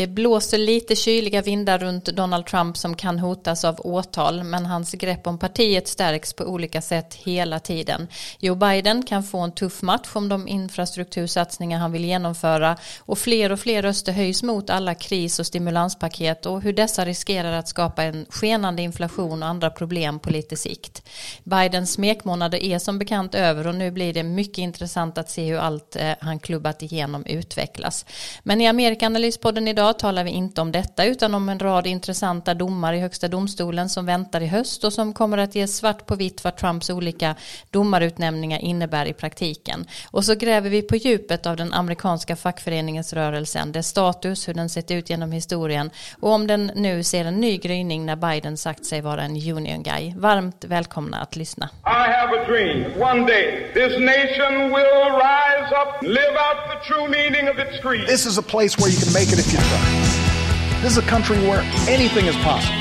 Det 0.00 0.06
blåser 0.06 0.58
lite 0.58 0.96
kyliga 0.96 1.42
vindar 1.42 1.78
runt 1.78 2.04
Donald 2.04 2.46
Trump 2.46 2.76
som 2.76 2.96
kan 2.96 3.18
hotas 3.18 3.64
av 3.64 3.80
åtal 3.80 4.44
men 4.44 4.66
hans 4.66 4.92
grepp 4.92 5.26
om 5.26 5.38
partiet 5.38 5.88
stärks 5.88 6.32
på 6.32 6.44
olika 6.44 6.82
sätt 6.82 7.14
hela 7.14 7.58
tiden. 7.58 8.08
Joe 8.38 8.54
Biden 8.54 9.02
kan 9.02 9.22
få 9.22 9.38
en 9.38 9.52
tuff 9.52 9.82
match 9.82 10.08
om 10.12 10.28
de 10.28 10.48
infrastruktursatsningar 10.48 11.78
han 11.78 11.92
vill 11.92 12.04
genomföra 12.04 12.76
och 12.98 13.18
fler 13.18 13.52
och 13.52 13.60
fler 13.60 13.82
röster 13.82 14.12
höjs 14.12 14.42
mot 14.42 14.70
alla 14.70 14.94
kris 14.94 15.38
och 15.38 15.46
stimulanspaket 15.46 16.46
och 16.46 16.62
hur 16.62 16.72
dessa 16.72 17.04
riskerar 17.04 17.52
att 17.52 17.68
skapa 17.68 18.02
en 18.02 18.26
skenande 18.28 18.82
inflation 18.82 19.42
och 19.42 19.48
andra 19.48 19.70
problem 19.70 20.18
på 20.18 20.30
lite 20.30 20.56
sikt. 20.56 21.02
Bidens 21.44 21.92
smekmånader 21.92 22.64
är 22.64 22.78
som 22.78 22.98
bekant 22.98 23.34
över 23.34 23.66
och 23.66 23.74
nu 23.74 23.90
blir 23.90 24.14
det 24.14 24.22
mycket 24.22 24.58
intressant 24.58 25.18
att 25.18 25.30
se 25.30 25.44
hur 25.44 25.58
allt 25.58 25.96
eh, 25.96 26.12
han 26.20 26.38
klubbat 26.38 26.82
igenom 26.82 27.26
utvecklas. 27.26 28.06
Men 28.42 28.60
i 28.60 28.66
Amerikanalyspodden 28.66 29.68
idag 29.68 29.89
talar 29.92 30.24
vi 30.24 30.30
inte 30.30 30.60
om 30.60 30.72
detta 30.72 31.04
utan 31.04 31.34
om 31.34 31.48
en 31.48 31.58
rad 31.58 31.86
intressanta 31.86 32.54
domar 32.54 32.92
i 32.92 32.98
högsta 33.00 33.28
domstolen 33.28 33.88
som 33.88 34.06
väntar 34.06 34.40
i 34.40 34.46
höst 34.46 34.84
och 34.84 34.92
som 34.92 35.12
kommer 35.12 35.38
att 35.38 35.54
ge 35.54 35.66
svart 35.66 36.06
på 36.06 36.14
vitt 36.14 36.44
vad 36.44 36.56
Trumps 36.56 36.90
olika 36.90 37.34
domarutnämningar 37.70 38.58
innebär 38.58 39.06
i 39.06 39.12
praktiken. 39.12 39.86
Och 40.10 40.24
så 40.24 40.34
gräver 40.34 40.70
vi 40.70 40.82
på 40.82 40.96
djupet 40.96 41.46
av 41.46 41.56
den 41.56 41.72
amerikanska 41.72 42.36
fackföreningsrörelsen, 42.36 43.72
dess 43.72 43.88
status, 43.88 44.48
hur 44.48 44.54
den 44.54 44.68
sett 44.68 44.90
ut 44.90 45.10
genom 45.10 45.32
historien 45.32 45.90
och 46.20 46.32
om 46.32 46.46
den 46.46 46.70
nu 46.74 47.02
ser 47.02 47.24
en 47.24 47.40
ny 47.40 47.58
gryning 47.58 48.06
när 48.06 48.16
Biden 48.16 48.56
sagt 48.56 48.84
sig 48.84 49.00
vara 49.00 49.22
en 49.22 49.36
union 49.36 49.82
guy. 49.82 50.14
Varmt 50.16 50.64
välkomna 50.64 51.20
att 51.20 51.36
lyssna. 51.36 51.68
I 51.84 52.10
have 52.12 52.40
a 52.40 52.44
dream. 52.46 52.84
One 53.02 53.26
day 53.26 53.70
this 53.74 53.98
nation 53.98 54.52
will 54.74 55.04
rise 55.28 55.70
up, 55.80 56.02
live 56.02 56.36
out 56.46 56.58
the 56.72 56.78
true 56.88 57.08
meaning 57.08 57.48
of 57.48 57.58
its 57.58 57.82
creed. 57.82 58.06
This 58.06 58.26
is 58.26 58.38
a 58.38 58.42
place 58.42 58.78
where 58.78 58.90
you 58.92 58.98
can 59.04 59.12
make 59.12 59.32
it 59.32 59.38
if 59.38 59.52
you 59.52 59.60
try. 59.70 60.80
This 60.82 60.92
is 60.92 60.98
a 60.98 61.06
country 61.06 61.38
where 61.46 61.62
anything 61.86 62.26
is 62.26 62.36
possible, 62.36 62.74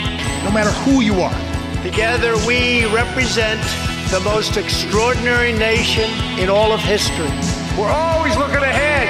no 0.43 0.51
matter 0.51 0.71
who 0.81 1.01
you 1.01 1.21
are. 1.21 1.39
Together 1.83 2.33
we 2.47 2.85
represent 2.89 3.61
the 4.09 4.19
most 4.21 4.57
extraordinary 4.57 5.53
nation 5.53 6.09
in 6.39 6.49
all 6.49 6.71
of 6.71 6.81
history. 6.81 7.29
We're 7.77 7.93
always 7.93 8.35
looking 8.37 8.63
ahead, 8.65 9.07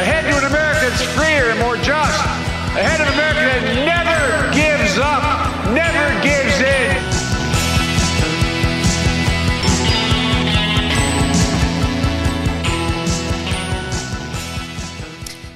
ahead 0.00 0.24
to 0.32 0.38
an 0.38 0.46
America 0.48 0.88
that's 0.88 1.02
freer 1.12 1.50
and 1.50 1.60
more 1.60 1.76
just, 1.76 2.24
ahead 2.72 3.00
of 3.00 3.08
an 3.08 3.12
America 3.12 3.40
that 3.44 3.64
never 3.84 4.48
gives 4.56 4.96
up, 4.96 5.39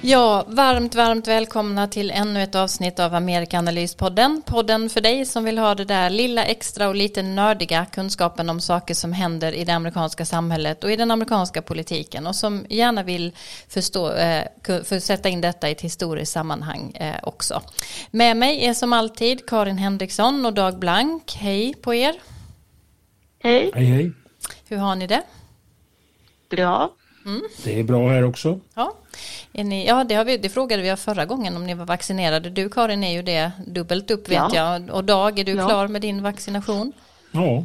Ja, 0.07 0.45
varmt, 0.49 0.95
varmt 0.95 1.29
välkomna 1.29 1.89
till 1.89 2.11
ännu 2.11 2.43
ett 2.43 2.55
avsnitt 2.55 3.01
av 3.01 3.15
Amerikanalyspodden. 3.15 4.43
Podden 4.47 4.91
för 4.91 5.01
dig 5.01 5.27
som 5.27 5.45
vill 5.45 5.59
ha 5.59 5.75
det 5.75 5.85
där 5.85 6.11
lilla 6.11 6.45
extra 6.45 6.89
och 6.89 6.95
lite 6.95 7.23
nördiga 7.23 7.87
kunskapen 7.93 8.51
om 8.51 8.61
saker 8.61 8.95
som 8.95 9.13
händer 9.13 9.53
i 9.53 9.65
det 9.65 9.73
amerikanska 9.73 10.25
samhället 10.25 10.85
och 10.85 10.93
i 10.93 10.97
den 10.97 11.11
amerikanska 11.11 11.63
politiken 11.63 12.27
och 12.27 12.37
som 12.37 12.67
gärna 12.71 13.03
vill 13.03 13.33
förstå, 13.69 14.13
eh, 14.13 14.45
för 14.63 14.99
sätta 14.99 15.29
in 15.29 15.41
detta 15.41 15.69
i 15.69 15.73
ett 15.73 15.81
historiskt 15.81 16.33
sammanhang 16.33 16.93
eh, 16.95 17.17
också. 17.23 17.63
Med 18.11 18.37
mig 18.37 18.67
är 18.67 18.75
som 18.75 18.93
alltid 18.93 19.47
Karin 19.47 19.79
Henriksson 19.79 20.47
och 20.47 20.53
Dag 20.53 20.79
Blank. 20.79 21.37
Hej 21.37 21.75
på 21.75 21.95
er. 21.95 22.15
Hej. 23.43 23.71
Hej 23.75 23.85
hej. 23.85 24.13
Hur 24.69 24.77
har 24.77 24.97
ni 24.97 25.07
det? 25.07 25.23
Bra. 26.51 26.93
Det 27.65 27.81
är 27.81 27.85
bra 27.85 28.09
här 28.09 28.25
också. 28.25 28.61
Ja, 28.75 28.95
ni, 29.63 29.87
ja 29.87 30.05
det, 30.05 30.15
har 30.15 30.25
vi, 30.25 30.37
det 30.39 30.49
frågade 30.49 30.83
vi 30.83 30.97
förra 30.97 31.25
gången 31.25 31.57
om 31.57 31.67
ni 31.67 31.75
var 31.75 31.85
vaccinerade. 31.85 32.51
Du 32.51 32.69
Karin 32.69 33.05
är 33.05 33.13
ju 33.13 33.23
det 33.23 33.51
dubbelt 33.67 34.11
upp 34.11 34.29
vet 34.29 34.37
Ja. 34.37 34.51
jag. 34.55 34.91
Och 34.91 35.05
Dag, 35.05 35.39
är 35.39 35.45
du 35.45 35.53
Ja. 35.53 35.69
klar 35.69 35.89
med 35.89 36.03
din 36.03 36.23
vaccination? 36.23 36.93
Ja, 37.33 37.65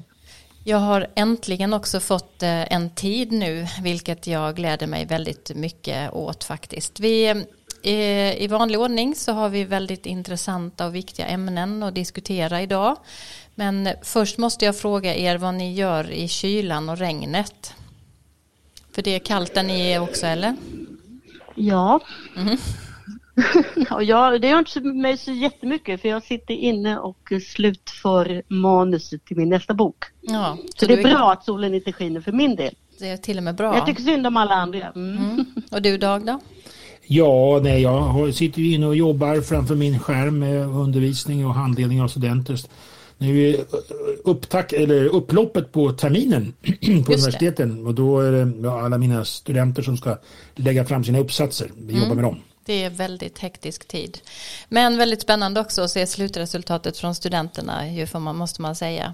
Jag 0.64 0.78
har 0.78 1.08
äntligen 1.16 1.74
också 1.74 2.00
fått 2.00 2.44
eh, 2.44 2.74
en 2.74 2.90
tid 2.90 3.32
nu, 3.32 3.68
vilket 3.82 4.28
jag 4.28 4.56
gläder 4.56 4.88
mig 4.88 5.06
väldigt 5.06 5.52
mycket 5.56 6.14
åt 6.14 6.44
faktiskt. 6.44 7.00
Vi, 7.00 7.28
eh, 7.84 8.42
I 8.44 8.48
vanlig 8.50 8.80
ordning 8.80 9.16
så 9.16 9.32
har 9.32 9.50
vi 9.50 9.64
väldigt 9.64 10.06
intressanta 10.06 10.86
och 10.86 10.96
viktiga 10.96 11.26
ämnen 11.28 11.84
att 11.84 11.96
diskutera 11.96 12.62
idag. 12.62 12.96
Men 13.56 13.90
först 14.02 14.38
måste 14.38 14.66
jag 14.66 14.78
fråga 14.78 15.16
er 15.16 15.38
vad 15.38 15.54
ni 15.54 15.74
gör 15.74 16.12
i 16.12 16.28
kylan 16.28 16.90
och 16.90 16.98
regnet. 16.98 17.74
För 18.92 19.02
det 19.02 19.16
är 19.16 19.20
kallt 19.20 19.54
där 19.54 19.64
ni 19.64 19.92
är 19.92 20.00
också, 20.00 20.26
eller? 20.26 20.56
Ja. 21.60 22.00
Mhm. 22.36 22.58
ja, 23.90 24.02
jag, 24.02 24.42
det 24.42 24.48
gör 24.48 24.60
inte 24.60 24.72
så- 24.72 24.80
mig 24.84 25.18
så 25.18 25.32
jättemycket 25.32 26.02
för 26.02 26.10
jag 26.10 26.24
sitter 26.24 26.54
inne 26.54 26.98
och 27.00 27.32
slutför 27.48 28.44
manuset 28.48 29.26
till 29.26 29.38
min 29.38 29.50
nästa 29.50 29.74
bok. 29.74 30.04
Ja, 30.22 30.58
Så 30.76 30.86
det 30.86 30.96
du 30.96 31.00
är 31.02 31.04
bra 31.04 31.32
att 31.32 31.46
solen 31.46 31.74
inte 31.74 31.92
skiner 31.94 32.22
för 32.22 32.32
min 32.32 32.56
del. 32.56 32.74
Det 33.00 33.08
är 33.10 33.18
till 33.18 33.38
och 33.38 33.44
med 33.44 33.56
bra. 33.56 33.76
Jag 33.76 33.86
tycker 33.86 34.04
synd 34.04 34.28
om 34.28 34.38
alla 34.38 34.56
andra. 34.56 34.88
Mm. 34.96 35.18
Mm. 35.18 35.46
Och 35.72 35.82
du 35.82 35.98
Dag 35.98 36.26
då? 36.26 36.40
ja 37.08 37.60
nej, 37.64 37.82
jag 37.82 38.34
sitter 38.34 38.62
ju 38.62 38.74
inne 38.74 38.86
och 38.88 38.96
jobbar 38.96 39.42
framför 39.42 39.76
min 39.76 40.00
skärm 40.00 40.40
med 40.40 40.66
undervisning 40.68 41.46
och 41.48 41.54
handledning 41.54 42.02
av 42.02 42.08
studenter. 42.08 42.58
Nu 43.22 43.50
är 43.50 43.66
upptack, 44.24 44.74
eller 44.74 45.06
upploppet 45.06 45.72
på 45.72 45.92
terminen 45.92 46.54
på 47.06 47.14
universiteten 47.14 47.88
och 47.88 47.94
då 47.94 48.20
är 48.20 48.32
det 48.32 48.52
ja, 48.64 48.82
alla 48.86 48.98
mina 48.98 49.26
studenter 49.26 49.82
som 49.82 49.98
ska 49.98 50.18
lägga 50.56 50.86
fram 50.86 51.04
sina 51.04 51.20
uppsatser. 51.20 51.72
Vi 51.78 51.94
Mm. 51.94 52.04
jobbar 52.04 52.16
med 52.16 52.24
dem. 52.24 52.40
Det 52.66 52.84
är 52.84 52.90
väldigt 52.90 53.40
hektisk 53.40 53.88
tid. 53.88 54.18
Men 54.70 54.98
väldigt 54.98 55.22
spännande 55.22 55.60
också 55.60 55.82
att 55.82 55.92
se 55.92 56.08
slutresultatet 56.08 56.98
från 56.98 57.16
studenterna, 57.16 57.90
ju 57.92 58.08
får 58.08 58.20
man, 58.20 58.36
måste 58.36 58.62
man 58.62 58.76
säga. 58.76 59.14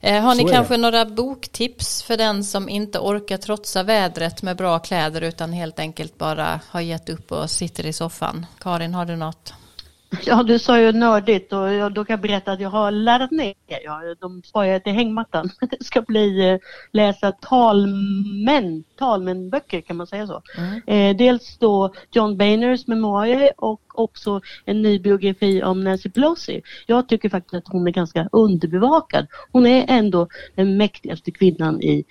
Eh, 0.00 0.22
har 0.22 0.34
ni 0.34 0.42
Så 0.42 0.48
kanske 0.48 0.74
det. 0.74 0.78
några 0.78 1.04
boktips 1.04 2.02
för 2.02 2.16
den 2.16 2.44
som 2.44 2.68
inte 2.68 2.98
orkar 2.98 3.36
trotsa 3.36 3.82
vädret 3.82 4.42
med 4.42 4.56
bra 4.56 4.78
kläder 4.78 5.20
utan 5.20 5.52
helt 5.52 5.78
enkelt 5.78 6.18
bara 6.18 6.60
har 6.68 6.80
gett 6.80 7.08
upp 7.08 7.32
och 7.32 7.50
sitter 7.50 7.86
i 7.86 7.92
soffan? 7.92 8.46
Karin, 8.60 8.94
har 8.94 9.04
du 9.04 9.16
något? 9.16 9.52
Ja, 10.24 10.42
du 10.42 10.58
sa 10.58 10.80
ju 10.80 10.92
nördigt 10.92 11.52
och 11.52 11.72
jag, 11.72 11.94
då 11.94 12.04
kan 12.04 12.14
jag 12.14 12.20
berätta 12.20 12.52
att 12.52 12.60
jag 12.60 12.70
har 12.70 12.90
laddat 12.90 13.30
ner. 13.30 13.54
Ja, 13.84 14.00
de 14.20 14.42
sparar 14.42 14.78
till 14.78 14.92
hängmattan. 14.92 15.50
Det 15.70 15.84
ska 15.84 16.02
bli 16.02 16.50
eh, 16.50 16.58
läsa 16.92 17.32
talmän, 17.32 18.84
talmänböcker 18.98 19.80
kan 19.80 19.96
man 19.96 20.06
säga 20.06 20.26
så. 20.26 20.42
Eh, 20.86 21.16
dels 21.16 21.58
då 21.58 21.92
John 22.10 22.36
Boehners 22.36 22.86
memoarer 22.86 23.50
och 23.56 23.80
också 23.94 24.40
en 24.64 24.82
ny 24.82 24.98
biografi 24.98 25.62
om 25.62 25.84
Nancy 25.84 26.10
Pelosi. 26.10 26.62
Jag 26.86 27.08
tycker 27.08 27.28
faktiskt 27.28 27.54
att 27.54 27.72
hon 27.72 27.86
är 27.86 27.92
ganska 27.92 28.28
underbevakad. 28.32 29.26
Hon 29.52 29.66
är 29.66 29.84
ändå 29.88 30.28
den 30.54 30.76
mäktigaste 30.76 31.30
kvinnan 31.30 31.82
i, 31.82 32.04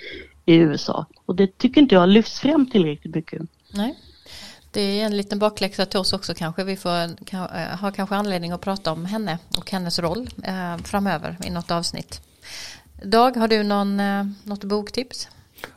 i 0.45 0.55
USA 0.55 1.05
och 1.25 1.35
det 1.35 1.57
tycker 1.57 1.81
inte 1.81 1.95
jag 1.95 2.09
lyfts 2.09 2.39
fram 2.39 2.69
tillräckligt 2.69 3.15
mycket. 3.15 3.41
Nej. 3.73 3.95
Det 4.75 5.01
är 5.01 5.05
en 5.05 5.17
liten 5.17 5.39
bakläxa 5.39 5.85
till 5.85 5.99
oss 5.99 6.13
också 6.13 6.33
kanske. 6.33 6.63
Vi 6.63 6.75
får 6.75 7.25
kan, 7.25 7.49
eh, 7.49 7.79
ha 7.79 7.91
kanske 7.91 8.15
anledning 8.15 8.51
att 8.51 8.61
prata 8.61 8.91
om 8.91 9.05
henne 9.05 9.39
och 9.57 9.71
hennes 9.71 9.99
roll 9.99 10.29
eh, 10.43 10.77
framöver 10.77 11.37
i 11.45 11.49
något 11.49 11.71
avsnitt. 11.71 12.21
Dag, 13.03 13.37
har 13.37 13.47
du 13.47 13.63
någon, 13.63 13.99
eh, 13.99 14.25
något 14.43 14.63
boktips? 14.63 15.27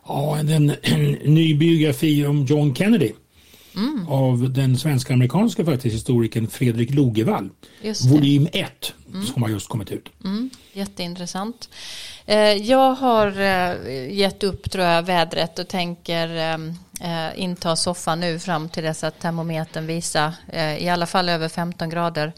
Ja, 0.07 0.39
en, 0.39 0.49
en, 0.83 1.07
ny 1.35 1.55
biografi 1.55 2.27
om 2.27 2.45
John 2.45 2.75
Kennedy. 2.75 3.13
Mm. 3.77 4.09
Av 4.09 4.53
den 4.53 4.79
svenska-amerikanska 4.79 5.65
faktiskt 5.65 5.95
historikern 5.95 6.49
Fredrik 6.49 6.95
Logevall. 6.95 7.51
Mm. 7.83 7.95
Volym 8.11 8.49
1 8.53 8.95
som 9.33 9.43
har 9.43 9.51
just 9.51 9.69
kommit 9.69 9.91
ut. 9.91 10.09
Jätteintressant. 10.73 11.69
Eh, 12.27 12.53
Jag 12.53 12.95
har 12.95 13.41
eh, 13.41 14.17
gett 14.17 14.45
upp 14.45 14.71
tror 14.71 14.85
jag 14.85 15.03
vädret 15.03 15.59
och 15.59 15.69
tänker 15.69 16.29
eh, 17.01 17.41
inta 17.41 17.77
soffan 17.77 18.21
nu 18.21 18.39
fram 18.39 18.69
till 18.69 18.85
dess 18.85 19.05
att 19.05 19.21
termometern 19.21 19.87
visar 19.87 20.33
eh, 20.53 20.77
i 20.77 20.89
alla 20.89 21.07
fall 21.07 21.29
över 21.29 21.49
15 21.49 21.91
grader. 21.91 22.33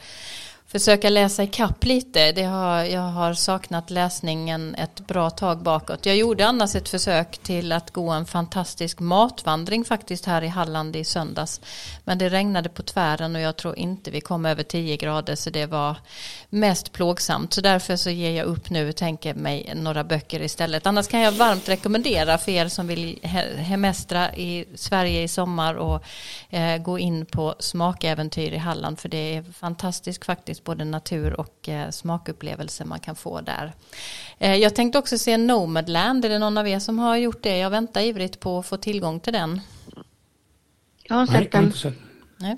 Försöka 0.73 1.11
läsa 1.11 1.43
ikapp 1.43 1.85
lite. 1.85 2.33
Det 2.33 2.43
har, 2.43 2.85
jag 2.85 3.01
har 3.01 3.35
saknat 3.35 3.91
läsningen 3.91 4.75
ett 4.75 5.07
bra 5.07 5.31
tag 5.31 5.63
bakåt. 5.63 6.07
Jag 6.07 6.17
gjorde 6.17 6.47
annars 6.47 6.75
ett 6.75 6.89
försök 6.89 7.39
till 7.39 7.73
att 7.73 7.91
gå 7.91 8.11
en 8.11 8.27
fantastisk 8.27 9.01
matvandring 9.01 9.85
faktiskt 9.85 10.27
här 10.27 10.43
i 10.43 10.47
Halland 10.47 10.97
i 10.97 11.05
söndags. 11.05 11.61
Men 12.05 12.19
det 12.19 12.29
regnade 12.29 12.69
på 12.69 12.83
tvären 12.83 13.37
och 13.37 13.41
jag 13.41 13.57
tror 13.57 13.79
inte 13.79 14.11
vi 14.11 14.21
kom 14.21 14.47
över 14.47 14.63
10 14.63 14.97
grader 14.97 15.35
så 15.35 15.51
det 15.51 15.67
var 15.67 15.97
mest 16.51 16.93
plågsamt. 16.93 17.53
Så 17.53 17.61
därför 17.61 17.97
så 17.97 18.11
ger 18.11 18.31
jag 18.31 18.47
upp 18.47 18.71
nu 18.71 18.89
och 18.89 18.97
tänker 18.97 19.35
mig 19.35 19.73
några 19.77 20.05
böcker 20.05 20.43
istället. 20.43 20.87
Annars 20.87 21.09
kan 21.09 21.21
jag 21.21 21.33
varmt 21.33 21.69
rekommendera 21.69 22.39
för 22.39 22.53
er 22.53 22.69
som 22.69 22.87
vill 22.87 23.19
hemestra 23.57 24.35
i 24.35 24.65
Sverige 24.75 25.23
i 25.23 25.29
sommar 25.29 25.75
och 25.75 26.03
eh, 26.51 26.79
gå 26.83 26.99
in 26.99 27.27
på 27.27 27.55
smakäventyr 27.59 28.53
i 28.53 28.59
Halland 28.59 28.99
för 28.99 29.09
det 29.09 29.37
är 29.37 29.43
fantastiskt 29.43 30.25
faktiskt 30.25 30.60
både 30.65 30.85
natur 30.85 31.41
och 31.41 31.69
eh, 31.69 31.91
smakupplevelse 31.91 32.85
man 32.85 33.01
kan 33.01 33.17
få 33.17 33.41
där. 33.41 33.73
Eh, 34.39 34.55
jag 34.55 34.75
tänkte 34.75 34.99
också 34.99 35.19
se 35.19 35.37
Nomadland, 35.37 36.25
är 36.25 36.29
det 36.29 36.39
någon 36.39 36.59
av 36.59 36.69
er 36.69 36.79
som 36.79 36.99
har 36.99 37.17
gjort 37.17 37.43
det? 37.43 37.59
Jag 37.59 37.71
väntar 37.71 38.01
ivrigt 38.01 38.41
på 38.41 38.59
att 38.59 38.67
få 38.67 38.77
tillgång 38.77 39.21
till 39.21 39.33
den. 39.33 39.61
Jag 41.03 41.17
har 41.17 41.27
Nej, 41.27 41.43
sett 41.43 41.53
den. 41.53 41.73
Nej. 42.37 42.57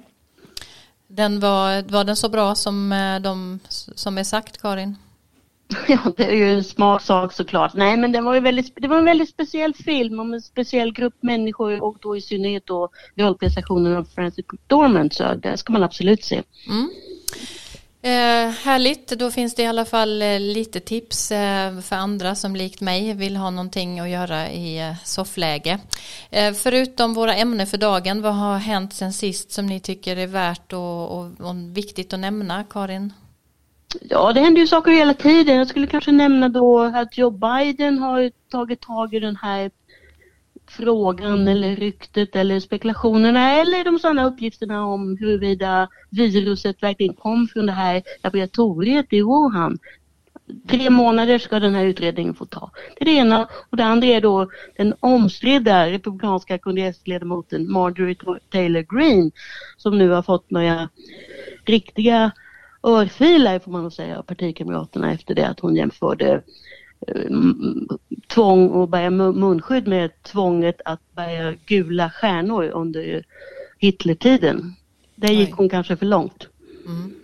Den 1.06 1.40
var, 1.40 1.82
var 1.82 2.04
den 2.04 2.16
så 2.16 2.28
bra 2.28 2.54
som 2.54 2.92
eh, 2.92 3.20
de 3.20 3.60
som 3.68 4.18
är 4.18 4.24
sagt 4.24 4.62
Karin? 4.62 4.96
Ja, 5.88 6.12
det 6.16 6.24
är 6.24 6.34
ju 6.34 6.54
en 6.54 6.64
smaksak 6.64 7.32
såklart. 7.32 7.74
Nej, 7.74 7.96
men 7.96 8.12
det 8.12 8.20
var, 8.20 8.34
ju 8.34 8.40
väldigt, 8.40 8.72
det 8.76 8.88
var 8.88 8.98
en 8.98 9.04
väldigt 9.04 9.28
speciell 9.28 9.74
film 9.74 10.20
om 10.20 10.34
en 10.34 10.42
speciell 10.42 10.92
grupp 10.92 11.14
människor 11.20 11.82
och 11.82 11.96
då 12.00 12.16
i 12.16 12.20
synnerhet 12.20 12.66
då 12.66 12.88
rollprestationen 13.16 13.96
av 13.96 14.04
Francis 14.04 14.44
McDormand. 14.52 15.12
Så 15.12 15.34
det 15.34 15.56
ska 15.56 15.72
man 15.72 15.82
absolut 15.82 16.24
se. 16.24 16.42
Mm. 16.68 16.90
Eh, 18.04 18.50
härligt, 18.50 19.08
då 19.08 19.30
finns 19.30 19.54
det 19.54 19.62
i 19.62 19.66
alla 19.66 19.84
fall 19.84 20.22
eh, 20.22 20.40
lite 20.40 20.80
tips 20.80 21.32
eh, 21.32 21.80
för 21.80 21.96
andra 21.96 22.34
som 22.34 22.56
likt 22.56 22.80
mig 22.80 23.14
vill 23.14 23.36
ha 23.36 23.50
någonting 23.50 24.00
att 24.00 24.08
göra 24.08 24.50
i 24.50 24.80
eh, 24.80 24.94
soffläge. 25.04 25.78
Eh, 26.30 26.52
förutom 26.52 27.14
våra 27.14 27.34
ämnen 27.34 27.66
för 27.66 27.78
dagen, 27.78 28.22
vad 28.22 28.34
har 28.34 28.58
hänt 28.58 28.92
sen 28.92 29.12
sist 29.12 29.52
som 29.52 29.66
ni 29.66 29.80
tycker 29.80 30.16
är 30.16 30.26
värt 30.26 30.72
och, 30.72 31.18
och, 31.18 31.24
och 31.24 31.54
viktigt 31.76 32.12
att 32.12 32.20
nämna, 32.20 32.64
Karin? 32.64 33.12
Ja, 34.00 34.32
det 34.32 34.40
händer 34.40 34.60
ju 34.60 34.66
saker 34.66 34.92
hela 34.92 35.14
tiden. 35.14 35.56
Jag 35.56 35.68
skulle 35.68 35.86
kanske 35.86 36.12
nämna 36.12 36.48
då 36.48 36.80
att 36.80 37.18
Joe 37.18 37.30
Biden 37.30 37.98
har 37.98 38.30
tagit 38.50 38.80
tag 38.80 39.14
i 39.14 39.20
den 39.20 39.36
här 39.36 39.70
frågan 40.76 41.48
eller 41.48 41.76
ryktet 41.76 42.36
eller 42.36 42.60
spekulationerna 42.60 43.52
eller 43.52 43.84
de 43.84 43.98
sanna 43.98 44.26
uppgifterna 44.26 44.86
om 44.86 45.16
huruvida 45.20 45.88
viruset 46.10 46.82
verkligen 46.82 47.14
kom 47.14 47.48
från 47.48 47.66
det 47.66 47.72
här 47.72 48.02
laboratoriet 48.22 49.06
i 49.12 49.22
Wuhan. 49.22 49.78
Tre 50.68 50.90
månader 50.90 51.38
ska 51.38 51.60
den 51.60 51.74
här 51.74 51.84
utredningen 51.84 52.34
få 52.34 52.46
ta. 52.46 52.70
Det 52.96 53.02
är 53.02 53.04
det 53.04 53.16
ena. 53.16 53.48
Och 53.70 53.76
det 53.76 53.84
andra 53.84 54.06
är 54.06 54.20
då 54.20 54.50
den 54.76 54.94
omstridda 55.00 55.90
republikanska 55.90 56.58
kongressledamoten 56.58 57.72
Marjorie 57.72 58.16
Taylor 58.50 58.96
Greene 58.96 59.30
som 59.76 59.98
nu 59.98 60.10
har 60.10 60.22
fått 60.22 60.50
några 60.50 60.88
riktiga 61.64 62.32
örfilar 62.82 63.58
får 63.58 63.72
man 63.72 63.82
nog 63.82 63.92
säga 63.92 64.18
av 64.18 64.22
partikamraterna 64.22 65.12
efter 65.12 65.34
det 65.34 65.48
att 65.48 65.60
hon 65.60 65.76
jämförde 65.76 66.42
tvång 68.26 68.82
att 68.82 68.90
bära 68.90 69.10
munskydd 69.10 69.88
med 69.88 70.22
tvånget 70.22 70.80
att 70.84 71.00
bära 71.14 71.54
gula 71.66 72.10
stjärnor 72.10 72.64
under 72.64 73.24
Hitlertiden. 73.78 74.74
Där 75.14 75.32
gick 75.32 75.52
hon 75.52 75.68
kanske 75.68 75.96
för 75.96 76.06
långt. 76.06 76.48
Mm. 76.86 77.14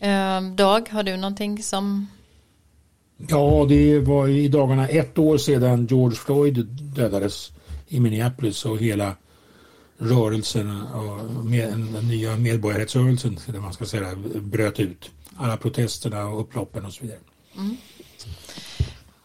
Eh, 0.00 0.54
Dag, 0.54 0.88
har 0.88 1.02
du 1.02 1.16
någonting 1.16 1.62
som... 1.62 2.06
Ja, 3.28 3.66
det 3.68 3.98
var 3.98 4.28
i 4.28 4.48
dagarna 4.48 4.88
ett 4.88 5.18
år 5.18 5.38
sedan 5.38 5.86
George 5.86 6.16
Floyd 6.16 6.66
dödades 6.66 7.52
i 7.88 8.00
Minneapolis 8.00 8.64
och 8.64 8.78
hela 8.78 9.16
rörelsen 9.98 10.82
och 10.82 11.44
med, 11.44 11.68
den 11.68 12.08
nya 12.08 12.36
medborgarrättsrörelsen 12.36 13.38
man 13.62 13.72
ska 13.72 13.84
säga, 13.84 14.14
bröt 14.40 14.80
ut. 14.80 15.10
Alla 15.36 15.56
protesterna 15.56 16.26
och 16.26 16.40
upploppen 16.40 16.84
och 16.84 16.92
så 16.92 17.02
vidare. 17.02 17.18
Mm. 17.56 17.76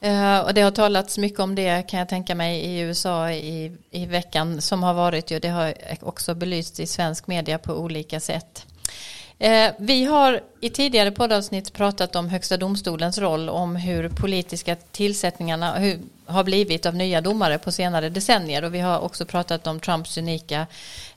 Uh, 0.06 0.40
och 0.40 0.54
det 0.54 0.62
har 0.62 0.72
talats 0.72 1.18
mycket 1.18 1.40
om 1.40 1.56
det 1.56 1.88
kan 1.88 2.00
jag 2.00 2.10
tänka 2.10 2.36
mig 2.36 2.60
i 2.60 2.80
USA 2.80 3.31
i, 3.31 3.72
i 3.92 4.06
veckan 4.06 4.62
som 4.62 4.84
har 4.84 4.94
varit. 4.94 5.31
Ju, 5.31 5.40
det 5.40 5.48
har 5.48 5.74
också 6.02 6.36
belysts 6.36 6.80
i 6.80 6.88
svensk 6.88 7.28
media 7.28 7.57
på 7.57 7.74
olika 7.74 8.19
sätt. 8.19 8.66
Uh, 9.44 9.74
vi 9.78 10.06
har 10.06 10.42
i 10.62 10.69
tidigare 10.69 11.12
poddavsnitt 11.12 11.74
pratat 11.74 12.16
om 12.16 12.30
Högsta 12.30 12.57
domstolens 12.57 13.18
roll, 13.18 13.50
om 13.50 13.75
hur 13.75 14.10
politiska 14.10 14.75
tillsättningarna, 14.75 15.74
hur 15.80 16.00
har 16.25 16.44
blivit 16.44 16.86
av 16.86 16.95
nya 16.95 17.22
domare 17.22 17.57
på 17.57 17.72
senare 17.72 18.10
decennier 18.10 18.63
och 18.63 18.74
vi 18.74 18.80
har 18.80 19.00
också 19.00 19.25
pratat 19.25 19.68
om 19.68 19.80
Trumps 19.80 20.18
unika 20.18 20.68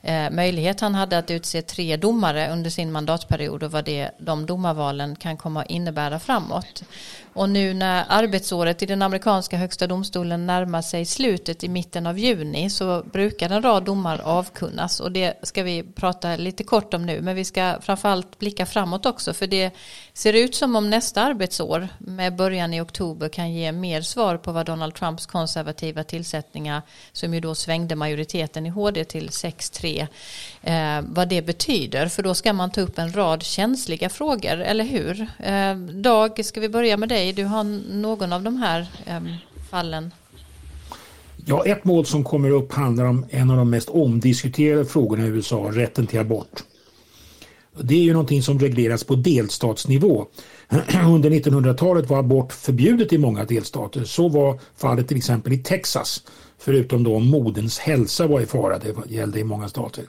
eh, 0.02 0.30
möjlighet 0.30 0.80
han 0.80 0.94
hade 0.94 1.18
att 1.18 1.30
utse 1.30 1.62
tre 1.62 1.96
domare 1.96 2.52
under 2.52 2.70
sin 2.70 2.92
mandatperiod 2.92 3.62
och 3.62 3.72
vad 3.72 3.84
det, 3.84 4.10
de 4.18 4.46
domarvalen 4.46 5.16
kan 5.16 5.36
komma 5.36 5.60
att 5.60 5.70
innebära 5.70 6.18
framåt. 6.18 6.82
Och 7.32 7.48
nu 7.48 7.74
när 7.74 8.04
arbetsåret 8.08 8.82
i 8.82 8.86
den 8.86 9.02
amerikanska 9.02 9.56
högsta 9.56 9.86
domstolen 9.86 10.46
närmar 10.46 10.82
sig 10.82 11.04
slutet 11.04 11.64
i 11.64 11.68
mitten 11.68 12.06
av 12.06 12.18
juni 12.18 12.70
så 12.70 13.02
brukar 13.02 13.50
en 13.50 13.62
rad 13.62 13.84
domar 13.84 14.20
avkunnas 14.24 15.00
och 15.00 15.12
det 15.12 15.34
ska 15.42 15.62
vi 15.62 15.82
prata 15.82 16.36
lite 16.36 16.64
kort 16.64 16.94
om 16.94 17.06
nu 17.06 17.20
men 17.20 17.36
vi 17.36 17.44
ska 17.44 17.74
framförallt 17.80 18.38
blicka 18.38 18.66
framåt 18.66 19.06
också 19.06 19.34
för 19.34 19.46
det 19.46 19.70
ser 20.12 20.32
ut 20.32 20.54
som 20.54 20.76
om 20.76 20.90
nästa 20.90 21.22
arbetsår 21.22 21.88
med 21.98 22.36
början 22.36 22.74
i 22.74 22.80
oktober 22.80 23.28
kan 23.28 23.52
ge 23.52 23.72
mer 23.72 24.02
svar 24.02 24.36
på 24.36 24.52
vad 24.52 24.66
Donald 24.66 24.94
Trumps 24.98 25.26
konservativa 25.26 26.04
tillsättningar 26.04 26.82
som 27.12 27.34
ju 27.34 27.40
då 27.40 27.54
svängde 27.54 27.96
majoriteten 27.96 28.66
i 28.66 28.68
HD 28.68 29.04
till 29.04 29.28
6-3 29.28 30.06
eh, 30.62 31.04
vad 31.08 31.28
det 31.28 31.42
betyder 31.42 32.08
för 32.08 32.22
då 32.22 32.34
ska 32.34 32.52
man 32.52 32.70
ta 32.70 32.80
upp 32.80 32.98
en 32.98 33.12
rad 33.12 33.42
känsliga 33.42 34.08
frågor 34.08 34.60
eller 34.60 34.84
hur? 34.84 35.26
Eh, 35.38 35.76
Dag, 35.76 36.44
ska 36.44 36.60
vi 36.60 36.68
börja 36.68 36.96
med 36.96 37.08
dig? 37.08 37.32
Du 37.32 37.44
har 37.44 37.64
någon 37.92 38.32
av 38.32 38.42
de 38.42 38.56
här 38.56 38.86
eh, 39.06 39.20
fallen. 39.70 40.10
Ja, 41.46 41.64
ett 41.64 41.84
mål 41.84 42.06
som 42.06 42.24
kommer 42.24 42.50
upp 42.50 42.72
handlar 42.72 43.04
om 43.04 43.26
en 43.30 43.50
av 43.50 43.56
de 43.56 43.70
mest 43.70 43.88
omdiskuterade 43.88 44.84
frågorna 44.84 45.26
i 45.26 45.28
USA, 45.28 45.70
rätten 45.72 46.06
till 46.06 46.18
abort. 46.18 46.62
Det 47.80 47.94
är 47.94 48.02
ju 48.02 48.12
någonting 48.12 48.42
som 48.42 48.58
regleras 48.58 49.04
på 49.04 49.14
delstatsnivå. 49.14 50.26
Under 51.06 51.30
1900-talet 51.30 52.10
var 52.10 52.18
abort 52.18 52.52
förbjudet 52.52 53.12
i 53.12 53.18
många 53.18 53.44
delstater. 53.44 54.04
Så 54.04 54.28
var 54.28 54.60
fallet 54.76 55.08
till 55.08 55.16
exempel 55.16 55.52
i 55.52 55.58
Texas. 55.58 56.22
Förutom 56.58 57.04
då 57.04 57.16
om 57.16 57.26
moderns 57.26 57.78
hälsa 57.78 58.26
var 58.26 58.40
i 58.40 58.46
fara, 58.46 58.78
det 58.78 58.94
gällde 59.14 59.40
i 59.40 59.44
många 59.44 59.68
stater. 59.68 60.04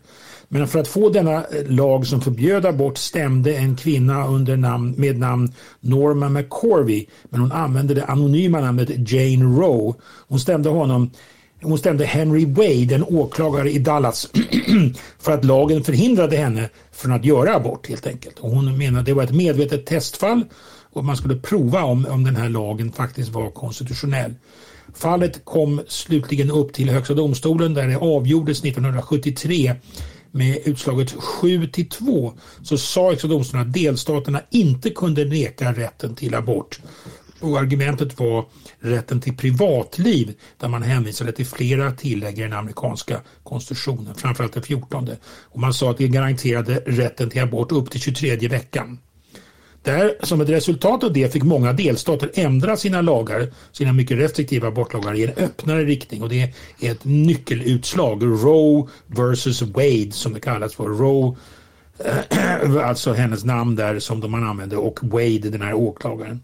Men 0.47 0.67
för 0.67 0.79
att 0.79 0.87
få 0.87 1.09
denna 1.09 1.35
eh, 1.35 1.67
lag 1.67 2.07
som 2.07 2.21
förbjöd 2.21 2.65
abort 2.65 2.97
stämde 2.97 3.55
en 3.55 3.75
kvinna 3.75 4.27
under 4.27 4.57
namn, 4.57 4.93
med 4.97 5.19
namn 5.19 5.53
Norma 5.79 6.29
McCorvey. 6.29 7.05
Men 7.29 7.41
hon 7.41 7.51
använde 7.51 7.93
det 7.93 8.05
anonyma 8.05 8.61
namnet 8.61 9.11
Jane 9.11 9.59
Roe. 9.59 9.93
Hon 10.27 10.39
stämde 10.39 10.69
honom 10.69 11.11
hon 11.61 11.77
stämde 11.77 12.05
Henry 12.05 12.45
Wade, 12.45 12.95
en 12.95 13.03
åklagare 13.03 13.71
i 13.71 13.79
Dallas, 13.79 14.29
för 15.19 15.31
att 15.31 15.45
lagen 15.45 15.83
förhindrade 15.83 16.37
henne 16.37 16.69
från 16.91 17.11
att 17.11 17.25
göra 17.25 17.55
abort 17.55 17.89
helt 17.89 18.07
enkelt. 18.07 18.39
Och 18.39 18.49
hon 18.49 18.77
menade 18.77 18.99
att 18.99 19.05
det 19.05 19.13
var 19.13 19.23
ett 19.23 19.35
medvetet 19.35 19.85
testfall 19.85 20.45
och 20.93 21.05
man 21.05 21.17
skulle 21.17 21.35
prova 21.35 21.83
om, 21.83 22.05
om 22.05 22.23
den 22.23 22.35
här 22.35 22.49
lagen 22.49 22.91
faktiskt 22.91 23.29
var 23.29 23.51
konstitutionell. 23.51 24.33
Fallet 24.95 25.45
kom 25.45 25.81
slutligen 25.87 26.51
upp 26.51 26.73
till 26.73 26.89
Högsta 26.89 27.13
domstolen 27.13 27.73
där 27.73 27.87
det 27.87 27.97
avgjordes 27.97 28.63
1973 28.63 29.75
med 30.31 30.57
utslaget 30.65 31.11
7 31.11 31.67
till 31.67 31.89
2 31.89 32.33
så 32.63 32.77
sa 32.77 33.09
Högsta 33.09 33.27
domstolen 33.27 33.67
att 33.67 33.73
delstaterna 33.73 34.41
inte 34.49 34.89
kunde 34.89 35.25
neka 35.25 35.73
rätten 35.73 36.15
till 36.15 36.35
abort. 36.35 36.79
Och 37.41 37.59
argumentet 37.59 38.19
var 38.19 38.45
rätten 38.79 39.21
till 39.21 39.37
privatliv 39.37 40.33
där 40.57 40.67
man 40.67 40.83
hänvisade 40.83 41.31
till 41.31 41.45
flera 41.45 41.91
tillägg 41.91 42.39
i 42.39 42.41
den 42.41 42.53
amerikanska 42.53 43.21
konstitutionen, 43.43 44.15
framförallt 44.15 44.53
den 44.53 44.63
14. 44.63 45.09
Och 45.43 45.59
man 45.59 45.73
sa 45.73 45.91
att 45.91 45.97
det 45.97 46.07
garanterade 46.07 46.83
rätten 46.85 47.29
till 47.29 47.41
abort 47.41 47.71
upp 47.71 47.91
till 47.91 48.01
23 48.01 48.47
veckan. 48.47 48.99
Där, 49.83 50.15
som 50.23 50.41
ett 50.41 50.49
resultat 50.49 51.03
av 51.03 51.13
det 51.13 51.33
fick 51.33 51.43
många 51.43 51.73
delstater 51.73 52.31
ändra 52.33 52.77
sina 52.77 53.01
lagar, 53.01 53.53
sina 53.71 53.93
mycket 53.93 54.17
restriktiva 54.17 54.67
abortlagar 54.67 55.13
i 55.13 55.23
en 55.23 55.33
öppnare 55.37 55.85
riktning 55.85 56.23
och 56.23 56.29
det 56.29 56.53
är 56.79 56.91
ett 56.91 57.05
nyckelutslag, 57.05 58.23
Roe 58.23 58.87
versus 59.07 59.61
Wade 59.61 60.11
som 60.11 60.33
det 60.33 60.39
kallas 60.39 60.75
för. 60.75 60.83
Roe, 60.83 61.35
alltså 62.83 63.13
hennes 63.13 63.45
namn 63.45 63.75
där 63.75 63.99
som 63.99 64.19
de 64.19 64.31
man 64.31 64.47
använde 64.47 64.77
och 64.77 64.99
Wade 65.01 65.49
den 65.49 65.61
här 65.61 65.73
åklagaren. 65.73 66.41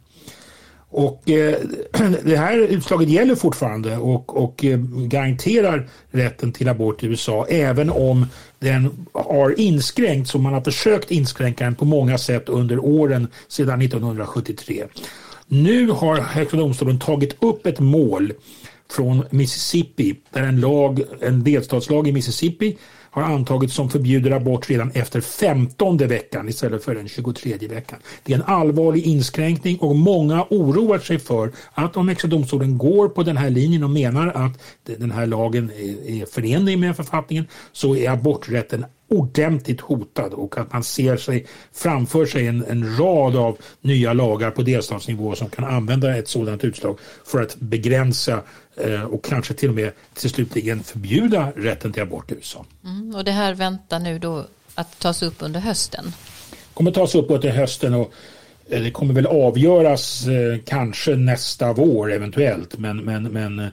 Och 0.96 1.30
eh, 1.30 1.56
det 2.24 2.38
här 2.38 2.58
utslaget 2.58 3.10
gäller 3.10 3.36
fortfarande 3.36 3.98
och, 3.98 4.44
och 4.44 4.66
eh, 4.66 4.80
garanterar 5.08 5.90
rätten 6.12 6.52
till 6.52 6.70
abort 6.70 7.04
i 7.04 7.08
USA 7.08 7.46
även 7.50 7.90
om 7.90 8.26
den 8.60 9.08
har 9.12 9.60
inskränkts 9.60 10.36
och 10.36 10.42
man 10.42 10.54
har 10.54 10.62
försökt 10.62 11.12
inskränka 11.12 11.64
den 11.64 11.76
på 11.76 11.86
många 11.86 12.18
sätt 12.18 12.50
under 12.50 12.80
åren 12.80 13.28
sedan 13.48 13.82
1973. 13.82 14.86
Nu 15.48 15.90
har 15.90 16.18
Högsta 16.18 16.58
domstolen 16.58 17.00
tagit 17.00 17.44
upp 17.44 17.66
ett 17.66 17.80
mål 17.80 18.34
från 18.92 19.24
Mississippi 19.30 20.16
där 20.32 20.44
en, 20.44 20.60
lag, 20.60 21.02
en 21.22 21.44
delstatslag 21.44 22.08
i 22.08 22.12
Mississippi 22.12 22.78
har 23.16 23.24
antagits 23.24 23.74
som 23.74 23.90
förbjuder 23.90 24.32
abort 24.32 24.70
redan 24.70 24.92
efter 24.92 25.22
15 25.22 25.98
veckan 25.98 26.50
istället 26.50 26.84
för 26.84 26.96
den 26.96 27.08
23 27.08 27.58
veckan. 27.70 28.00
Det 28.24 28.34
är 28.34 28.38
en 28.38 28.44
allvarlig 28.44 29.06
inskränkning 29.06 29.78
och 29.78 29.96
många 29.96 30.46
oroar 30.50 31.00
sig 31.00 31.20
för 31.20 31.52
att 31.74 31.98
om 31.98 32.08
Högsta 32.08 32.28
domstolen 32.28 32.78
går 32.78 33.10
på 33.10 33.24
den 33.24 33.38
här 33.38 33.50
linjen 33.50 33.84
och 33.84 33.90
menar 33.90 34.28
att 34.28 34.62
den 35.00 35.12
här 35.12 35.26
lagen 35.26 35.72
är 36.06 36.26
förenlig 36.26 36.80
med 36.80 36.96
författningen 36.96 37.48
så 37.72 37.96
är 37.96 38.10
aborträtten 38.10 38.86
ordentligt 39.10 39.82
hotad 39.82 40.34
och 40.34 40.58
att 40.58 40.74
man 40.74 40.84
ser 40.84 41.18
sig 41.18 41.46
framför 41.74 42.26
sig 42.26 42.48
en, 42.48 42.66
en 42.66 42.98
rad 42.98 43.36
av 43.36 43.58
nya 43.82 44.14
lagar 44.14 44.52
på 44.52 44.62
delstatsnivå 44.62 45.36
som 45.36 45.50
kan 45.50 45.66
använda 45.66 46.18
ett 46.18 46.28
sådant 46.28 46.64
utslag 46.64 47.00
för 47.26 47.42
att 47.42 47.56
begränsa 47.56 48.42
och 49.10 49.24
kanske 49.24 49.54
till 49.54 49.70
och 49.70 49.76
med 49.76 49.92
till 50.14 50.30
slutligen 50.30 50.84
förbjuda 50.84 51.52
rätten 51.56 51.94
till 51.94 52.04
abort 52.04 52.32
i 52.32 52.36
USA. 52.36 52.66
Mm, 52.84 53.16
och 53.16 53.24
det 53.24 53.32
här 53.32 53.54
väntar 53.54 54.00
nu 54.00 54.20
då 54.20 54.46
att 54.76 55.00
tas 55.00 55.22
upp 55.22 55.36
under 55.40 55.60
hösten? 55.60 56.14
kommer 56.76 56.92
tas 56.92 57.16
upp 57.16 57.32
under 57.32 57.50
hösten 57.50 57.94
och 57.94 58.14
eh, 58.70 58.82
det 58.82 58.92
kommer 58.92 59.14
väl 59.14 59.26
avgöras 59.26 60.28
eh, 60.28 60.58
kanske 60.66 61.16
nästa 61.16 61.74
vår 61.74 62.12
eventuellt 62.12 62.78
men, 62.78 62.98
men, 62.98 63.24
men 63.24 63.60
eh, 63.60 63.68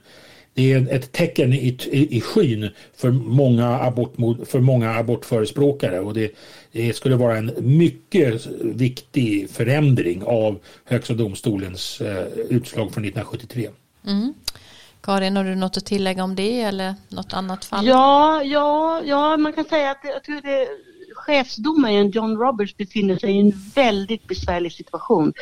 det 0.54 0.72
är 0.72 0.88
ett 0.90 1.12
tecken 1.12 1.52
i, 1.52 1.78
i, 1.90 2.16
i 2.16 2.20
skyn 2.20 2.70
för 2.96 3.10
många, 3.10 3.66
abort, 3.66 4.14
för 4.46 4.60
många 4.60 4.94
abortförespråkare 4.94 6.00
och 6.00 6.14
det, 6.14 6.34
det, 6.72 6.96
skulle 6.96 7.16
vara 7.16 7.36
en 7.36 7.52
mycket 7.58 8.46
viktig 8.60 9.50
förändring 9.50 10.22
av 10.22 10.58
Högsta 10.84 11.14
domstolens 11.14 12.00
eh, 12.00 12.26
utslag 12.48 12.92
från 12.92 13.04
1973. 13.04 13.68
Mm. 14.06 14.34
Karin, 15.02 15.36
har 15.36 15.44
du 15.44 15.54
något 15.54 15.76
att 15.76 15.86
tillägga 15.86 16.24
om 16.24 16.34
det 16.34 16.60
eller 16.60 16.94
något 17.08 17.32
annat 17.32 17.64
fall? 17.64 17.86
Ja, 17.86 18.42
ja, 18.42 19.02
ja 19.04 19.36
man 19.36 19.52
kan 19.52 19.64
säga 19.64 19.90
att 19.90 20.00
jag 20.02 20.24
tror 20.24 20.40
det 20.40 20.68
chefsdomaren 21.14 22.10
John 22.10 22.36
Roberts 22.36 22.76
befinner 22.76 23.16
sig 23.16 23.36
i 23.36 23.40
en 23.40 23.52
väldigt 23.74 24.28
besvärlig 24.28 24.72
situation. 24.72 25.32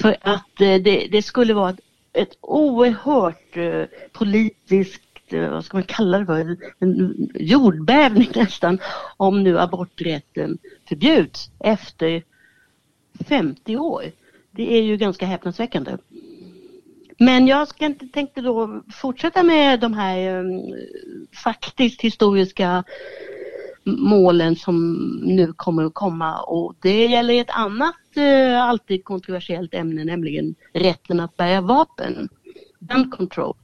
För 0.00 0.16
att 0.20 0.60
eh, 0.60 0.74
det, 0.74 1.08
det 1.12 1.22
skulle 1.22 1.54
vara 1.54 1.70
ett, 1.70 1.80
ett 2.12 2.38
oerhört 2.40 3.56
eh, 3.56 3.84
politiskt 4.12 5.02
eh, 5.28 5.50
vad 5.50 5.64
ska 5.64 5.76
man 5.76 5.84
kalla 5.84 6.18
det 6.18 6.26
för, 6.26 6.56
en 6.78 7.30
jordbävning 7.34 8.30
nästan, 8.34 8.78
om 9.16 9.42
nu 9.42 9.58
aborträtten 9.58 10.58
förbjuds 10.88 11.50
efter 11.60 12.22
50 13.28 13.76
år. 13.76 14.04
Det 14.50 14.78
är 14.78 14.82
ju 14.82 14.96
ganska 14.96 15.26
häpnadsväckande. 15.26 15.96
Men 17.20 17.46
jag 17.46 17.68
ska 17.68 17.84
inte, 17.84 18.06
tänkte 18.06 18.40
då 18.40 18.82
fortsätta 18.92 19.42
med 19.42 19.80
de 19.80 19.94
här 19.94 20.38
um, 20.38 20.74
faktiskt 21.42 22.00
historiska 22.00 22.84
målen 23.84 24.56
som 24.56 24.94
nu 25.24 25.52
kommer 25.52 25.84
att 25.84 25.94
komma 25.94 26.40
och 26.40 26.74
det 26.80 27.06
gäller 27.06 27.40
ett 27.40 27.50
annat 27.50 27.94
uh, 28.16 28.62
alltid 28.62 29.04
kontroversiellt 29.04 29.74
ämne 29.74 30.04
nämligen 30.04 30.54
rätten 30.72 31.20
att 31.20 31.36
bära 31.36 31.60
vapen, 31.60 32.28
gun 32.80 33.10
control. 33.10 33.56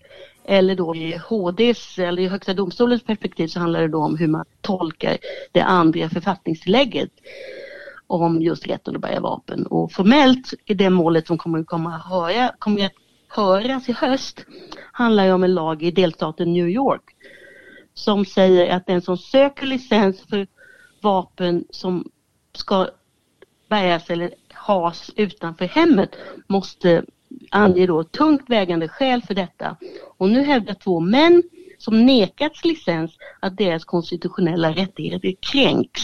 Eller 0.45 0.75
då 0.77 0.95
i 0.95 1.21
HDs 1.29 1.99
eller 1.99 2.23
i 2.23 2.29
Högsta 2.29 2.55
domstolens 2.55 3.03
perspektiv 3.03 3.47
så 3.47 3.61
handlar 3.61 3.81
det 3.81 3.89
då 3.89 3.99
om 3.99 4.17
hur 4.17 4.29
man 4.29 4.45
tolkar 4.61 5.17
det 5.53 5.61
andra 5.61 6.09
författningstillägget 6.09 7.11
om 8.07 8.43
just 8.43 8.67
rätten 8.67 8.97
att 8.97 9.03
bära 9.03 9.21
vapen. 9.21 9.67
Och 9.67 9.93
formellt 9.93 10.55
i 10.65 10.75
det 10.75 10.91
målet 10.91 11.27
som 11.27 11.39
kommer 11.39 11.59
att 11.59 11.67
komma 11.67 11.95
att 11.95 12.07
höra, 12.07 12.53
kommer 12.59 12.87
att 12.87 12.93
höras 13.37 13.89
i 13.89 13.93
höst 13.93 14.45
handlar 14.93 15.25
ju 15.25 15.33
om 15.33 15.45
en 15.45 15.55
lag 15.55 15.83
i 15.83 15.91
delstaten 15.91 16.53
New 16.53 16.69
York 16.69 17.03
som 17.95 18.25
säger 18.25 18.77
att 18.77 18.87
den 18.87 19.03
som 19.03 19.19
söker 19.19 19.67
licens 19.67 20.21
för 20.21 20.47
vapen 21.01 21.65
som 21.71 22.11
ska 22.53 22.89
bäras 23.69 24.11
eller 24.11 24.35
has 24.53 25.11
utanför 25.17 25.65
hemmet 25.65 26.17
måste 26.47 27.05
ange 27.51 27.87
då 27.87 28.05
tungt 28.05 28.51
vägande 28.51 28.89
skäl 28.89 29.23
för 29.23 29.35
detta. 29.35 29.77
Och 30.19 30.29
nu 30.29 30.43
hävdar 30.43 30.75
två 30.75 31.01
män 31.01 31.43
som 31.79 32.07
nekats 32.07 32.65
licens 32.65 33.17
att 33.41 33.57
deras 33.57 33.85
konstitutionella 33.85 34.71
rättigheter 34.73 35.35
kränks. 35.41 36.03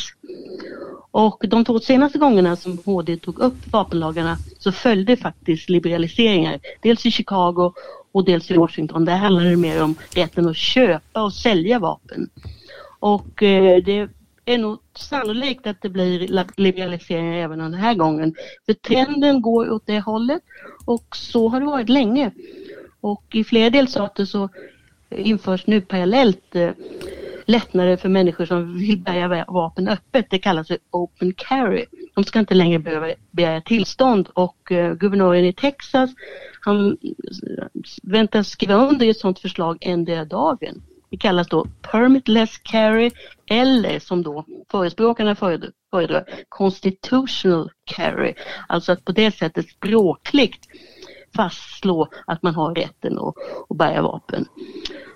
Och 1.11 1.45
de 1.49 1.65
två 1.65 1.81
senaste 1.81 2.19
gångerna 2.19 2.57
som 2.57 2.79
HD 2.85 3.17
tog 3.17 3.39
upp 3.39 3.73
vapenlagarna 3.73 4.37
så 4.59 4.73
följde 4.73 5.17
faktiskt 5.17 5.69
liberaliseringar. 5.69 6.61
Dels 6.83 7.07
i 7.07 7.11
Chicago 7.11 7.73
och 8.13 8.25
dels 8.25 8.51
i 8.51 8.55
Washington. 8.55 9.05
Där 9.05 9.17
handlar 9.17 9.45
det 9.45 9.57
mer 9.57 9.83
om 9.83 9.95
rätten 10.15 10.49
att 10.49 10.57
köpa 10.57 11.23
och 11.23 11.33
sälja 11.33 11.79
vapen. 11.79 12.31
Och 13.01 13.43
eh, 13.43 13.83
det 13.85 14.09
är 14.45 14.59
nog 14.59 14.79
sannolikt 14.95 15.67
att 15.67 15.83
det 15.83 15.89
blir 15.89 16.45
liberaliseringar 16.57 17.37
även 17.37 17.59
den 17.59 17.75
här 17.75 17.95
gången. 17.95 18.35
För 18.67 18.73
trenden 18.73 19.43
går 19.43 19.71
åt 19.71 19.87
det 19.87 20.01
hållet 20.01 20.43
och 20.85 21.17
så 21.17 21.49
har 21.49 21.61
det 21.61 21.67
varit 21.67 21.89
länge. 21.89 22.31
Och 23.01 23.25
i 23.31 23.45
flera 23.45 23.71
delstater 23.71 24.25
så 24.25 24.49
införs 25.11 25.67
nu 25.67 25.81
parallellt 25.81 26.57
eh, 26.57 26.71
lättnader 27.45 27.97
för 27.97 28.09
människor 28.09 28.45
som 28.45 28.79
vill 28.79 28.99
bära 28.99 29.45
vapen 29.49 29.89
öppet. 29.89 30.27
Det 30.31 30.39
kallas 30.39 30.69
för 30.69 30.79
open 30.91 31.33
carry. 31.33 31.85
De 32.15 32.25
ska 32.25 32.39
inte 32.39 32.55
längre 32.55 32.79
behöva 32.79 33.09
begära 33.31 33.61
tillstånd 33.61 34.29
och 34.33 34.73
eh, 34.73 34.95
guvernören 34.95 35.45
i 35.45 35.53
Texas 35.53 36.11
han 36.61 36.97
väntas 38.03 38.49
skriva 38.49 38.75
under 38.75 39.09
ett 39.09 39.19
sådant 39.19 39.39
förslag 39.39 39.79
endera 39.81 40.25
dagen. 40.25 40.83
Det 41.11 41.17
kallas 41.17 41.49
då 41.49 41.67
permitless 41.83 42.59
carry 42.59 43.11
eller 43.47 43.99
som 43.99 44.23
då 44.23 44.45
förespråkarna 44.71 45.35
föredrar 45.35 46.25
constitutional 46.49 47.71
carry. 47.85 48.35
Alltså 48.69 48.93
att 48.93 49.05
på 49.05 49.13
det 49.13 49.31
sättet 49.31 49.69
språkligt 49.69 50.67
fastslå 51.37 52.09
att 52.27 52.43
man 52.43 52.55
har 52.55 52.75
rätten 52.75 53.19
att, 53.19 53.35
att 53.69 53.77
bära 53.77 54.03
vapen. 54.03 54.47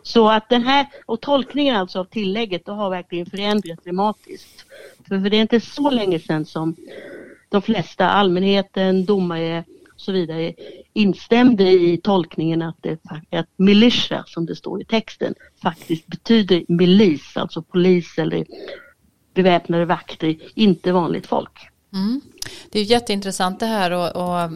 Så 0.07 0.29
att 0.29 0.49
den 0.49 0.63
här, 0.63 0.87
och 1.07 1.21
tolkningen 1.21 1.77
alltså 1.77 2.01
av 2.01 2.05
tillägget, 2.05 2.67
det 2.67 2.73
har 2.73 2.91
verkligen 2.91 3.27
förändrats 3.27 3.85
dramatiskt. 3.85 4.67
För, 5.09 5.21
för 5.21 5.31
det 5.31 5.37
är 5.37 5.43
inte 5.43 5.61
så 5.61 5.91
länge 5.91 6.19
sedan 6.19 6.45
som 6.47 6.77
de 7.49 7.63
flesta, 7.63 8.09
allmänheten, 8.09 9.05
domare 9.05 9.65
och 9.95 10.01
så 10.01 10.13
vidare 10.13 10.55
instämde 10.93 11.71
i 11.71 12.01
tolkningen 12.03 12.63
att, 12.63 12.77
det, 12.81 12.99
att 13.31 13.49
militia, 13.57 14.25
som 14.27 14.47
det 14.47 14.57
står 14.57 14.83
i 14.83 14.85
texten, 14.85 15.35
faktiskt 15.63 16.07
betyder 16.07 16.65
milis, 16.69 17.37
alltså 17.37 17.63
polis 17.63 18.19
eller 18.19 18.47
beväpnade 19.35 19.85
vakter, 19.85 20.37
inte 20.55 20.93
vanligt 20.93 21.27
folk. 21.27 21.69
Mm. 21.95 22.21
Det 22.71 22.81
är 22.81 22.85
jätteintressant 22.85 23.61
det 23.61 23.67
här 23.67 23.91
och, 23.91 24.17
och, 24.17 24.51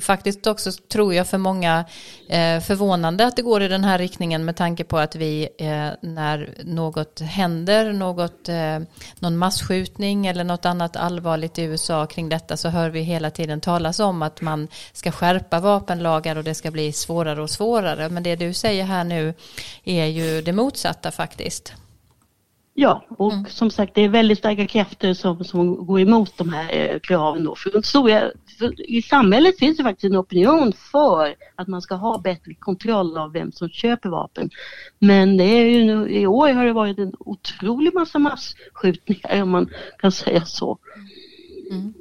faktiskt 0.00 0.46
också 0.46 0.72
tror 0.72 1.14
jag 1.14 1.28
för 1.28 1.38
många 1.38 1.84
eh, 2.28 2.60
förvånande 2.60 3.26
att 3.26 3.36
det 3.36 3.42
går 3.42 3.62
i 3.62 3.68
den 3.68 3.84
här 3.84 3.98
riktningen 3.98 4.44
med 4.44 4.56
tanke 4.56 4.84
på 4.84 4.98
att 4.98 5.14
vi 5.14 5.48
eh, 5.58 5.88
när 6.00 6.54
något 6.64 7.20
händer, 7.20 7.92
något, 7.92 8.48
eh, 8.48 8.78
någon 9.18 9.36
massskjutning 9.36 10.26
eller 10.26 10.44
något 10.44 10.64
annat 10.64 10.96
allvarligt 10.96 11.58
i 11.58 11.62
USA 11.62 12.06
kring 12.06 12.28
detta 12.28 12.56
så 12.56 12.68
hör 12.68 12.90
vi 12.90 13.00
hela 13.00 13.30
tiden 13.30 13.60
talas 13.60 14.00
om 14.00 14.22
att 14.22 14.40
man 14.40 14.68
ska 14.92 15.12
skärpa 15.12 15.60
vapenlagar 15.60 16.36
och 16.36 16.44
det 16.44 16.54
ska 16.54 16.70
bli 16.70 16.92
svårare 16.92 17.42
och 17.42 17.50
svårare. 17.50 18.08
Men 18.08 18.22
det 18.22 18.36
du 18.36 18.54
säger 18.54 18.84
här 18.84 19.04
nu 19.04 19.34
är 19.84 20.06
ju 20.06 20.42
det 20.42 20.52
motsatta 20.52 21.10
faktiskt. 21.10 21.74
Ja, 22.82 23.04
och 23.08 23.32
mm. 23.32 23.46
som 23.46 23.70
sagt 23.70 23.94
det 23.94 24.02
är 24.02 24.08
väldigt 24.08 24.38
starka 24.38 24.66
krafter 24.66 25.14
som, 25.14 25.44
som 25.44 25.86
går 25.86 26.00
emot 26.00 26.32
de 26.36 26.52
här 26.52 26.68
eh, 26.72 26.98
kraven. 27.00 27.44
Då. 27.44 27.54
För, 27.54 27.82
stora, 27.82 28.30
för 28.58 28.90
I 28.90 29.02
samhället 29.02 29.58
finns 29.58 29.76
det 29.76 29.82
faktiskt 29.82 30.04
en 30.04 30.16
opinion 30.16 30.72
för 30.72 31.34
att 31.54 31.68
man 31.68 31.82
ska 31.82 31.94
ha 31.94 32.18
bättre 32.18 32.54
kontroll 32.54 33.18
av 33.18 33.32
vem 33.32 33.52
som 33.52 33.68
köper 33.68 34.08
vapen. 34.08 34.50
Men 34.98 35.36
det 35.36 35.44
är 35.44 35.64
ju 35.64 35.84
nu, 35.84 36.10
i 36.10 36.26
år 36.26 36.48
har 36.48 36.64
det 36.64 36.72
varit 36.72 36.98
en 36.98 37.12
otrolig 37.18 37.94
massa 37.94 38.18
massskjutningar 38.18 39.42
om 39.42 39.50
man 39.50 39.70
kan 39.98 40.12
säga 40.12 40.44
så. 40.44 40.78
Mm. 41.70 41.94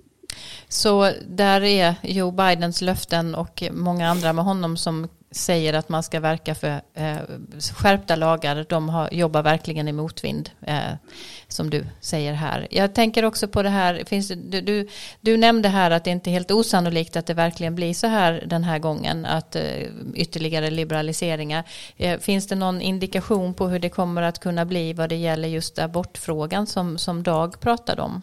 Så 0.67 1.11
där 1.27 1.61
är 1.61 1.95
Joe 2.03 2.31
Bidens 2.31 2.81
löften 2.81 3.35
och 3.35 3.63
många 3.71 4.09
andra 4.09 4.33
med 4.33 4.45
honom 4.45 4.77
som 4.77 5.07
säger 5.31 5.73
att 5.73 5.89
man 5.89 6.03
ska 6.03 6.19
verka 6.19 6.55
för 6.55 6.81
eh, 6.93 7.17
skärpta 7.75 8.15
lagar, 8.15 8.65
de 8.69 8.89
har, 8.89 9.13
jobbar 9.13 9.43
verkligen 9.43 9.87
i 9.87 9.91
motvind, 9.91 10.49
eh, 10.61 10.93
som 11.47 11.69
du 11.69 11.85
säger 12.01 12.33
här. 12.33 12.67
Jag 12.71 12.95
tänker 12.95 13.25
också 13.25 13.47
på 13.47 13.63
det 13.63 13.69
här, 13.69 14.03
finns 14.05 14.27
du, 14.27 14.61
du, 14.61 14.87
du, 15.21 15.37
nämnde 15.37 15.69
här 15.69 15.91
att 15.91 16.03
det 16.03 16.09
inte 16.09 16.29
är 16.29 16.31
helt 16.31 16.51
osannolikt 16.51 17.15
att 17.15 17.25
det 17.25 17.33
verkligen 17.33 17.75
blir 17.75 17.93
så 17.93 18.07
här 18.07 18.43
den 18.45 18.63
här 18.63 18.79
gången, 18.79 19.25
att 19.25 19.55
eh, 19.55 19.63
ytterligare 20.13 20.69
liberaliseringar. 20.69 21.63
Eh, 21.97 22.19
finns 22.19 22.47
det 22.47 22.55
någon 22.55 22.81
indikation 22.81 23.53
på 23.53 23.67
hur 23.67 23.79
det 23.79 23.89
kommer 23.89 24.21
att 24.21 24.39
kunna 24.39 24.65
bli 24.65 24.93
vad 24.93 25.09
det 25.09 25.15
gäller 25.15 25.47
just 25.47 25.79
abortfrågan 25.79 26.67
som, 26.67 26.97
som 26.97 27.23
Dag 27.23 27.59
pratade 27.59 28.01
om? 28.01 28.21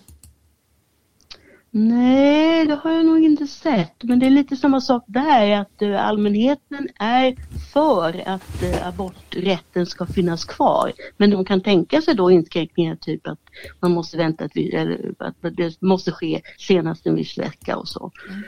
Nej, 1.78 2.66
det 2.66 2.74
har 2.74 2.92
jag 2.92 3.06
nog 3.06 3.24
inte 3.24 3.46
sett. 3.46 4.02
Men 4.02 4.18
det 4.18 4.26
är 4.26 4.30
lite 4.30 4.56
samma 4.56 4.80
sak 4.80 5.04
där, 5.06 5.60
att 5.60 5.82
eh, 5.82 6.06
allmänheten 6.06 6.88
är 6.98 7.36
för 7.72 8.28
att 8.28 8.62
eh, 8.62 8.88
aborträtten 8.88 9.86
ska 9.86 10.06
finnas 10.06 10.44
kvar. 10.44 10.92
Men 11.16 11.30
de 11.30 11.44
kan 11.44 11.60
tänka 11.60 12.02
sig 12.02 12.14
då 12.14 12.30
inskränkningar, 12.30 12.96
typ 12.96 13.26
att 13.26 13.38
man 13.80 13.90
måste 13.90 14.16
vänta, 14.16 14.44
att, 14.44 14.50
vi, 14.54 14.74
eller, 14.74 15.14
att 15.18 15.36
det 15.56 15.82
måste 15.82 16.12
ske 16.12 16.42
senast 16.58 17.06
en 17.06 17.14
viss 17.14 17.38
vecka 17.38 17.76
och 17.76 17.88
så. 17.88 18.12
Mm. 18.28 18.42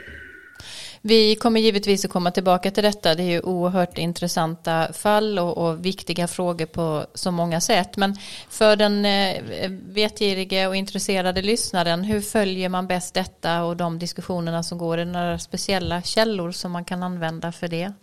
Vi 1.01 1.35
kommer 1.35 1.59
givetvis 1.59 2.05
att 2.05 2.11
komma 2.11 2.31
tillbaka 2.31 2.71
till 2.71 2.83
detta. 2.83 3.15
Det 3.15 3.23
är 3.23 3.31
ju 3.31 3.41
oerhört 3.41 3.97
intressanta 3.97 4.93
fall 4.93 5.39
och, 5.39 5.57
och 5.57 5.85
viktiga 5.85 6.27
frågor 6.27 6.65
på 6.65 7.05
så 7.13 7.31
många 7.31 7.61
sätt. 7.61 7.97
Men 7.97 8.15
för 8.49 8.75
den 8.75 9.05
eh, 9.05 9.41
vetgirige 9.69 10.67
och 10.67 10.75
intresserade 10.75 11.41
lyssnaren, 11.41 12.03
hur 12.03 12.21
följer 12.21 12.69
man 12.69 12.87
bäst 12.87 13.13
detta 13.13 13.63
och 13.63 13.77
de 13.77 13.99
diskussionerna 13.99 14.63
som 14.63 14.77
går? 14.77 14.97
Är 14.97 15.05
det 15.05 15.11
några 15.11 15.39
speciella 15.39 16.01
källor 16.01 16.51
som 16.51 16.71
man 16.71 16.85
kan 16.85 17.03
använda 17.03 17.51
för 17.51 17.67
det? 17.67 17.93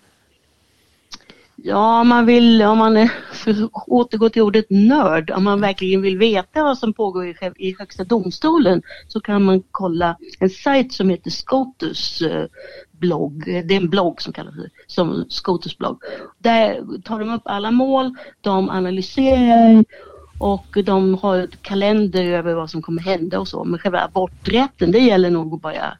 Ja, 1.59 2.01
om 2.01 2.09
man 2.09 2.27
vill, 2.27 2.63
om 2.63 2.79
man 2.79 2.97
är, 2.97 3.11
återgår 3.87 4.29
till 4.29 4.43
ordet 4.43 4.67
nörd, 4.71 5.31
om 5.31 5.45
man 5.45 5.61
verkligen 5.61 6.03
vill 6.03 6.19
veta 6.19 6.63
vad 6.63 6.79
som 6.79 6.93
pågår 6.93 7.27
i, 7.27 7.35
i 7.57 7.77
Högsta 7.79 8.05
domstolen 8.05 8.83
så 9.09 9.21
kan 9.21 9.43
man 9.43 9.63
kolla 9.71 10.17
en 10.39 10.51
sajt 10.51 10.93
som 10.93 11.11
heter 11.11 11.31
Scotus 11.31 12.23
eh, 12.23 12.47
blogg. 12.99 13.43
Det 13.45 13.75
är 13.75 13.81
en 13.81 13.91
blogg 13.91 14.23
som 14.23 14.33
kallas 14.33 14.55
för 14.55 14.71
som 14.87 15.25
Scotus 15.29 15.79
blogg. 15.79 16.03
Där 16.39 17.01
tar 17.05 17.21
de 17.21 17.35
upp 17.35 17.43
alla 17.45 17.71
mål, 17.71 18.15
de 18.41 18.71
analyserar 18.71 19.85
och 20.39 20.79
de 20.85 21.15
har 21.15 21.39
ett 21.39 21.63
kalender 21.63 22.25
över 22.25 22.55
vad 22.55 22.71
som 22.71 22.83
kommer 22.83 23.03
hända 23.03 23.41
och 23.41 23.49
så. 23.49 23.65
Men 23.65 23.79
själva 23.79 24.01
aborträtten, 24.01 24.93
det 24.93 24.99
gäller 24.99 25.31
nog 25.31 25.55
att 25.55 25.63
bara 25.63 25.99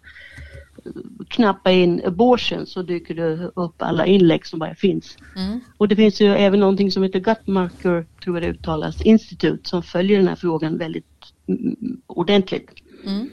knappa 1.29 1.71
in 1.71 2.03
abortion 2.07 2.67
så 2.67 2.83
dyker 2.83 3.15
det 3.15 3.51
upp 3.55 3.75
alla 3.83 4.07
inlägg 4.07 4.47
som 4.47 4.59
bara 4.59 4.75
finns. 4.75 5.17
Mm. 5.37 5.61
Och 5.77 5.89
det 5.89 5.97
finns 5.97 6.21
ju 6.21 6.35
även 6.35 6.61
någonting 6.61 6.91
som 6.91 7.03
heter 7.03 7.21
Gutmarker, 7.21 8.07
tror 8.25 8.37
jag 8.37 8.43
det 8.43 8.49
uttalas, 8.49 9.03
institut 9.03 9.67
som 9.67 9.83
följer 9.83 10.19
den 10.19 10.29
här 10.29 10.37
frågan 10.37 10.79
väldigt 10.79 11.05
mm, 11.47 12.01
ordentligt. 12.07 12.71
Mm. 13.07 13.31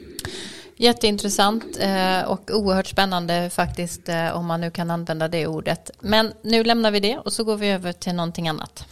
Jätteintressant 0.76 1.64
eh, 1.80 2.22
och 2.22 2.50
oerhört 2.50 2.86
spännande 2.86 3.50
faktiskt 3.50 4.08
eh, 4.08 4.36
om 4.36 4.46
man 4.46 4.60
nu 4.60 4.70
kan 4.70 4.90
använda 4.90 5.28
det 5.28 5.46
ordet. 5.46 5.90
Men 6.00 6.32
nu 6.42 6.64
lämnar 6.64 6.90
vi 6.90 7.00
det 7.00 7.18
och 7.18 7.32
så 7.32 7.44
går 7.44 7.56
vi 7.56 7.68
över 7.68 7.92
till 7.92 8.14
någonting 8.14 8.48
annat. 8.48 8.86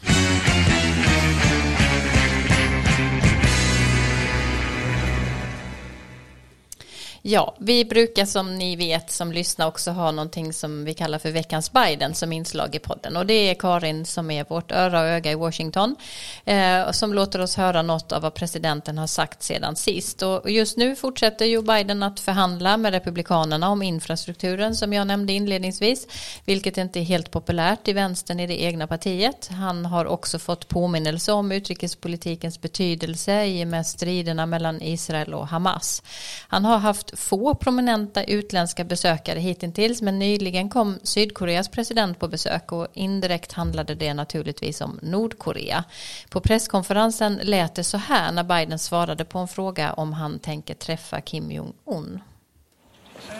Ja, 7.24 7.56
vi 7.58 7.84
brukar 7.84 8.24
som 8.24 8.58
ni 8.58 8.76
vet 8.76 9.10
som 9.10 9.32
lyssnar 9.32 9.66
också 9.66 9.90
ha 9.90 10.10
någonting 10.10 10.52
som 10.52 10.84
vi 10.84 10.94
kallar 10.94 11.18
för 11.18 11.30
veckans 11.30 11.72
Biden 11.72 12.14
som 12.14 12.32
inslag 12.32 12.74
i 12.74 12.78
podden 12.78 13.16
och 13.16 13.26
det 13.26 13.50
är 13.50 13.54
Karin 13.54 14.06
som 14.06 14.30
är 14.30 14.44
vårt 14.44 14.72
öra 14.72 15.00
och 15.00 15.06
öga 15.06 15.30
i 15.30 15.34
Washington 15.34 15.96
eh, 16.44 16.90
som 16.90 17.14
låter 17.14 17.40
oss 17.40 17.56
höra 17.56 17.82
något 17.82 18.12
av 18.12 18.22
vad 18.22 18.34
presidenten 18.34 18.98
har 18.98 19.06
sagt 19.06 19.42
sedan 19.42 19.76
sist 19.76 20.22
och 20.22 20.50
just 20.50 20.76
nu 20.76 20.96
fortsätter 20.96 21.44
Joe 21.44 21.62
Biden 21.62 22.02
att 22.02 22.20
förhandla 22.20 22.76
med 22.76 22.92
republikanerna 22.92 23.68
om 23.68 23.82
infrastrukturen 23.82 24.74
som 24.74 24.92
jag 24.92 25.06
nämnde 25.06 25.32
inledningsvis 25.32 26.06
vilket 26.44 26.78
inte 26.78 27.00
är 27.00 27.04
helt 27.04 27.30
populärt 27.30 27.88
i 27.88 27.92
vänstern 27.92 28.40
i 28.40 28.46
det 28.46 28.62
egna 28.62 28.86
partiet. 28.86 29.48
Han 29.52 29.86
har 29.86 30.04
också 30.04 30.38
fått 30.38 30.68
påminnelse 30.68 31.32
om 31.32 31.52
utrikespolitikens 31.52 32.60
betydelse 32.60 33.44
i 33.44 33.64
och 33.64 33.68
med 33.68 33.86
striderna 33.86 34.46
mellan 34.46 34.82
Israel 34.82 35.34
och 35.34 35.48
Hamas. 35.48 36.02
Han 36.48 36.64
har 36.64 36.78
haft 36.78 37.11
få 37.12 37.54
prominenta 37.54 38.24
utländska 38.24 38.84
besökare 38.84 39.38
hittills 39.38 40.02
men 40.02 40.18
nyligen 40.18 40.68
kom 40.68 40.98
Sydkoreas 41.02 41.68
president 41.68 42.18
på 42.18 42.28
besök 42.28 42.72
och 42.72 42.86
indirekt 42.94 43.52
handlade 43.52 43.94
det 43.94 44.14
naturligtvis 44.14 44.80
om 44.80 44.98
Nordkorea. 45.02 45.84
På 46.30 46.40
presskonferensen 46.40 47.40
lät 47.42 47.74
det 47.74 47.84
så 47.84 47.96
här 47.96 48.32
när 48.32 48.44
Biden 48.44 48.78
svarade 48.78 49.24
på 49.24 49.38
en 49.38 49.48
fråga 49.48 49.92
om 49.92 50.12
han 50.12 50.38
tänker 50.38 50.74
träffa 50.74 51.20
Kim 51.20 51.50
Jong-Un. 51.50 52.20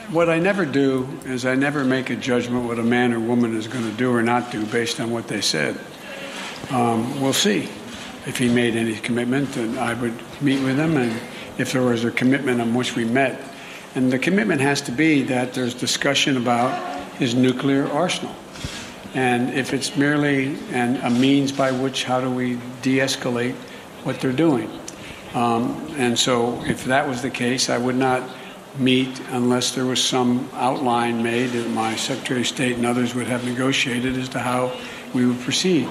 What 0.09 0.29
I 0.29 0.41
never 0.41 0.65
do 0.65 1.09
is 1.35 1.45
I 1.45 1.57
never 1.57 1.85
make 1.85 2.15
a 2.15 2.17
judgment 2.23 2.69
what 2.69 2.79
a 2.79 2.83
man 2.83 3.13
or 3.13 3.19
woman 3.19 3.59
is 3.59 3.67
going 3.67 3.97
to 3.97 4.05
do 4.05 4.11
or 4.11 4.23
not 4.23 4.53
do 4.53 4.59
based 4.73 5.01
on 5.01 5.11
what 5.11 5.27
they 5.29 5.43
said. 5.43 5.75
Um, 6.71 7.21
we'll 7.21 7.33
see 7.33 7.69
if 8.27 8.39
he 8.39 8.49
made 8.49 8.77
any 8.77 8.95
commitment, 8.95 9.57
and 9.57 9.79
I 9.79 9.95
would 9.95 10.15
meet 10.41 10.63
with 10.63 10.77
him, 10.77 10.97
and 10.97 11.13
if 11.59 11.73
there 11.73 11.83
was 11.83 12.05
a 12.05 12.11
commitment 12.11 12.61
on 12.61 12.75
which 12.75 12.97
we 12.97 13.05
met, 13.05 13.41
And 13.95 14.11
the 14.11 14.19
commitment 14.19 14.61
has 14.61 14.81
to 14.83 14.93
be 14.93 15.23
that 15.25 15.53
there's 15.53 15.75
discussion 15.75 16.37
about 16.37 17.03
his 17.15 17.35
nuclear 17.35 17.87
arsenal. 17.89 18.35
And 19.15 19.53
if 19.53 19.75
it's 19.75 19.97
merely 19.97 20.57
an, 20.71 20.97
a 20.99 21.11
means 21.11 21.53
by 21.53 21.71
which, 21.71 22.05
how 22.05 22.21
do 22.21 22.31
we 22.31 22.59
de 22.81 22.99
escalate 22.99 23.55
what 24.05 24.21
they're 24.21 24.33
doing? 24.33 24.71
Um, 25.35 25.95
and 25.97 26.19
so, 26.19 26.63
if 26.65 26.85
that 26.85 27.07
was 27.07 27.21
the 27.21 27.31
case, 27.31 27.69
I 27.69 27.77
would 27.77 27.97
not 27.97 28.23
meet 28.79 29.21
unless 29.31 29.75
there 29.75 29.85
was 29.85 30.03
some 30.03 30.49
outline 30.55 31.23
made 31.23 31.51
that 31.51 31.69
my 31.71 31.95
Secretary 31.97 32.41
of 32.41 32.47
State 32.47 32.77
and 32.77 32.87
others 32.87 33.15
would 33.15 33.27
have 33.27 33.45
negotiated 33.45 34.17
as 34.17 34.31
to 34.31 34.39
how 34.39 34.73
we 35.13 35.27
would 35.27 35.41
proceed. 35.41 35.89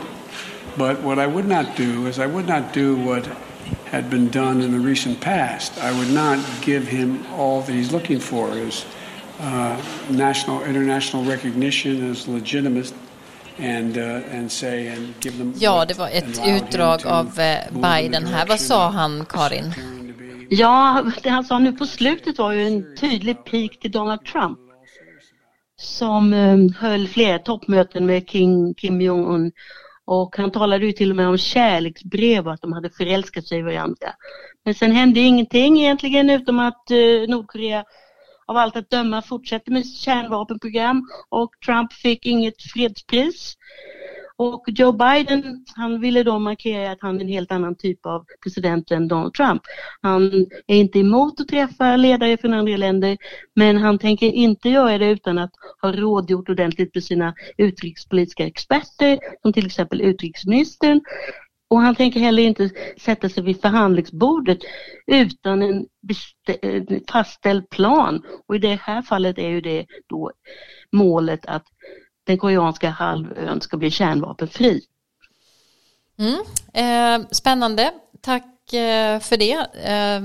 But 0.78 1.02
what 1.02 1.20
I 1.20 1.28
would 1.28 1.46
not 1.46 1.76
do 1.76 2.08
is 2.08 2.18
I 2.18 2.26
would 2.26 2.48
not 2.48 2.74
do 2.74 2.96
what 2.96 3.28
had 3.92 4.10
been 4.10 4.30
done 4.30 4.62
in 4.62 4.72
the 4.72 4.80
recent 4.80 5.20
past. 5.20 5.78
I 5.78 5.92
would 5.92 6.12
not 6.14 6.40
give 6.62 6.88
him 6.88 7.26
all 7.36 7.62
that 7.62 7.74
he's 7.74 7.92
looking 7.92 8.20
for 8.20 8.50
as 8.52 8.86
uh, 9.40 9.82
national, 10.10 10.64
international 10.64 11.24
recognition 11.26 12.10
as 12.12 12.28
legitimate 12.28 12.94
And, 13.60 13.98
uh, 13.98 14.22
and 14.32 14.52
say 14.52 14.88
and 14.88 15.14
give 15.20 15.38
them 15.38 15.54
ja, 15.60 15.86
det 15.86 15.98
var 15.98 16.10
ett 16.10 16.42
utdrag 16.48 17.06
av 17.06 17.40
eh, 17.40 17.58
Biden 17.72 18.28
här. 18.28 18.48
Vad 18.48 18.60
sa 18.60 18.90
han, 18.90 19.26
Karin? 19.26 19.74
Ja, 20.50 21.06
det 21.24 21.30
han 21.30 21.44
sa 21.44 21.60
nu 21.60 21.74
på 21.74 21.86
slutet 21.86 22.38
var 22.38 22.52
ju 22.52 22.68
en 22.68 22.96
tydlig 22.96 23.46
pik 23.46 23.80
till 23.80 23.92
Donald 23.92 24.26
Trump 24.26 24.60
som 25.78 26.34
um, 26.34 26.74
höll 26.80 27.08
flera 27.08 27.40
toppmöten 27.40 28.06
med 28.06 28.30
King, 28.30 28.74
Kim 28.74 29.02
Jong-Un 29.02 29.52
och 30.06 30.38
han 30.38 30.52
talade 30.52 30.86
ju 30.86 30.92
till 30.92 31.10
och 31.10 31.16
med 31.16 31.28
om 31.28 31.38
kärleksbrev 31.38 32.48
och 32.48 32.54
att 32.54 32.62
de 32.62 32.74
hade 32.74 32.90
förälskat 32.90 33.48
sig 33.48 33.60
i 33.60 33.62
varandra. 33.62 34.08
Men 34.66 34.74
sen 34.74 34.92
hände 34.92 35.20
ingenting 35.20 35.82
egentligen 35.82 36.30
utom 36.30 36.60
att 36.60 36.92
eh, 36.92 36.98
Nordkorea 37.28 37.86
av 38.48 38.58
allt 38.58 38.76
att 38.76 38.90
döma 38.90 39.22
fortsätter 39.22 39.72
med 39.72 39.86
kärnvapenprogram 39.86 41.10
och 41.30 41.50
Trump 41.66 41.94
fick 41.94 42.26
inget 42.26 42.62
fredspris. 42.74 43.56
Och 44.36 44.64
Joe 44.68 44.92
Biden, 44.92 45.66
han 45.76 46.02
ville 46.02 46.24
då 46.24 46.40
markera 46.40 46.92
att 46.92 47.02
han 47.02 47.18
är 47.18 47.22
en 47.22 47.28
helt 47.28 47.52
annan 47.52 47.76
typ 47.76 48.06
av 48.06 48.26
president 48.44 48.92
än 48.92 49.08
Donald 49.08 49.34
Trump. 49.34 49.62
Han 50.02 50.46
är 50.68 50.76
inte 50.76 51.00
emot 51.00 51.42
att 51.42 51.48
träffa 51.48 51.96
ledare 51.96 52.38
från 52.38 52.54
andra 52.54 52.78
länder, 52.78 53.18
men 53.56 53.78
han 53.78 54.00
tänker 54.00 54.28
inte 54.28 54.70
göra 54.70 54.98
det 54.98 55.10
utan 55.10 55.38
att 55.38 55.52
ha 55.82 55.92
rådgjort 55.92 56.50
ordentligt 56.50 56.96
med 56.96 57.04
sina 57.04 57.34
utrikespolitiska 57.58 58.48
experter, 58.48 59.20
som 59.42 59.54
till 59.54 59.66
exempel 59.66 60.02
utrikesministern. 60.02 61.02
Och 61.70 61.82
han 61.82 61.96
tänker 61.96 62.20
heller 62.20 62.44
inte 62.44 62.70
sätta 62.98 63.30
sig 63.30 63.44
vid 63.44 63.62
förhandlingsbordet 63.62 64.60
utan 65.08 65.62
en 65.62 65.86
fastställd 67.12 67.70
plan. 67.70 68.22
Och 68.48 68.56
i 68.56 68.60
det 68.60 68.80
här 68.82 69.02
fallet 69.02 69.38
är 69.38 69.50
ju 69.50 69.62
det 69.62 69.86
då 70.10 70.32
målet 70.92 71.46
att 71.46 71.64
den 72.32 72.38
koreanska 72.38 72.90
halvön 72.90 73.62
ska 73.62 73.78
bli 73.78 73.92
kärnvapenfri. 73.92 74.82
Mm. 76.20 76.42
Eh, 76.74 77.28
spännande. 77.32 77.92
Tack 78.22 78.74
eh, 78.74 79.20
för 79.20 79.38
det. 79.38 79.54
Eh, 79.84 80.22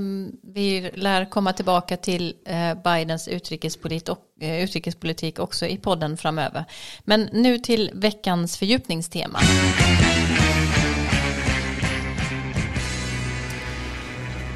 vi 0.55 0.91
lär 0.95 1.31
komma 1.31 1.53
tillbaka 1.53 1.97
till 1.97 2.35
eh, 2.47 2.75
Bidens 2.75 3.29
utrikespolit 3.29 4.09
och, 4.09 4.19
eh, 4.41 4.65
utrikespolitik 4.65 5.39
också 5.39 5.67
i 5.67 5.77
podden 5.77 6.17
framöver. 6.17 6.65
Men 7.05 7.29
nu 7.33 7.59
till 7.59 7.91
veckans 7.95 8.57
fördjupningstema. 8.57 9.39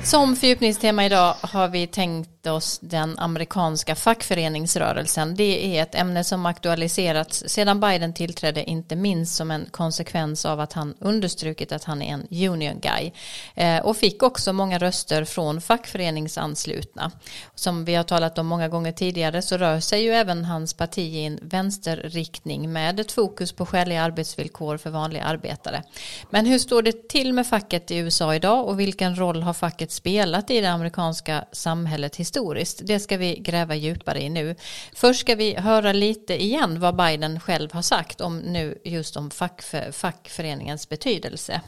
Som 0.05 0.37
fördjupningstema 0.37 1.05
idag 1.05 1.35
har 1.41 1.69
vi 1.69 1.87
tänkt 1.87 2.47
oss 2.47 2.79
den 2.83 3.19
amerikanska 3.19 3.95
fackföreningsrörelsen. 3.95 5.35
Det 5.35 5.79
är 5.79 5.83
ett 5.83 5.95
ämne 5.95 6.25
som 6.25 6.47
aktualiserats 6.47 7.45
sedan 7.47 7.81
Biden 7.81 8.15
tillträdde, 8.15 8.71
inte 8.71 8.97
minst 8.97 9.35
som 9.35 9.51
en 9.51 9.67
konsekvens 9.71 10.47
av 10.47 10.61
att 10.61 10.73
han 10.73 10.95
understrukit 10.99 11.73
att 11.73 11.85
han 11.85 12.03
är 12.03 12.13
en 12.13 12.27
union 12.31 12.81
guy. 12.81 13.13
Eh, 13.55 13.79
och 13.79 13.97
fick 13.97 14.23
också 14.23 14.53
många 14.53 14.79
röster 14.79 15.25
från 15.25 15.61
fackföreningsanslutna. 15.61 17.11
Som 17.55 17.85
vi 17.85 17.95
har 17.95 18.05
talat 18.05 18.39
om 18.39 18.47
många 18.47 18.69
gånger 18.69 18.93
tidigare 18.93 19.43
så 19.43 19.57
rör 19.57 19.81
sig 19.81 20.03
ju 20.03 20.11
även 20.11 20.45
hans 20.45 20.75
parti 20.75 20.99
i 20.99 21.25
en 21.25 21.39
vänsterriktning 21.43 22.73
med 22.73 23.01
ett 23.01 23.13
fokus 23.13 23.53
på 23.53 23.67
skäliga 23.67 24.03
arbetsvillkor 24.03 24.77
för 24.77 24.91
vanliga 24.91 25.25
arbetare. 25.25 25.83
Men 26.31 26.47
hur 26.47 26.59
står 26.59 26.83
det 26.83 27.09
till 27.09 27.33
med 27.33 27.47
facket 27.47 27.91
i 27.91 27.97
USA 27.97 28.35
idag 28.35 28.69
och 28.69 28.81
vilken 28.81 29.19
roll 29.19 29.43
har 29.43 29.55
facket 29.55 29.90
spelat 29.91 30.51
i 30.51 30.61
det 30.61 30.71
amerikanska 30.71 31.45
samhället 31.53 32.17
historiskt. 32.17 32.81
Det 32.85 33.01
ska 33.01 33.17
vi 33.17 33.37
gräva 33.37 33.75
djupare 33.75 34.23
i 34.23 34.29
nu. 34.29 34.57
Först 34.95 35.21
ska 35.21 35.35
vi 35.35 35.55
höra 35.55 35.93
lite 35.93 36.43
igen 36.43 36.81
vad 36.81 36.97
Biden 36.97 37.41
själv 37.41 37.73
har 37.73 37.83
sagt 37.83 38.21
om 38.21 38.39
nu 38.39 38.79
just 38.85 39.17
om 39.17 39.31
fackför, 39.31 39.93
fackföreningens 39.93 40.89
betydelse. 40.89 41.61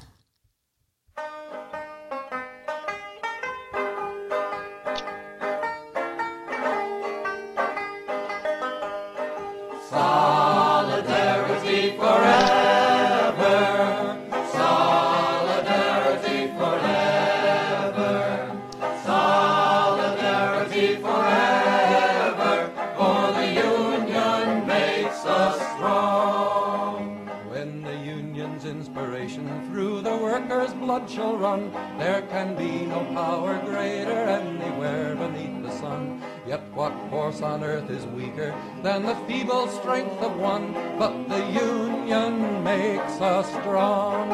Blood 30.92 31.11
shall 31.11 31.37
run. 31.38 31.72
There 31.98 32.20
can 32.22 32.55
be 32.55 32.85
no 32.85 33.00
power 33.14 33.59
greater 33.64 34.20
anywhere 34.40 35.16
beneath 35.16 35.62
the 35.66 35.72
sun. 35.81 36.22
Yet 36.46 36.61
what 36.74 36.92
force 37.09 37.40
on 37.40 37.64
earth 37.64 37.88
is 37.88 38.05
weaker 38.18 38.55
than 38.83 39.02
the 39.02 39.14
feeble 39.26 39.68
strength 39.68 40.20
of 40.22 40.37
one? 40.37 40.74
But 40.98 41.14
the 41.31 41.42
union 41.72 42.62
makes 42.62 43.20
us 43.22 43.46
strong. 43.61 44.28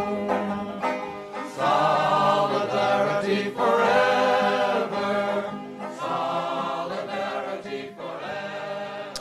Solidarity 1.56 3.42
forever. 3.60 5.14
Solidarity 6.00 7.82
forever. 7.98 9.12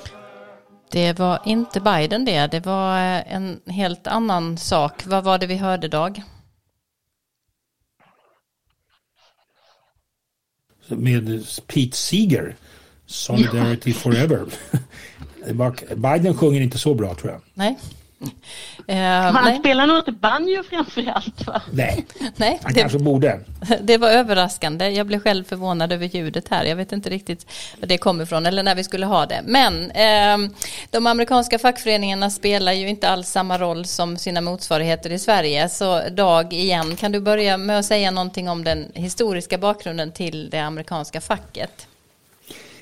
Det 0.90 1.20
var 1.20 1.40
inte 1.46 1.82
Biden 1.82 2.26
det, 2.26 2.48
det 2.48 2.66
var 2.66 2.98
eh, 2.98 3.34
en 3.36 3.62
helt 3.66 4.08
annan 4.08 4.58
sak. 4.58 5.06
Vad 5.06 5.24
var 5.24 5.38
det 5.38 5.48
vi 5.48 5.56
hörde 5.56 5.88
Dag? 5.88 6.24
Med 10.90 11.46
Pete 11.68 11.98
Seeger, 11.98 12.56
Solidarity 13.06 13.94
Forever. 13.94 14.46
Biden 15.96 16.38
sjunger 16.38 16.62
inte 16.62 16.78
så 16.78 16.94
bra 16.94 17.16
tror 17.16 17.32
jag. 17.32 17.42
Nej. 17.54 17.78
Eh, 18.88 18.98
Han 18.98 19.44
nej. 19.46 19.60
spelar 19.60 19.88
nog 19.88 19.98
inte 19.98 20.12
banjo 20.12 20.64
framförallt 20.64 21.48
va? 21.48 21.62
Nej, 21.72 22.06
Nej, 22.36 22.60
han 22.64 22.74
det, 22.74 22.80
kanske 22.80 23.00
borde. 23.00 23.40
det 23.82 23.98
var 23.98 24.10
överraskande. 24.10 24.90
Jag 24.90 25.08
blev 25.08 25.20
själv 25.20 25.44
förvånad 25.44 25.92
över 25.92 26.06
ljudet 26.06 26.48
här. 26.50 26.66
Jag 26.66 26.76
vet 26.76 26.92
inte 26.92 27.10
riktigt 27.10 27.46
var 27.80 27.88
det 27.88 27.98
kommer 27.98 28.24
ifrån 28.24 28.46
eller 28.46 28.64
när 28.64 28.76
vi 28.76 28.84
skulle 28.84 29.06
ha 29.06 29.26
det. 29.26 29.42
Men 29.46 29.92
eh, 29.92 30.52
de 30.90 31.08
amerikanska 31.08 31.60
fackföreningarna 31.60 32.30
spelar 32.30 32.74
ju 32.74 32.88
inte 32.88 33.10
alls 33.10 33.30
samma 33.30 33.58
roll 33.58 33.86
som 33.86 34.18
sina 34.18 34.42
motsvarigheter 34.42 35.12
i 35.12 35.20
Sverige. 35.20 35.70
Så 35.70 36.10
Dag, 36.10 36.54
igen, 36.54 36.96
kan 36.96 37.12
du 37.12 37.20
börja 37.20 37.58
med 37.58 37.80
att 37.80 37.86
säga 37.86 38.12
någonting 38.12 38.50
om 38.50 38.64
den 38.64 38.92
historiska 38.94 39.58
bakgrunden 39.58 40.12
till 40.12 40.50
det 40.50 40.60
amerikanska 40.60 41.22
facket? 41.22 41.88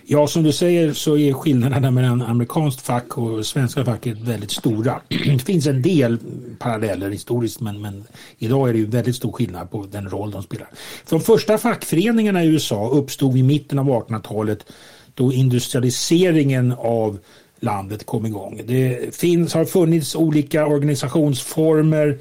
Ja, 0.08 0.28
som 0.28 0.44
du 0.44 0.52
säger 0.52 0.94
så 0.94 1.18
är 1.18 1.34
skillnaderna 1.34 1.92
mellan 1.92 2.22
amerikanskt 2.22 2.82
fack 2.82 3.18
och 3.18 3.46
svenska 3.46 3.86
facket 3.86 4.18
väldigt 4.18 4.52
stora. 4.52 5.02
Det 5.08 5.40
finns 5.40 5.68
en 5.68 5.82
del 5.82 6.18
paralleller 6.60 7.10
historiskt 7.10 7.62
men, 7.62 7.82
men 7.82 8.04
idag 8.38 8.70
är 8.70 8.74
det 8.74 8.80
ju 8.80 8.86
väldigt 8.86 9.16
stor 9.16 9.32
skillnad 9.32 9.72
på 9.72 9.86
den 9.92 10.10
roll 10.10 10.32
de 10.32 10.44
spelar. 10.44 10.68
De 11.10 11.22
första 11.22 11.58
fackföreningarna 11.58 12.44
i 12.44 12.48
USA 12.48 12.90
uppstod 12.90 13.34
vid 13.34 13.46
mitten 13.46 13.80
av 13.80 13.86
1800-talet 13.86 14.66
då 15.14 15.34
industrialiseringen 15.34 16.72
av 16.78 17.20
landet 17.60 18.06
kom 18.06 18.26
igång. 18.26 18.62
Det 18.66 19.16
finns, 19.16 19.54
har 19.54 19.66
funnits 19.66 20.16
olika 20.16 20.68
organisationsformer, 20.68 22.18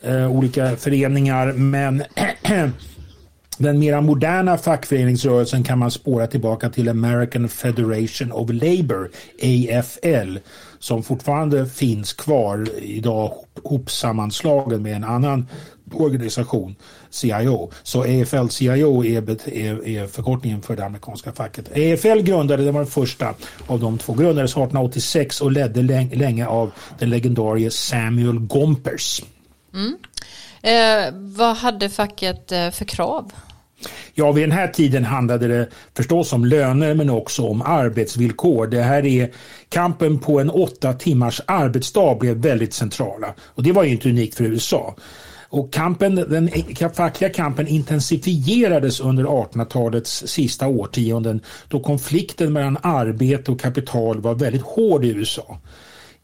eh, 0.00 0.32
olika 0.32 0.76
föreningar 0.76 1.52
men 1.52 2.02
Den 3.58 3.78
mera 3.78 4.00
moderna 4.00 4.58
fackföreningsrörelsen 4.58 5.64
kan 5.64 5.78
man 5.78 5.90
spåra 5.90 6.26
tillbaka 6.26 6.70
till 6.70 6.88
American 6.88 7.48
Federation 7.48 8.32
of 8.32 8.50
Labour, 8.50 9.10
AFL, 9.42 10.38
som 10.78 11.02
fortfarande 11.02 11.66
finns 11.66 12.12
kvar 12.12 12.68
idag 12.82 13.32
hopsammanslagen 13.64 14.82
med 14.82 14.96
en 14.96 15.04
annan 15.04 15.46
organisation, 15.92 16.76
CIO. 17.10 17.70
Så 17.82 18.04
AFL-CIO 18.04 19.04
är, 19.06 19.48
är, 19.48 19.88
är 19.88 20.06
förkortningen 20.06 20.62
för 20.62 20.76
det 20.76 20.84
amerikanska 20.84 21.32
facket. 21.32 21.68
AFL 21.68 22.22
grundade, 22.22 22.64
det 22.64 22.72
var 22.72 22.80
den 22.80 22.90
första 22.90 23.34
av 23.66 23.80
de 23.80 23.98
två, 23.98 24.12
grundades 24.12 24.50
1886 24.50 25.40
och 25.40 25.52
ledde 25.52 25.82
länge 26.16 26.46
av 26.46 26.70
den 26.98 27.10
legendarie 27.10 27.70
Samuel 27.70 28.38
Gompers. 28.38 29.22
Mm. 29.74 29.96
Eh, 30.62 31.14
vad 31.14 31.56
hade 31.56 31.88
facket 31.88 32.52
eh, 32.52 32.70
för 32.70 32.84
krav? 32.84 33.32
Ja, 34.14 34.32
vid 34.32 34.44
den 34.44 34.52
här 34.52 34.68
tiden 34.68 35.04
handlade 35.04 35.48
det 35.48 35.68
förstås 35.96 36.32
om 36.32 36.44
löner 36.44 36.94
men 36.94 37.10
också 37.10 37.42
om 37.46 37.62
arbetsvillkor. 37.62 38.66
Det 38.66 38.82
här 38.82 39.06
är 39.06 39.30
kampen 39.68 40.18
på 40.18 40.40
en 40.40 40.50
åtta 40.50 40.92
timmars 40.92 41.40
arbetsdag 41.46 42.18
blev 42.20 42.36
väldigt 42.36 42.74
centrala 42.74 43.34
och 43.40 43.62
det 43.62 43.72
var 43.72 43.84
ju 43.84 43.90
inte 43.90 44.08
unikt 44.08 44.34
för 44.34 44.44
USA. 44.44 44.96
Och 45.50 45.72
kampen, 45.72 46.14
den 46.14 46.50
fackliga 46.94 47.30
kampen 47.30 47.68
intensifierades 47.68 49.00
under 49.00 49.24
1800-talets 49.24 50.26
sista 50.26 50.66
årtionden 50.66 51.40
då 51.68 51.80
konflikten 51.80 52.52
mellan 52.52 52.78
arbete 52.82 53.52
och 53.52 53.60
kapital 53.60 54.20
var 54.20 54.34
väldigt 54.34 54.62
hård 54.62 55.04
i 55.04 55.08
USA. 55.08 55.58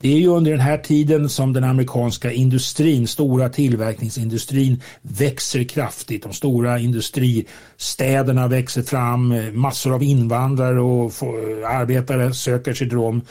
Det 0.00 0.14
är 0.14 0.18
ju 0.18 0.28
under 0.28 0.50
den 0.50 0.60
här 0.60 0.78
tiden 0.78 1.28
som 1.28 1.52
den 1.52 1.64
amerikanska 1.64 2.32
industrin, 2.32 3.08
stora 3.08 3.48
tillverkningsindustrin 3.48 4.82
växer 5.02 5.64
kraftigt. 5.64 6.22
De 6.22 6.32
stora 6.32 6.78
industristäderna 6.78 8.48
växer 8.48 8.82
fram, 8.82 9.34
massor 9.52 9.94
av 9.94 10.02
invandrare 10.02 10.80
och 10.80 11.12
arbetare 11.66 12.34
söker 12.34 12.74
sig 12.74 12.88
till 12.88 12.98
dem 12.98 13.22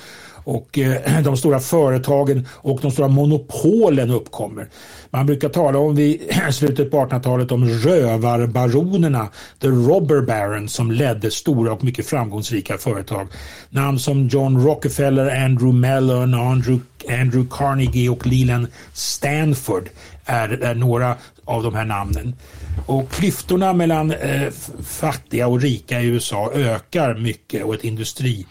och 0.44 0.78
eh, 0.78 1.22
de 1.24 1.38
stora 1.38 1.60
företagen 1.60 2.48
och 2.52 2.80
de 2.82 2.92
stora 2.92 3.08
monopolen 3.08 4.12
uppkommer. 4.12 4.68
Man 5.10 5.26
brukar 5.26 5.50
tala 5.50 5.80
om 5.80 5.96
vid 5.96 6.22
slutet 6.52 6.92
på 6.92 6.98
1800-talet 6.98 7.52
om 7.52 7.70
rövarbaronerna, 7.70 9.28
the 9.60 9.68
robber 9.68 10.22
barons 10.22 10.74
som 10.74 10.92
ledde 10.92 11.32
stora 11.32 11.74
och 11.74 11.84
mycket 11.84 12.08
framgångsrika 12.08 12.78
företag. 12.78 13.28
Namn 13.70 14.00
som 14.00 14.28
John 14.28 14.66
Rockefeller, 14.66 15.46
Andrew 15.46 15.80
Mellon, 15.80 16.34
Andrew, 16.34 16.86
Andrew 17.10 17.50
Carnegie 17.52 18.10
och 18.10 18.28
Leland 18.28 18.68
Stanford 18.94 19.90
är, 20.26 20.50
är 20.50 20.76
några 20.76 21.16
av 21.46 21.64
de 21.64 21.76
här 21.76 21.86
namnen. 21.86 22.36
Och 22.86 23.10
klyftorna 23.10 23.74
mellan 23.74 24.12
eh, 24.12 24.52
fattiga 24.86 25.48
och 25.48 25.62
rika 25.62 26.02
i 26.02 26.06
USA 26.06 26.52
ökar 26.54 27.16
mycket 27.16 27.64
och 27.64 27.74
ett 27.74 27.84
industri 27.84 28.46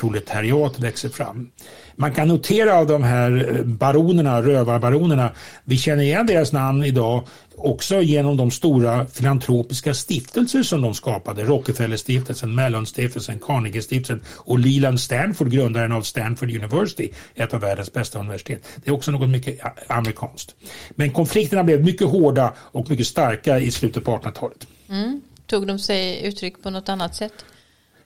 proletariat 0.00 0.78
växer 0.78 1.08
fram. 1.08 1.50
Man 1.96 2.14
kan 2.14 2.28
notera 2.28 2.74
av 2.74 2.86
de 2.86 3.02
här 3.02 3.56
eh, 3.56 3.64
baronerna, 3.64 4.42
rövarbaronerna, 4.42 5.30
vi 5.64 5.76
känner 5.76 6.02
igen 6.02 6.26
deras 6.26 6.52
namn 6.52 6.84
idag 6.84 7.28
också 7.56 8.02
genom 8.02 8.36
de 8.36 8.50
stora 8.50 9.06
filantropiska 9.06 9.94
stiftelser 9.94 10.62
som 10.62 10.82
de 10.82 10.94
skapade. 10.94 11.44
Rockefellerstiftelsen, 11.44 12.54
Mellonstiftelsen, 12.54 13.38
Carnegiestiftelsen 13.38 13.58
Carnegie-stiftelsen 13.58 14.20
och 14.36 14.58
Leland 14.58 15.00
Stanford, 15.00 15.50
grundaren 15.50 15.92
av 15.92 16.02
Stanford 16.02 16.50
University, 16.50 17.10
ett 17.34 17.54
av 17.54 17.60
världens 17.60 17.92
bästa 17.92 18.18
universitet. 18.18 18.62
Det 18.76 18.90
är 18.90 18.94
också 18.94 19.10
något 19.10 19.28
mycket 19.28 19.64
eh, 19.64 19.70
amerikanskt. 19.88 20.54
Men 20.90 21.12
konflikterna 21.12 21.64
blev 21.64 21.84
mycket 21.84 22.06
hårda 22.06 22.54
och 22.58 22.90
mycket 22.90 23.06
starka 23.06 23.58
i 23.58 23.70
slutet 23.70 24.04
på 24.04 24.16
1800-talet. 24.16 24.66
Mm. 24.88 25.20
Tog 25.46 25.66
de 25.66 25.78
sig 25.78 26.26
uttryck 26.26 26.62
på 26.62 26.70
något 26.70 26.88
annat 26.88 27.14
sätt? 27.14 27.44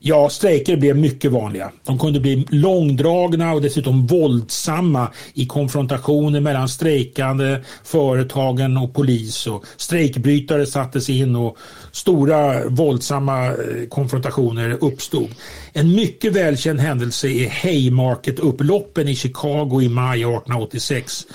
Ja, 0.05 0.29
strejker 0.29 0.77
blev 0.77 0.97
mycket 0.97 1.33
vanliga. 1.33 1.73
De 1.85 1.99
kunde 1.99 2.21
bli 2.21 2.47
långdragna 2.51 3.53
och 3.53 3.63
dessutom 3.63 4.07
våldsamma 4.07 5.09
i 5.35 5.47
konfrontationer 5.47 6.41
mellan 6.41 6.69
strejkande, 6.69 7.59
företagen 7.85 8.77
och 8.77 8.95
polis. 8.95 9.47
Och 9.47 9.65
strejkbrytare 9.77 10.67
sattes 10.67 11.09
in 11.09 11.37
och 11.37 11.57
stora 11.93 12.69
våldsamma 12.69 13.47
eh, 13.47 13.55
konfrontationer 13.89 14.79
uppstod. 14.81 15.29
En 15.73 15.95
mycket 15.95 16.33
välkänd 16.33 16.81
händelse 16.81 17.29
är 17.29 17.49
Haymarket-upploppen 17.49 19.09
i 19.09 19.17
Chicago 19.17 19.83
i 19.83 19.89
maj 19.89 20.21
1886 20.21 21.27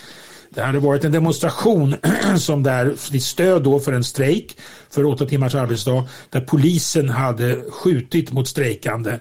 det 0.57 0.63
hade 0.63 0.79
varit 0.79 1.03
en 1.03 1.11
demonstration 1.11 1.95
som 2.37 2.63
där, 2.63 2.95
i 3.11 3.19
stöd 3.19 3.63
då 3.63 3.79
för 3.79 3.93
en 3.93 4.03
strejk 4.03 4.57
för 4.89 5.05
åtta 5.05 5.25
timmars 5.25 5.55
arbetsdag 5.55 6.07
där 6.29 6.41
polisen 6.41 7.09
hade 7.09 7.61
skjutit 7.71 8.31
mot 8.31 8.47
strejkande. 8.47 9.19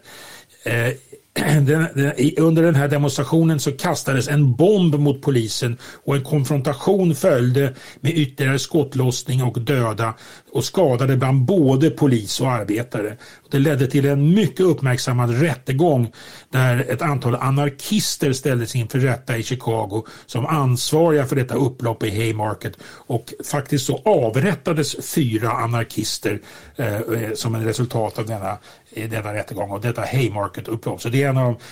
Eh, 0.64 0.92
den, 1.62 1.66
den, 1.94 2.12
under 2.38 2.62
den 2.62 2.74
här 2.74 2.88
demonstrationen 2.88 3.60
så 3.60 3.72
kastades 3.72 4.28
en 4.28 4.54
bomb 4.54 4.94
mot 4.94 5.22
polisen 5.22 5.76
och 6.04 6.16
en 6.16 6.24
konfrontation 6.24 7.14
följde 7.14 7.74
med 8.00 8.18
ytterligare 8.18 8.58
skottlossning 8.58 9.42
och 9.42 9.60
döda 9.60 10.14
och 10.56 10.64
skadade 10.64 11.16
bland 11.16 11.44
både 11.44 11.90
polis 11.90 12.40
och 12.40 12.52
arbetare. 12.52 13.16
Det 13.50 13.58
ledde 13.58 13.86
till 13.86 14.06
en 14.06 14.34
mycket 14.34 14.60
uppmärksammad 14.60 15.40
rättegång 15.40 16.12
där 16.50 16.86
ett 16.88 17.02
antal 17.02 17.34
anarkister 17.34 18.32
ställdes 18.32 18.76
inför 18.76 18.98
rätta 18.98 19.36
i 19.36 19.42
Chicago 19.42 20.06
som 20.26 20.46
ansvariga 20.46 21.26
för 21.26 21.36
detta 21.36 21.54
upplopp 21.54 22.02
i 22.02 22.10
Haymarket 22.10 22.72
och 22.84 23.34
faktiskt 23.44 23.86
så 23.86 24.02
avrättades 24.04 25.14
fyra 25.14 25.50
anarkister 25.50 26.40
eh, 26.76 26.96
eh 26.96 27.34
som 27.34 27.54
en 27.54 27.64
resultat 27.64 28.18
av 28.18 28.26
denna, 28.26 28.58
eh, 28.92 29.10
denna 29.10 29.34
rättegång 29.34 29.70
och 29.70 29.80
detta 29.80 30.02
Haymarket-upplopp. 30.02 31.02
Så 31.02 31.08
det 31.08 31.22
är 31.22 31.28
en 31.28 31.36
av 31.36 31.62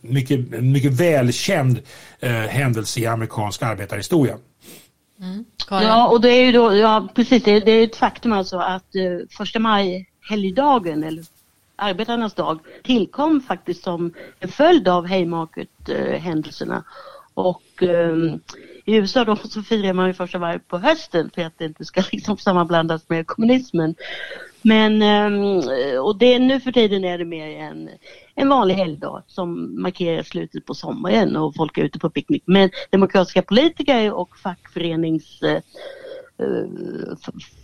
mycket, 0.00 0.50
mycket 0.50 0.92
välkänd 0.92 1.82
eh, 2.20 2.30
händelse 2.30 3.00
i 3.00 3.06
amerikansk 3.06 3.62
arbetarhistoria. 3.62 4.36
Mm. 5.20 5.44
Ja, 5.70 6.08
och 6.08 6.20
det 6.20 6.28
är 6.28 6.46
ju 6.46 6.52
då, 6.52 6.74
ja 6.74 7.08
precis, 7.14 7.42
det, 7.42 7.60
det 7.60 7.70
är 7.70 7.84
ett 7.84 7.96
faktum 7.96 8.32
alltså 8.32 8.58
att 8.58 8.94
eh, 8.94 9.26
första 9.30 9.58
maj, 9.58 10.10
helgdagen 10.20 11.04
eller 11.04 11.24
arbetarnas 11.76 12.34
dag, 12.34 12.58
tillkom 12.82 13.40
faktiskt 13.40 13.84
som 13.84 14.12
en 14.40 14.48
följd 14.48 14.88
av 14.88 15.06
Haymarket-händelserna. 15.06 16.84
Och 17.34 17.82
eh, 17.82 18.34
i 18.84 18.96
USA 18.96 19.24
då 19.24 19.36
så 19.36 19.62
firar 19.62 19.92
man 19.92 20.06
ju 20.06 20.14
första 20.14 20.38
maj 20.38 20.58
på 20.58 20.78
hösten 20.78 21.30
för 21.34 21.42
att 21.42 21.58
det 21.58 21.64
inte 21.64 21.84
ska 21.84 22.02
liksom 22.12 22.36
sammanblandas 22.38 23.08
med 23.08 23.26
kommunismen. 23.26 23.94
Men 24.66 25.02
ehm, 25.02 25.60
och 25.98 26.18
det, 26.18 26.38
nu 26.38 26.60
för 26.60 26.72
tiden 26.72 27.04
är 27.04 27.18
det 27.18 27.24
mer 27.24 27.46
en, 27.46 27.90
en 28.34 28.48
vanlig 28.48 28.74
helgdag 28.74 29.22
som 29.26 29.80
markerar 29.82 30.22
slutet 30.22 30.66
på 30.66 30.74
sommaren 30.74 31.36
och 31.36 31.54
folk 31.54 31.78
är 31.78 31.82
ute 31.82 31.98
på 31.98 32.10
picknick. 32.10 32.42
Men 32.46 32.70
demokratiska 32.90 33.42
politiker 33.42 34.12
och 34.12 34.38
fackförenings 34.38 35.42
eh, 35.42 35.60
eh, 36.38 36.68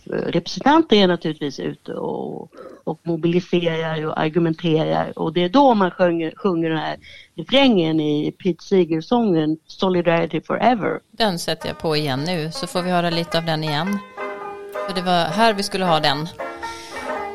representanter 0.05 0.95
är 0.95 1.07
naturligtvis 1.07 1.59
ute 1.59 1.93
och, 1.93 2.51
och 2.83 2.99
mobiliserar 3.03 4.05
och 4.05 4.19
argumenterar 4.19 5.19
och 5.19 5.33
det 5.33 5.43
är 5.43 5.49
då 5.49 5.73
man 5.73 5.91
sjunger, 5.91 6.33
sjunger 6.35 6.69
den 6.69 6.79
här 6.79 6.97
refrängen 7.35 7.99
i 7.99 8.31
Pete 8.31 8.63
Seeger-sången 8.63 9.57
Solidarity 9.67 10.41
Forever. 10.41 10.99
Den 11.11 11.39
sätter 11.39 11.67
jag 11.67 11.79
på 11.79 11.95
igen 11.95 12.23
nu 12.23 12.51
så 12.51 12.67
får 12.67 12.81
vi 12.81 12.91
höra 12.91 13.09
lite 13.09 13.37
av 13.37 13.45
den 13.45 13.63
igen. 13.63 13.97
För 14.87 14.95
det 14.95 15.01
var 15.01 15.25
här 15.25 15.53
vi 15.53 15.63
skulle 15.63 15.85
ha 15.85 15.99
den. 15.99 16.27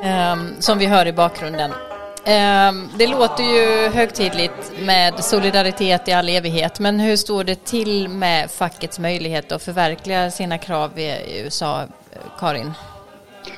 Um, 0.07 0.55
som 0.59 0.79
vi 0.79 0.87
hör 0.87 1.07
i 1.07 1.13
bakgrunden. 1.13 1.71
Um, 1.71 2.89
det 2.99 3.07
låter 3.07 3.45
ju 3.45 3.89
högtidligt 3.89 4.73
med 4.81 5.25
solidaritet 5.25 6.09
i 6.09 6.13
all 6.13 6.29
evighet 6.29 6.81
men 6.81 7.01
hur 7.01 7.17
står 7.17 7.45
det 7.45 7.65
till 7.65 8.09
med 8.09 8.51
fackets 8.51 8.99
möjlighet 8.99 9.53
att 9.53 9.63
förverkliga 9.63 10.31
sina 10.31 10.59
krav 10.59 10.99
i 10.99 11.41
USA, 11.45 11.85
Karin? 12.39 12.73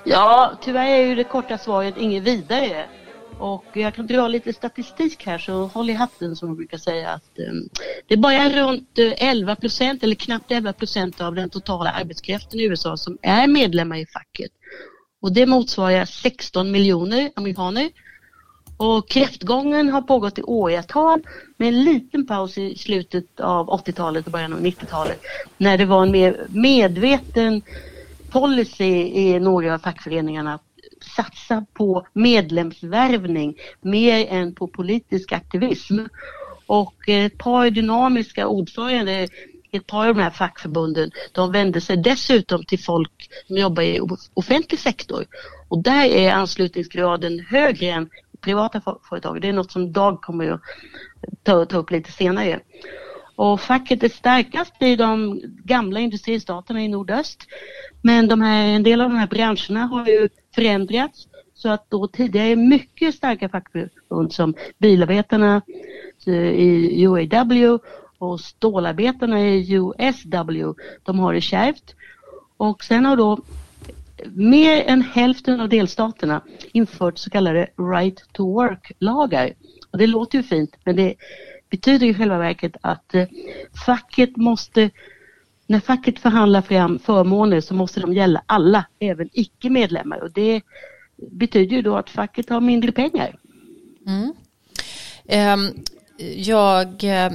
Ja, 0.05 0.53
tyvärr 0.63 0.89
är 0.89 1.07
ju 1.07 1.15
det 1.15 1.25
korta 1.25 1.59
svaret 1.59 1.97
inget 1.97 2.23
vidare. 2.23 2.85
Och 3.39 3.65
jag 3.73 3.95
kan 3.95 4.07
dra 4.07 4.29
lite 4.29 4.53
statistik 4.53 5.27
här 5.27 5.39
så 5.39 5.67
håll 5.67 5.91
i 5.91 5.93
hatten 5.93 6.37
som 6.37 6.49
man 6.49 6.57
brukar 6.57 6.79
säga 6.79 7.11
att 7.11 7.39
um, 7.51 7.69
det 8.07 8.15
är 8.15 8.19
bara 8.19 8.49
runt 8.49 8.99
eh, 8.99 9.29
11 9.29 9.57
procent 9.57 10.03
eller 10.03 10.15
knappt 10.15 10.51
11 10.51 10.73
procent 10.73 11.21
av 11.21 11.35
den 11.35 11.51
totala 11.51 11.91
arbetskraften 11.91 12.61
i 12.61 12.65
USA 12.65 12.97
som 12.97 13.19
är 13.23 13.47
medlemmar 13.47 13.97
i 13.97 14.07
facket. 14.07 14.51
Och 15.21 15.33
det 15.33 15.47
motsvarar 15.47 16.05
16 16.05 16.71
miljoner 16.71 17.31
amerikaner. 17.37 17.91
Och 18.77 19.09
kräftgången 19.09 19.89
har 19.89 20.03
pågått 20.03 20.39
i 20.39 20.43
åratal 20.43 21.23
med 21.57 21.69
en 21.69 21.85
liten 21.85 22.27
paus 22.27 22.59
i 22.59 22.79
slutet 22.79 23.41
av 23.41 23.67
80-talet 23.67 24.27
och 24.27 24.33
början 24.33 24.53
av 24.53 24.61
90-talet 24.61 25.21
när 25.57 25.79
det 25.79 25.85
var 25.85 26.03
en 26.03 26.11
mer 26.11 26.47
medveten 26.49 27.63
policy 28.31 28.85
i 29.15 29.41
några 29.41 29.75
av 29.75 29.79
fackföreningarna 29.79 30.55
att 30.55 30.63
satsa 31.17 31.67
på 31.73 32.07
medlemsvärvning 32.13 33.55
mer 33.81 34.27
än 34.29 34.55
på 34.55 34.69
politisk 34.69 35.33
aktivism. 35.33 35.99
Och 36.67 37.09
eh, 37.09 37.25
ett 37.25 37.39
par 37.39 37.71
dynamiska 37.71 38.47
ordförande 38.47 39.29
ett 39.71 39.87
par 39.87 40.09
av 40.09 40.15
de 40.15 40.23
här 40.23 40.31
fackförbunden, 40.31 41.11
de 41.33 41.53
vände 41.53 41.81
sig 41.81 41.97
dessutom 41.97 42.65
till 42.65 42.79
folk 42.79 43.31
som 43.47 43.57
jobbar 43.57 43.83
i 43.83 44.01
offentlig 44.35 44.81
sektor. 44.81 45.25
Och 45.69 45.83
där 45.83 46.05
är 46.05 46.33
anslutningsgraden 46.33 47.41
högre 47.41 47.87
än 47.87 48.09
privata 48.41 48.81
företag. 49.09 49.41
Det 49.41 49.49
är 49.49 49.53
något 49.53 49.73
som 49.73 49.93
Dag 49.93 50.21
kommer 50.21 50.51
att 50.51 50.61
ta, 51.43 51.65
ta 51.65 51.77
upp 51.77 51.91
lite 51.91 52.13
senare. 52.13 52.61
Och 53.37 53.61
facket 53.61 54.03
är 54.03 54.09
starkast 54.09 54.83
i 54.83 54.97
de 54.97 55.41
gamla 55.65 56.01
industristaterna 56.01 56.83
i 56.83 56.89
nordöst. 56.89 57.47
Men 58.03 58.29
de 58.29 58.41
här, 58.41 58.67
en 58.67 58.83
del 58.83 59.01
av 59.01 59.11
de 59.11 59.17
här 59.17 59.27
branscherna 59.27 59.87
har 59.87 60.07
ju 60.07 60.29
förändrats 60.55 61.27
så 61.55 61.69
att 61.69 61.91
då 61.91 62.09
tidigare 62.09 62.57
mycket 62.57 63.15
starka 63.15 63.49
fackförbund 63.49 64.33
som 64.33 64.55
bilarbetarna 64.79 65.63
eh, 66.27 66.35
i 66.35 67.05
UAW 67.07 67.79
och 68.19 68.41
stålarbetarna 68.41 69.41
i 69.41 69.73
USW, 69.75 70.75
de 71.03 71.19
har 71.19 71.35
det 71.35 71.41
kärvt. 71.41 71.95
Och 72.57 72.85
sen 72.85 73.05
har 73.05 73.17
då 73.17 73.39
mer 74.35 74.83
än 74.83 75.03
hälften 75.03 75.61
av 75.61 75.69
delstaterna 75.69 76.43
infört 76.73 77.19
så 77.19 77.31
kallade 77.31 77.69
right 77.95 78.33
to 78.33 78.53
work-lagar. 78.53 79.53
Och 79.91 79.99
det 79.99 80.07
låter 80.07 80.39
ju 80.39 80.45
fint 80.45 80.77
men 80.85 80.97
det 80.97 81.15
betyder 81.71 82.07
i 82.07 82.15
själva 82.15 82.39
verket 82.39 82.77
att 82.81 83.15
eh, 83.15 83.27
facket 83.87 84.37
måste 84.37 84.91
när 85.67 85.81
facket 85.81 86.19
förhandlar 86.19 86.63
fram 86.63 86.99
förmåner 86.99 87.61
så 87.61 87.75
måste 87.75 88.01
de 88.01 88.13
gälla 88.15 88.43
alla, 88.47 88.87
även 88.99 89.29
icke-medlemmar. 89.33 90.23
Och 90.23 90.31
det 90.31 90.63
betyder 91.17 91.77
ju 91.77 91.83
då 91.83 91.97
att 91.97 92.11
facket 92.11 92.49
har 92.49 92.61
mindre 92.61 92.93
pengar. 92.93 93.39
Mm. 94.07 94.33
Um, 95.59 95.85
jag 96.37 97.05
eh, 97.05 97.33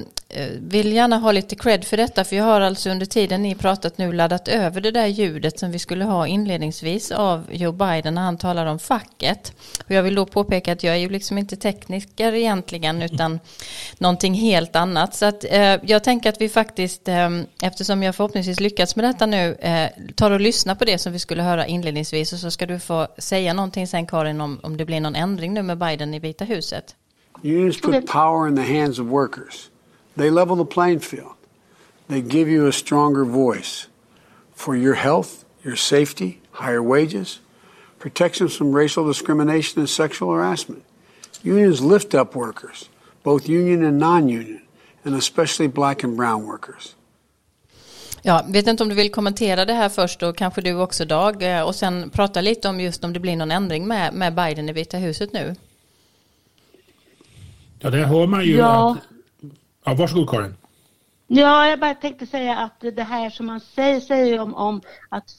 vill 0.59 0.93
gärna 0.93 1.17
ha 1.17 1.31
lite 1.31 1.55
cred 1.55 1.83
för 1.85 1.97
detta 1.97 2.23
för 2.23 2.35
jag 2.35 2.43
har 2.43 2.61
alltså 2.61 2.89
under 2.89 3.05
tiden 3.05 3.41
ni 3.41 3.55
pratat 3.55 3.97
nu 3.97 4.11
laddat 4.11 4.47
över 4.47 4.81
det 4.81 4.91
där 4.91 5.07
ljudet 5.07 5.59
som 5.59 5.71
vi 5.71 5.79
skulle 5.79 6.05
ha 6.05 6.27
inledningsvis 6.27 7.11
av 7.11 7.47
Joe 7.51 7.71
Biden 7.71 8.15
när 8.15 8.21
han 8.21 8.37
talar 8.37 8.65
om 8.65 8.79
facket. 8.79 9.53
Och 9.85 9.91
jag 9.91 10.03
vill 10.03 10.15
då 10.15 10.25
påpeka 10.25 10.71
att 10.71 10.83
jag 10.83 10.95
är 10.95 10.99
ju 10.99 11.09
liksom 11.09 11.37
inte 11.37 11.55
tekniker 11.55 12.33
egentligen 12.33 13.01
utan 13.01 13.39
någonting 13.97 14.33
helt 14.33 14.75
annat. 14.75 15.15
Så 15.15 15.25
att 15.25 15.45
eh, 15.49 15.75
jag 15.83 16.03
tänker 16.03 16.29
att 16.29 16.41
vi 16.41 16.49
faktiskt, 16.49 17.07
eh, 17.07 17.29
eftersom 17.61 18.03
jag 18.03 18.15
förhoppningsvis 18.15 18.59
lyckats 18.59 18.95
med 18.95 19.05
detta 19.05 19.25
nu, 19.25 19.55
eh, 19.55 19.89
tar 20.15 20.31
och 20.31 20.41
lyssnar 20.41 20.75
på 20.75 20.85
det 20.85 20.97
som 20.97 21.13
vi 21.13 21.19
skulle 21.19 21.43
höra 21.43 21.65
inledningsvis 21.65 22.33
och 22.33 22.39
så 22.39 22.51
ska 22.51 22.65
du 22.65 22.79
få 22.79 23.07
säga 23.17 23.53
någonting 23.53 23.87
sen 23.87 24.07
Karin 24.07 24.41
om, 24.41 24.59
om 24.63 24.77
det 24.77 24.85
blir 24.85 24.99
någon 24.99 25.15
ändring 25.15 25.53
nu 25.53 25.63
med 25.63 25.77
Biden 25.77 26.13
i 26.13 26.19
Vita 26.19 26.45
huset. 26.45 26.95
Unions 27.43 27.81
put 27.81 28.07
power 28.07 28.47
in 28.47 28.55
the 28.55 28.79
hands 28.79 28.99
of 28.99 29.07
workers. 29.07 29.69
They 30.15 30.30
level 30.30 30.56
the 30.56 30.65
playing 30.65 30.99
field. 30.99 31.36
They 32.08 32.21
give 32.21 32.47
you 32.47 32.67
a 32.67 32.71
stronger 32.71 33.26
voice 33.26 33.88
for 34.54 34.76
your 34.76 34.95
health, 34.95 35.45
your 35.63 35.76
safety, 35.76 36.39
higher 36.52 36.84
wages, 36.84 37.39
protections 37.99 38.56
from 38.58 38.76
racial 38.76 39.08
discrimination 39.08 39.80
and 39.80 39.89
sexual 39.89 40.32
harassment. 40.32 40.84
Unions 41.43 41.82
lift 41.82 42.13
up 42.13 42.36
workers, 42.36 42.89
both 43.23 43.49
union 43.49 43.84
and 43.84 43.97
non 43.99 44.30
union, 44.30 44.62
and 45.06 45.15
especially 45.15 45.67
black 45.67 46.04
and 46.04 46.15
brown 46.17 46.45
workers. 46.45 46.95
Ja, 48.26 48.45
vet 48.47 48.67
inte 48.67 48.84
om 48.84 48.89
du 48.89 48.95
vill 48.95 49.12
kommentera 49.12 49.65
det 49.65 49.73
här 49.73 49.89
först 49.89 50.23
och 50.23 50.38
kanske 50.38 50.62
du 50.62 50.76
också 50.76 51.06
Dag 51.06 51.58
eh, 51.58 51.62
och 51.62 51.76
sen 51.76 52.10
prata 52.10 52.41
lite 52.41 52.67
om 52.67 52.80
just 52.80 53.04
om 53.04 53.13
det 53.13 53.19
blir 53.19 53.36
någon 53.36 53.52
ändring 53.52 53.88
med, 53.88 54.13
med 54.13 54.36
Biden 54.36 54.69
i 54.69 54.73
Vita 54.73 54.97
huset 54.97 55.34
nu. 55.34 55.56
Ja, 57.80 57.89
det 57.89 58.06
hör 58.06 58.28
man 58.28 58.45
ju. 58.45 58.58
Ja. 58.58 58.91
Att... 58.91 59.12
Ja, 59.83 59.93
varsågod 59.93 60.29
Karin. 60.29 60.55
Ja, 61.27 61.67
jag 61.67 61.79
bara 61.79 61.95
tänkte 61.95 62.25
säga 62.25 62.57
att 62.57 62.79
det 62.95 63.03
här 63.03 63.29
som 63.29 63.45
man 63.45 63.59
säger, 63.59 63.99
säger 63.99 64.39
om, 64.39 64.55
om 64.55 64.81
att 65.09 65.29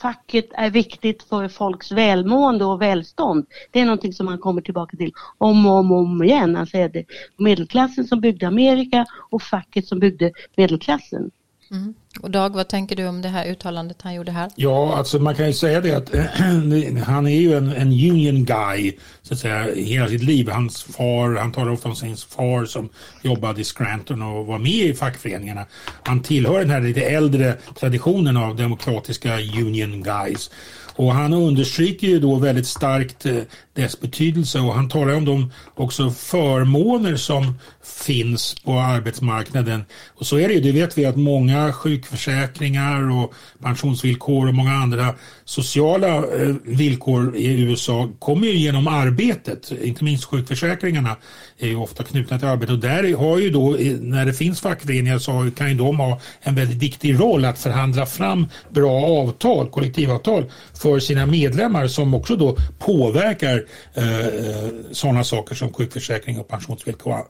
facket 0.00 0.48
är 0.52 0.70
viktigt 0.70 1.22
för 1.22 1.48
folks 1.48 1.92
välmående 1.92 2.64
och 2.64 2.82
välstånd. 2.82 3.46
Det 3.70 3.80
är 3.80 3.84
någonting 3.84 4.12
som 4.12 4.26
man 4.26 4.38
kommer 4.38 4.60
tillbaka 4.60 4.96
till 4.96 5.12
om 5.38 5.66
och 5.66 5.72
om, 5.72 5.92
om 5.92 6.22
igen. 6.22 6.40
Alltså, 6.42 6.56
Han 6.56 6.66
säger 6.66 6.88
det 6.88 7.04
medelklassen 7.36 8.04
som 8.04 8.20
byggde 8.20 8.46
Amerika 8.46 9.06
och 9.30 9.42
facket 9.42 9.86
som 9.86 9.98
byggde 9.98 10.32
medelklassen. 10.56 11.30
Mm. 11.70 11.94
Och 12.20 12.30
Dag, 12.30 12.54
vad 12.54 12.68
tänker 12.68 12.96
du 12.96 13.06
om 13.06 13.22
det 13.22 13.28
här 13.28 13.46
uttalandet 13.46 14.02
han 14.02 14.14
gjorde 14.14 14.32
här? 14.32 14.50
Ja, 14.56 14.96
alltså 14.96 15.18
man 15.18 15.34
kan 15.34 15.46
ju 15.46 15.52
säga 15.52 15.80
det 15.80 15.94
att 15.94 16.14
han 17.06 17.26
är 17.26 17.40
ju 17.40 17.56
en, 17.56 17.72
en 17.72 17.88
union 17.88 18.44
guy 18.44 18.92
så 19.22 19.34
att 19.34 19.40
säga 19.40 19.74
hela 19.74 20.08
sitt 20.08 20.22
liv. 20.22 20.48
Hans 20.48 20.82
far, 20.82 21.36
han 21.36 21.52
talar 21.52 21.72
ofta 21.72 21.88
om 21.88 21.96
sin 21.96 22.16
far 22.16 22.64
som 22.64 22.88
jobbade 23.22 23.60
i 23.60 23.64
Scranton 23.64 24.22
och 24.22 24.46
var 24.46 24.58
med 24.58 24.70
i 24.70 24.94
fackföreningarna. 24.94 25.66
Han 26.02 26.22
tillhör 26.22 26.58
den 26.58 26.70
här 26.70 26.80
lite 26.80 27.00
äldre 27.00 27.56
traditionen 27.78 28.36
av 28.36 28.56
demokratiska 28.56 29.36
union 29.38 30.02
guys. 30.02 30.50
Och 30.96 31.12
han 31.12 31.32
understryker 31.32 32.06
ju 32.06 32.20
då 32.20 32.34
väldigt 32.34 32.66
starkt 32.66 33.26
eh, 33.26 33.36
dess 33.74 34.00
betydelse 34.00 34.60
och 34.60 34.74
han 34.74 34.88
talar 34.88 35.14
om 35.14 35.24
de 35.24 35.52
också 35.74 36.10
förmåner 36.10 37.16
som 37.16 37.58
finns 37.84 38.54
på 38.64 38.72
arbetsmarknaden. 38.72 39.84
Och 40.14 40.26
så 40.26 40.38
är 40.38 40.48
det 40.48 40.54
ju, 40.54 40.60
det 40.60 40.72
vet 40.72 40.98
vi 40.98 41.06
att 41.06 41.16
många 41.16 41.72
sjukförsäkringar 41.72 43.22
och 43.22 43.34
pensionsvillkor 43.62 44.48
och 44.48 44.54
många 44.54 44.72
andra 44.72 45.14
sociala 45.44 46.16
eh, 46.16 46.54
villkor 46.64 47.36
i 47.36 47.62
USA 47.62 48.08
kommer 48.18 48.46
ju 48.46 48.56
genom 48.56 48.86
arbetet. 48.86 49.72
Inte 49.82 50.04
minst 50.04 50.24
sjukförsäkringarna 50.24 51.16
är 51.58 51.66
ju 51.66 51.76
ofta 51.76 52.02
knutna 52.02 52.38
till 52.38 52.48
arbete 52.48 52.72
och 52.72 52.78
där 52.78 53.16
har 53.16 53.38
ju 53.38 53.50
då 53.50 53.76
när 54.00 54.26
det 54.26 54.34
finns 54.34 54.60
fackföreningar 54.60 55.18
så 55.18 55.50
kan 55.56 55.68
ju 55.68 55.74
de 55.74 56.00
ha 56.00 56.20
en 56.40 56.54
väldigt 56.54 56.82
viktig 56.82 57.20
roll 57.20 57.44
att 57.44 57.58
förhandla 57.58 58.06
fram 58.06 58.46
bra 58.70 59.04
avtal, 59.04 59.68
kollektivavtal 59.68 60.44
för 60.86 61.00
sina 61.00 61.26
medlemmar 61.26 61.86
som 61.86 62.14
också 62.14 62.36
då 62.36 62.56
påverkar 62.78 63.64
eh, 63.94 64.26
eh 64.26 64.68
sådana 64.92 65.24
saker 65.24 65.54
som 65.54 65.72
sjukförsäkring 65.72 66.40
och 66.40 66.48
pensionsvillkor 66.48 67.26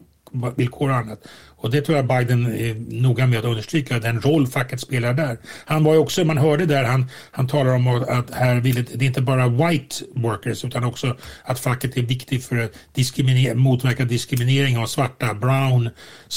villkor 0.56 0.90
och 0.90 0.96
annat. 0.96 1.18
Och 1.56 1.70
det 1.70 1.82
tror 1.82 1.96
jag 1.96 2.06
Biden 2.06 2.46
är 2.46 2.74
noga 3.02 3.26
med 3.26 3.38
att 3.38 3.44
understryka, 3.44 3.98
den 3.98 4.20
roll 4.20 4.46
facket 4.46 4.80
spelar 4.80 5.14
där. 5.14 5.38
Han 5.64 5.84
var 5.84 5.92
ju 5.92 5.98
också, 5.98 6.24
man 6.24 6.38
hörde 6.38 6.66
där, 6.66 6.84
han, 6.84 7.06
han 7.30 7.48
talar 7.48 7.74
om 7.74 7.86
att 7.86 8.30
här 8.30 8.60
vill 8.60 8.74
det, 8.74 8.94
är 8.94 9.02
inte 9.02 9.20
bara 9.20 9.48
white 9.48 9.94
workers 10.14 10.64
utan 10.64 10.84
också 10.84 11.16
att 11.44 11.60
facket 11.60 11.96
är 11.96 12.02
viktigt 12.02 12.44
för 12.44 12.56
att 12.56 12.72
diskriminera, 12.94 13.54
motverka 13.54 14.04
diskriminering 14.04 14.78
av 14.78 14.86
svarta, 14.86 15.34
brown, 15.34 15.90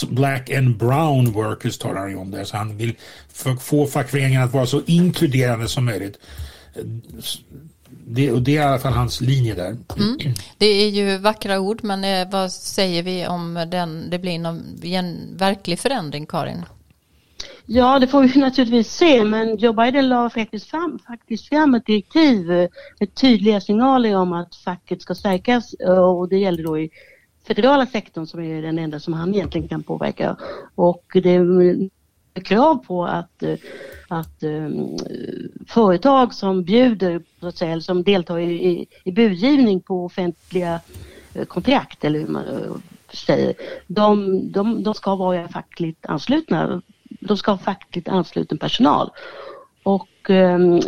black 0.10 0.50
and 0.50 0.78
brown 0.78 1.32
workers 1.32 1.78
talar 1.78 2.00
han 2.00 2.10
ju 2.10 2.16
om 2.16 2.32
där. 2.32 2.44
Så 2.44 2.58
han 2.58 2.78
vill 2.78 2.96
få 3.60 3.88
fackföreningarna 3.88 4.46
att 4.46 4.54
vara 4.54 4.66
så 4.66 4.82
inkluderande 4.86 5.68
som 5.68 5.86
möjligt 5.86 6.18
det, 8.12 8.32
och 8.32 8.42
det 8.42 8.58
är 8.58 8.62
i 8.62 8.64
alla 8.64 8.80
fall 8.80 8.94
hans 8.94 9.22
linje 9.22 9.56
där. 9.56 9.78
Mm. 9.98 10.18
Det 10.58 10.66
är 10.66 10.90
ju 10.90 11.18
vackra 11.18 11.60
ord, 11.60 11.80
men 11.84 12.04
eh, 12.04 12.32
vad 12.32 12.52
säger 12.52 13.04
vi 13.04 13.28
om 13.28 13.66
den, 13.72 14.10
det 14.10 14.20
blir 14.20 14.40
någon 14.40 14.62
en 14.84 15.38
verklig 15.38 15.80
förändring, 15.80 16.26
Karin? 16.26 16.66
Ja, 17.66 18.00
det 18.00 18.08
får 18.08 18.24
vi 18.24 18.40
naturligtvis 18.40 18.92
se, 18.92 19.24
men 19.24 19.58
Joe 19.58 19.74
Biden 19.74 20.10
la 20.10 20.30
faktiskt 20.30 20.70
fram, 20.70 21.00
faktiskt 21.08 21.50
fram 21.50 21.76
ett 21.76 21.86
direktiv 21.86 22.52
eh, 22.52 22.70
med 23.00 23.16
tydliga 23.16 23.62
signaler 23.62 24.16
om 24.16 24.34
att 24.34 24.56
facket 24.56 25.02
ska 25.02 25.16
stärkas 25.16 25.74
eh, 25.74 26.00
och 26.00 26.30
det 26.30 26.38
gäller 26.38 26.64
då 26.64 26.80
i 26.80 26.90
federala 27.48 27.86
sektorn 27.86 28.28
som 28.28 28.40
är 28.40 28.62
den 28.62 28.80
enda 28.80 29.00
som 29.00 29.14
han 29.14 29.34
egentligen 29.34 29.68
kan 29.68 29.84
påverka. 29.84 30.38
Och 30.76 31.06
det 31.14 31.40
krav 32.40 32.76
på 32.76 33.06
att 33.06 33.44
eh, 33.44 33.56
att 34.12 34.44
um, 34.44 34.98
företag 35.68 36.34
som 36.34 36.64
bjuder, 36.64 37.22
så 37.40 37.48
att 37.48 37.58
säga, 37.58 37.82
som 37.82 38.04
deltar 38.04 38.40
i, 38.40 38.88
i, 39.04 39.12
budgivning 39.12 39.82
på 39.82 40.06
offentliga 40.06 40.80
eh, 41.34 41.46
kontrakt 41.46 42.04
eller 42.04 42.20
hur 42.20 42.28
man 42.28 42.44
säger, 43.14 43.54
de, 43.88 44.42
de, 44.52 44.84
de 44.84 44.94
ska 44.94 45.16
vara 45.16 45.48
fackligt 45.48 46.06
anslutna. 46.06 46.82
De 47.04 47.38
ska 47.38 47.52
ha 47.52 47.58
fackligt 47.58 48.08
ansluten 48.08 48.58
personal. 48.58 49.12
Och 49.84 50.30
um, 50.30 50.82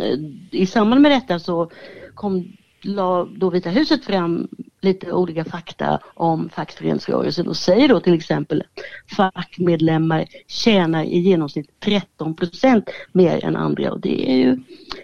i 0.50 0.66
samband 0.66 1.00
med 1.00 1.10
detta 1.10 1.38
så 1.38 1.70
kom 2.14 2.52
la 2.82 3.24
då 3.24 3.50
Vita 3.50 3.70
huset 3.70 4.04
fram 4.04 4.48
lite 4.82 5.12
olika 5.12 5.44
fakta 5.44 6.00
om 6.14 6.48
fackföreningsrörelsen 6.48 7.48
och 7.48 7.56
säger 7.56 7.88
då 7.88 8.00
till 8.00 8.14
exempel 8.14 8.60
att 8.60 9.16
fackmedlemmar 9.16 10.24
tjänar 10.46 11.04
i 11.04 11.18
genomsnitt 11.18 11.70
13 11.80 12.36
procent 12.36 12.90
mer 13.12 13.44
än 13.44 13.56
andra 13.56 13.92
och 13.92 14.00
det 14.00 14.30
är 14.30 14.36
ju 14.36 14.58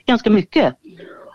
ganska 0.07 0.31
mycket. 0.31 0.75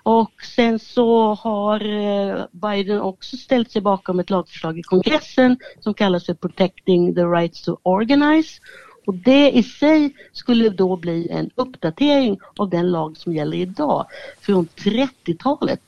Och 0.03 0.31
sen 0.55 0.79
så 0.79 1.33
har 1.33 1.85
eh, 1.85 2.45
Biden 2.51 3.01
också 3.01 3.37
ställt 3.37 3.71
sig 3.71 3.81
bakom 3.81 4.19
ett 4.19 4.29
lagförslag 4.29 4.79
i 4.79 4.83
kongressen 4.83 5.57
som 5.79 5.93
kallas 5.93 6.25
för 6.25 6.33
Protecting 6.33 7.15
the 7.15 7.21
Rights 7.21 7.61
to 7.61 7.77
Organize. 7.83 8.61
Och 9.05 9.13
det 9.13 9.51
i 9.51 9.63
sig 9.63 10.15
skulle 10.33 10.69
då 10.69 10.95
bli 10.95 11.29
en 11.29 11.49
uppdatering 11.55 12.39
av 12.57 12.69
den 12.69 12.91
lag 12.91 13.17
som 13.17 13.33
gäller 13.33 13.57
idag 13.57 14.05
från 14.41 14.67
30-talet 14.67 15.79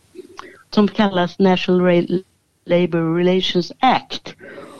som 0.70 0.88
kallas 0.88 1.40
National 1.40 1.82
Labour 2.66 3.18
Relations 3.18 3.72
Act. 3.80 4.36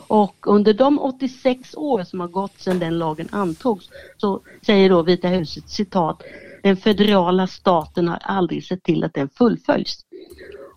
Och 0.08 0.46
under 0.46 0.74
de 0.74 0.98
86 0.98 1.74
år 1.74 2.04
som 2.04 2.20
har 2.20 2.28
gått 2.28 2.60
sedan 2.60 2.78
den 2.78 2.98
lagen 2.98 3.28
antogs 3.32 3.88
så 4.16 4.40
säger 4.66 4.90
då 4.90 5.02
Vita 5.02 5.28
huset 5.28 5.70
citat 5.70 6.22
den 6.66 6.76
federala 6.76 7.46
staten 7.46 8.08
har 8.08 8.18
aldrig 8.22 8.64
sett 8.64 8.82
till 8.82 9.04
att 9.04 9.14
den 9.14 9.28
fullföljs. 9.28 10.04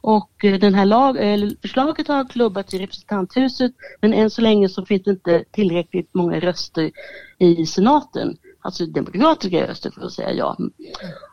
Och 0.02 0.45
eh, 0.45 0.60
den 0.60 0.74
här 0.74 0.86
lag, 0.86 1.17
förslaget 1.62 2.08
har 2.08 2.30
klubbats 2.30 2.74
i 2.74 2.80
representanthuset 2.80 3.72
men 4.02 4.13
än 4.13 4.30
så 4.30 4.41
länge 4.41 4.69
så 4.69 4.86
finns 4.86 5.04
det 5.04 5.12
inte 5.12 5.43
tillräckligt 5.52 6.13
många 6.13 6.39
röster 6.39 6.91
i 7.38 7.65
senaten, 7.65 8.38
alltså 8.60 8.86
demokratiska 8.86 9.67
röster 9.67 9.91
för 9.91 10.02
att 10.02 10.12
säga 10.12 10.34
ja. 10.34 10.58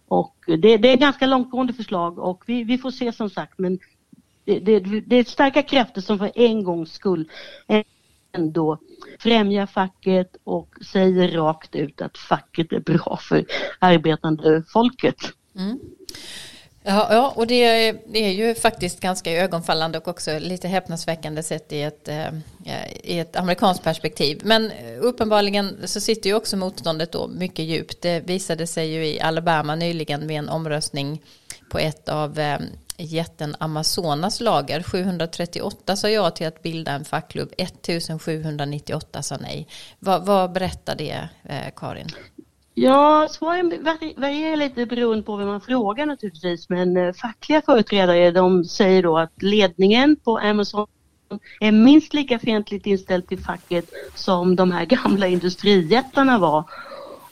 Och 0.09 0.37
eh, 0.47 0.59
det, 0.59 0.77
det 0.77 0.93
är 0.93 0.97
ganska 0.97 1.27
långtgående 1.27 1.73
förslag 1.73 2.19
och 2.19 2.43
vi, 2.47 2.65
vi 2.65 2.79
får 2.79 2.91
se 2.91 3.13
som 3.13 3.31
sagt 3.31 3.59
men 3.59 3.79
det, 4.47 4.61
det, 4.61 5.01
det 5.01 5.17
är 5.17 5.25
starka 5.25 5.63
krafter 5.63 6.01
som 6.01 6.19
för 6.19 6.33
en 6.35 6.65
gångs 6.65 6.93
skull 6.93 7.31
ändå 8.33 8.79
främjar 9.19 9.67
facket 9.67 10.37
och 10.45 10.75
säger 10.93 11.29
rakt 11.29 11.75
ut 11.75 12.01
att 12.01 12.19
facket 12.19 12.73
är 12.73 12.81
bra 12.81 13.19
för 13.23 13.45
arbetande 13.79 14.63
folket. 14.69 15.17
Mm. 15.57 15.79
Ja, 16.89 17.09
ja, 17.11 17.33
och 17.37 17.47
det, 17.47 17.93
det, 17.93 18.19
är 18.19 18.33
ju 18.33 18.55
faktiskt 18.55 19.01
ganska 19.01 19.33
ögonfallande 19.33 19.99
och 19.99 20.09
också 20.09 20.39
lite 20.39 20.69
häpnadsväckande 20.69 21.43
sett 21.43 21.73
i 21.73 21.83
ett, 21.83 22.09
eh, 22.09 22.29
i 23.03 23.19
ett 23.19 23.37
amerikanskt 23.37 23.85
perspektiv. 23.85 24.41
Men 24.45 24.73
uppenbarligen 25.01 25.77
så 25.85 26.01
sitter 26.01 26.31
ju 26.31 26.37
också 26.37 26.57
motståndet 26.57 27.13
då 27.13 27.29
mycket 27.29 27.65
djupt. 27.65 28.03
Det 28.03 28.21
visade 28.21 28.67
sig 28.67 28.93
ju 28.93 29.07
i 29.07 29.21
Alabama 29.21 29.75
nyligen 29.75 30.27
med 30.27 30.39
en 30.39 30.49
omröstning 30.49 31.23
på 31.71 31.79
ett 31.79 32.09
av 32.09 32.39
eh, 32.39 32.59
jätten 32.99 33.57
Amazonas 33.59 34.41
lager. 34.41 34.83
738 34.83 35.97
sa 35.97 36.09
ja 36.09 36.31
till 36.31 36.47
att 36.47 36.63
bilda 36.63 36.93
en 36.93 37.05
fackklubb, 37.05 37.53
1798 37.59 39.23
sa 39.23 39.37
nej. 39.37 39.69
Vad, 39.99 40.27
vad 40.27 40.53
berättar 40.53 40.97
det, 40.97 41.29
eh, 41.45 41.75
Karin? 41.77 42.09
Ja, 42.75 43.29
svaren 43.31 43.85
varierar 44.17 44.57
lite 44.57 44.87
beroende 44.87 45.23
på 45.23 45.37
vem 45.37 45.49
man 45.49 45.61
frågar 45.61 46.07
naturligtvis 46.07 46.69
men 46.69 46.97
eh, 46.97 47.13
fackliga 47.13 47.63
företrädare 47.63 48.31
de 48.31 48.65
säger 48.65 49.03
då 49.03 49.19
att 49.19 49.43
ledningen 49.43 50.17
på 50.17 50.39
Amazon 50.39 50.87
är 51.61 51.73
minst 51.73 52.15
lika 52.15 52.39
fientligt 52.39 52.87
inställd 52.87 53.29
till 53.29 53.39
facket 53.39 53.91
som 54.15 54.57
de 54.57 54.73
här 54.73 54.85
gamla 54.85 55.27
industrijättarna 55.27 56.39
var 56.39 56.65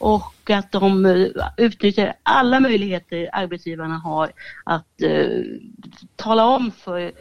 och 0.04 0.50
att 0.50 0.72
de 0.72 1.06
eh, 1.06 1.28
utnyttjar 1.56 2.14
alla 2.22 2.60
möjligheter 2.60 3.28
arbetsgivarna 3.32 3.94
har 3.94 4.32
att 4.64 5.02
eh, 5.02 5.42
tala 6.16 6.46
om 6.46 6.70
för 6.70 7.12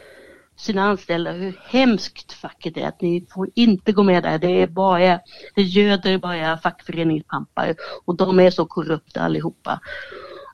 sina 0.56 0.84
anställda 0.84 1.32
hur 1.32 1.60
hemskt 1.66 2.34
facket 2.34 2.78
är, 2.78 2.88
att 2.88 3.02
ni 3.02 3.26
får 3.34 3.50
inte 3.56 3.92
gå 3.92 4.04
med 4.04 4.24
där, 4.24 4.40
det 4.40 4.62
är 4.62 4.68
bara, 4.68 5.20
det 5.56 5.62
göder 5.62 6.18
bara 6.18 6.58
fackföreningspampar 6.58 7.76
och 8.06 8.16
de 8.16 8.40
är 8.40 8.52
så 8.52 8.66
korrupta 8.66 9.22
allihopa. 9.22 9.80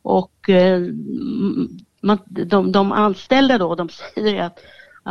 Och 0.02 0.50
eh, 0.50 0.82
man, 2.02 2.18
de, 2.26 2.72
de 2.72 2.92
anställda 2.92 3.58
då, 3.58 3.76
de 3.76 3.90
säger 3.90 4.44
att 4.44 4.60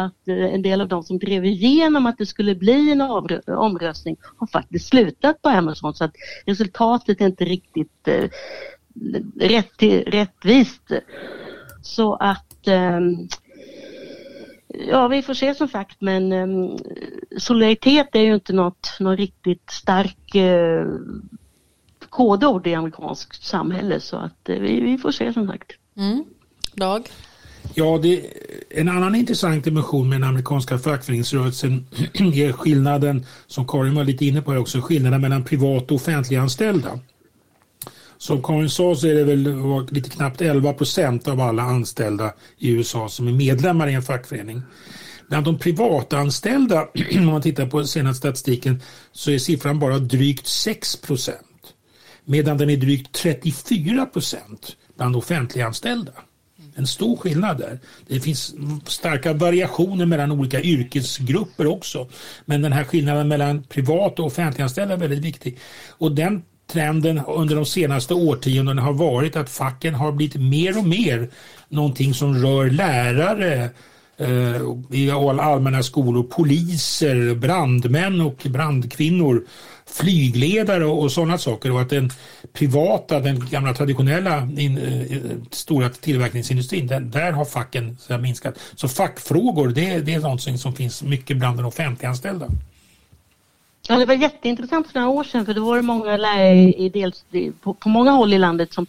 att 0.05 0.29
eh, 0.29 0.55
en 0.55 0.63
del 0.63 0.81
av 0.81 0.89
de 0.89 1.03
som 1.03 1.19
drev 1.19 1.45
igenom 1.45 2.07
att 2.07 2.19
det 2.19 2.27
skulle 2.27 2.55
bli 2.55 2.93
en 2.93 3.01
omröstning 3.47 4.17
har 4.37 4.47
faktiskt 4.47 4.89
slutat 4.89 5.43
på 5.43 5.49
Amazon 5.49 5.95
så 5.95 6.05
att 6.05 6.15
resultatet 6.47 7.21
är 7.21 7.27
inte 7.27 7.45
riktigt 7.45 8.09
eh, 8.09 8.31
rätt, 9.41 9.83
rättvist. 10.07 10.93
Så 11.83 12.15
att 12.15 12.69
eh, 12.69 13.01
Ja, 14.69 15.09
vi 15.09 15.23
får 15.23 15.35
se 15.35 15.55
som 15.55 15.69
sagt 15.69 16.01
men 16.01 16.33
eh, 16.33 16.77
solidaritet 17.39 18.09
är 18.13 18.21
ju 18.21 18.35
inte 18.35 18.53
något, 18.53 18.97
något 19.01 19.19
riktigt 19.19 19.71
starkt 19.71 20.35
eh, 20.35 20.87
kodord 22.09 22.67
i 22.67 22.75
amerikanskt 22.75 23.45
samhälle 23.45 24.01
så 24.01 24.17
att 24.17 24.49
eh, 24.49 24.59
vi, 24.59 24.81
vi 24.81 24.99
får 24.99 25.11
se 25.11 25.33
som 25.33 25.47
sagt. 25.47 25.73
Mm. 25.97 26.25
Dag? 26.75 27.09
Ja, 27.75 27.99
det, 28.03 28.27
en 28.71 28.89
annan 28.89 29.15
intressant 29.15 29.65
dimension 29.65 30.09
med 30.09 30.21
den 30.21 30.29
amerikanska 30.29 30.79
fackföreningsrörelsen 30.79 31.87
är 32.15 32.53
skillnaden, 32.53 33.27
som 33.47 33.67
Karin 33.67 33.95
var 33.95 34.05
lite 34.05 34.27
inne 34.27 34.43
på 34.43 34.53
här 34.53 34.59
också, 34.59 34.81
skillnaden 34.81 35.21
mellan 35.21 35.45
privat 35.45 35.91
och 35.91 35.97
offentliganställda. 35.97 36.99
Som 38.19 38.43
Karin 38.43 38.71
sa 38.71 38.95
så 38.95 39.07
är 39.07 39.15
det 39.15 39.25
väl 39.25 39.55
lite 39.91 40.11
knappt 40.11 40.41
11 40.41 40.73
procent 40.73 41.29
av 41.29 41.41
alla 41.41 41.63
anställda 41.63 42.33
i 42.59 42.71
USA 42.71 43.09
som 43.09 43.29
är 43.29 43.33
medlemmar 43.33 43.89
i 43.89 43.95
en 43.95 44.03
fackförening. 44.03 44.63
Bland 45.29 45.45
de 45.45 45.59
privatanställda, 45.59 46.89
om 47.19 47.27
man 47.27 47.43
tittar 47.43 47.67
på 47.67 47.85
senaste 47.85 48.19
statistiken, 48.19 48.83
så 49.13 49.31
är 49.31 49.39
siffran 49.39 49.79
bara 49.79 49.99
drygt 49.99 50.47
6 50.47 50.97
procent. 50.97 51.45
Medan 52.25 52.59
den 52.59 52.71
är 52.71 52.77
drygt 52.77 53.13
34 53.13 54.07
procent 54.07 54.77
bland 54.97 55.17
offentliganställda 55.17 56.13
en 56.79 56.87
stor 56.87 57.17
skillnad 57.17 57.59
där. 57.59 57.79
Det 58.07 58.21
finns 58.21 58.55
starka 58.87 59.33
variationer 59.33 60.07
mellan 60.07 60.33
olika 60.33 60.63
yrkesgrupper 60.63 61.67
också. 61.67 62.09
Men 62.45 62.63
den 62.63 62.73
här 62.73 62.85
skillnaden 62.85 63.29
mellan 63.29 63.63
privat 63.63 64.19
och 64.19 64.27
offentliganställda 64.27 64.95
är 64.95 64.99
väldigt 64.99 65.25
viktig. 65.25 65.59
Och 65.89 66.13
den 66.13 66.43
trenden 66.73 67.21
under 67.27 67.57
de 67.57 67.67
senaste 67.67 68.15
årtiondena 68.15 68.83
har 68.83 68.93
varit 68.93 69.37
att 69.37 69.51
facken 69.51 69.95
har 69.95 70.13
blivit 70.13 70.41
mer 70.41 70.79
och 70.79 70.85
mer 70.85 71.31
någonting 71.69 72.15
som 72.15 72.35
rör 72.35 72.71
lärare, 72.71 73.71
Eh, 74.21 74.61
i 74.91 75.11
allmänna 75.11 75.83
skolor, 75.83 76.23
poliser, 76.23 77.35
brandmän 77.35 78.21
och 78.21 78.47
brandkvinnor 78.51 79.45
flygledare 79.91 80.85
och 80.85 81.13
sådana 81.13 81.39
saker 81.39 81.73
och 81.73 81.81
att 81.81 81.91
den 81.91 82.11
privata, 82.53 83.21
den 83.21 83.47
gamla 83.51 83.75
traditionella 83.75 84.49
in, 84.57 84.79
eh, 84.79 85.19
stora 85.51 85.89
tillverkningsindustrin, 85.89 86.87
den, 86.87 87.11
där 87.11 87.33
har 87.33 87.45
facken 87.45 87.97
så 88.01 88.19
minskat. 88.19 88.59
Så 88.75 88.89
fackfrågor, 88.89 89.69
det, 89.69 89.99
det 89.99 90.15
är 90.15 90.21
någonting 90.21 90.59
som 90.59 90.75
finns 90.75 91.03
mycket 91.03 91.37
bland 91.37 91.57
den 91.57 91.65
offentliganställda. 91.65 92.49
Ja, 93.89 93.99
det 93.99 94.07
var 94.07 94.15
jätteintressant 94.15 94.87
för 94.87 95.01
några 95.01 95.13
år 95.13 95.25
sedan 95.25 95.47
för 95.47 95.55
då 95.55 95.65
var 95.65 95.77
det 95.77 95.83
många 95.83 96.17
lärare 96.17 96.55
i 96.55 96.89
dels, 96.89 97.25
på, 97.61 97.75
på 97.75 97.89
många 97.89 98.11
håll 98.11 98.35
i 98.35 98.39
landet 98.39 98.73
som 98.73 98.87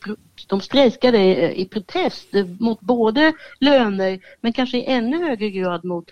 de 0.48 0.62
strejkade 0.62 1.18
eh, 1.18 1.52
i 1.52 1.66
protest 1.66 2.28
mot 2.60 2.82
både 2.82 3.34
löner 3.60 4.20
men 4.42 4.54
kanske 4.54 4.78
i 4.78 4.86
ännu 4.86 5.26
högre 5.26 5.50
grad 5.50 5.86
mot 5.86 6.10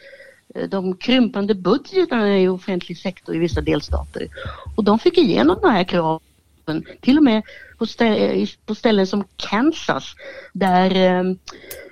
eh, 0.56 0.70
de 0.70 0.98
krympande 0.98 1.56
budgetarna 1.56 2.40
i 2.40 2.48
offentlig 2.48 2.98
sektor 2.98 3.36
i 3.36 3.40
vissa 3.40 3.62
delstater. 3.62 4.28
Och 4.76 4.84
de 4.84 5.00
fick 5.00 5.18
igenom 5.18 5.58
de 5.62 5.72
här 5.72 5.84
kraven, 5.84 6.86
till 7.02 7.18
och 7.18 7.24
med 7.24 7.44
på, 7.78 7.86
stä 7.86 8.48
på 8.66 8.76
ställen 8.76 9.08
som 9.08 9.24
Kansas 9.36 10.16
där 10.54 10.96
eh, 10.96 11.34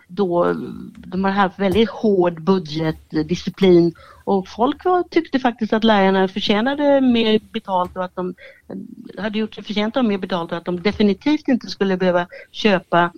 då 0.08 0.54
de 0.96 1.24
har 1.24 1.32
haft 1.32 1.60
väldigt 1.60 1.90
hård 1.90 2.42
budgetdisciplin 2.42 3.94
och 4.24 4.48
folk 4.48 4.86
var, 4.86 5.04
tyckte 5.04 5.40
faktiskt 5.40 5.74
att 5.74 5.84
lärarna 5.84 6.28
förtjänade 6.28 7.02
mer 7.02 7.40
betalt 7.52 7.98
och 7.98 8.06
att 8.06 8.16
de 8.16 8.36
eh, 8.70 9.24
hade 9.24 9.40
gjort 9.40 9.56
sig 9.56 9.64
förtjänta 9.64 10.00
av 10.00 10.06
mer 10.06 10.18
betalt 10.18 10.52
och 10.52 10.58
att 10.58 10.66
de 10.66 10.82
definitivt 10.82 11.48
inte 11.48 11.68
skulle 11.68 11.98
behöva 11.98 12.28
köpa 12.52 13.12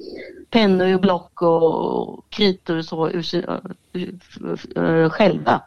pennor 0.50 0.94
och 0.94 1.02
block 1.02 1.42
och 1.42 2.26
kritor 2.30 2.78
och 2.78 2.86
så 2.86 3.10
eh, 3.10 3.24
eh, 4.76 5.10
själva. 5.10 5.62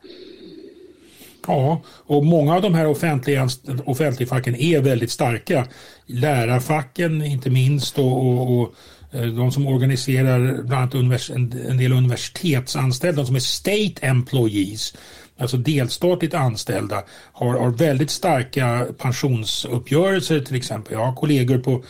Ja, 1.47 1.81
och 2.07 2.25
många 2.25 2.55
av 2.55 2.63
de 2.63 2.75
här 2.75 2.87
offentliga, 2.87 3.49
offentligfacken 3.85 4.57
är 4.57 4.81
väldigt 4.81 5.11
starka. 5.11 5.67
Lärarfacken 6.07 7.23
inte 7.23 7.51
minst 7.51 7.99
och, 7.99 8.27
och, 8.27 8.61
och 8.61 8.75
Eh, 9.13 9.23
de 9.23 9.53
som 9.53 9.67
organiserar 9.67 10.63
bland 10.63 10.95
annat 10.95 11.29
en 11.31 11.79
del 11.79 11.93
universitetsanställda, 11.93 13.23
de 13.23 13.27
som 13.27 13.37
är 13.37 13.41
state 13.41 14.07
employees, 14.07 14.95
alltså 15.39 15.57
delstatligt 15.57 16.35
anställda, 16.35 17.03
har, 17.33 17.59
har 17.59 17.71
väldigt 17.71 18.11
starka 18.11 18.87
pensionsuppgörelser 18.99 20.41
till 20.41 20.57
exempel. 20.57 20.93
Jag 20.93 21.07
har 21.07 21.15
kollegor 21.15 21.59
på 21.59 21.85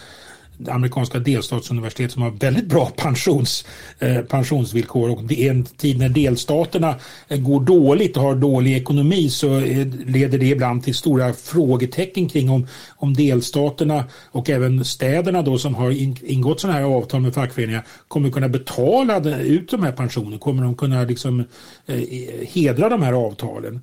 amerikanska 0.68 1.18
delstatsuniversitet 1.18 2.12
som 2.12 2.22
har 2.22 2.30
väldigt 2.30 2.66
bra 2.66 2.90
pensions, 2.96 3.64
eh, 3.98 4.18
pensionsvillkor 4.20 5.10
och 5.10 5.24
det 5.24 5.46
är 5.46 5.50
en 5.50 5.64
tid 5.64 5.98
när 5.98 6.08
delstaterna 6.08 6.94
eh, 7.28 7.40
går 7.40 7.60
dåligt 7.60 8.16
och 8.16 8.22
har 8.22 8.34
dålig 8.34 8.76
ekonomi 8.76 9.30
så 9.30 9.56
eh, 9.56 9.86
leder 10.06 10.38
det 10.38 10.46
ibland 10.46 10.84
till 10.84 10.94
stora 10.94 11.32
frågetecken 11.32 12.28
kring 12.28 12.50
om, 12.50 12.66
om 12.96 13.14
delstaterna 13.14 14.04
och 14.30 14.50
även 14.50 14.84
städerna 14.84 15.42
då 15.42 15.58
som 15.58 15.74
har 15.74 15.90
ingått 16.30 16.60
sådana 16.60 16.78
här 16.78 16.84
avtal 16.84 17.20
med 17.20 17.34
fackföreningar 17.34 17.86
kommer 18.08 18.30
kunna 18.30 18.48
betala 18.48 19.40
ut 19.40 19.70
de 19.70 19.82
här 19.82 19.92
pensionerna, 19.92 20.38
kommer 20.38 20.62
de 20.62 20.74
kunna 20.74 21.02
liksom 21.02 21.44
eh, 21.86 22.00
hedra 22.48 22.88
de 22.88 23.02
här 23.02 23.12
avtalen. 23.12 23.80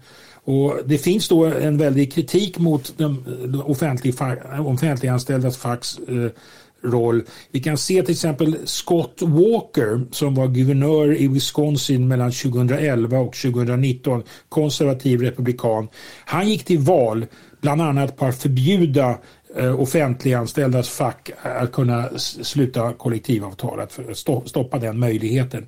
Och 0.47 0.79
det 0.85 0.97
finns 0.97 1.27
då 1.27 1.45
en 1.45 1.77
väldig 1.77 2.13
kritik 2.13 2.59
mot 2.59 2.93
de 2.97 3.23
eh, 3.53 3.69
offentliganställdas 4.69 5.57
facks 5.57 5.99
eh, 5.99 6.31
roll. 6.83 7.23
Vi 7.51 7.59
kan 7.59 7.77
se 7.77 8.01
till 8.01 8.11
exempel 8.11 8.57
Scott 8.65 9.21
Walker 9.21 10.01
som 10.11 10.35
var 10.35 10.47
guvernör 10.47 11.21
i 11.21 11.27
Wisconsin 11.27 12.07
mellan 12.07 12.31
2011 12.31 13.19
och 13.19 13.35
2019, 13.35 14.23
konservativ 14.49 15.21
republikan. 15.21 15.87
Han 16.25 16.49
gick 16.49 16.65
till 16.65 16.79
val 16.79 17.25
bland 17.61 17.81
annat 17.81 18.17
på 18.17 18.25
att 18.25 18.41
förbjuda 18.41 19.17
eh, 19.55 19.81
offentliganställdas 19.81 20.89
fack 20.89 21.31
att 21.41 21.71
kunna 21.71 22.09
sluta 22.17 22.93
kollektivavtal, 22.93 23.79
att 23.79 23.99
stoppa 24.45 24.79
den 24.79 24.99
möjligheten. 24.99 25.67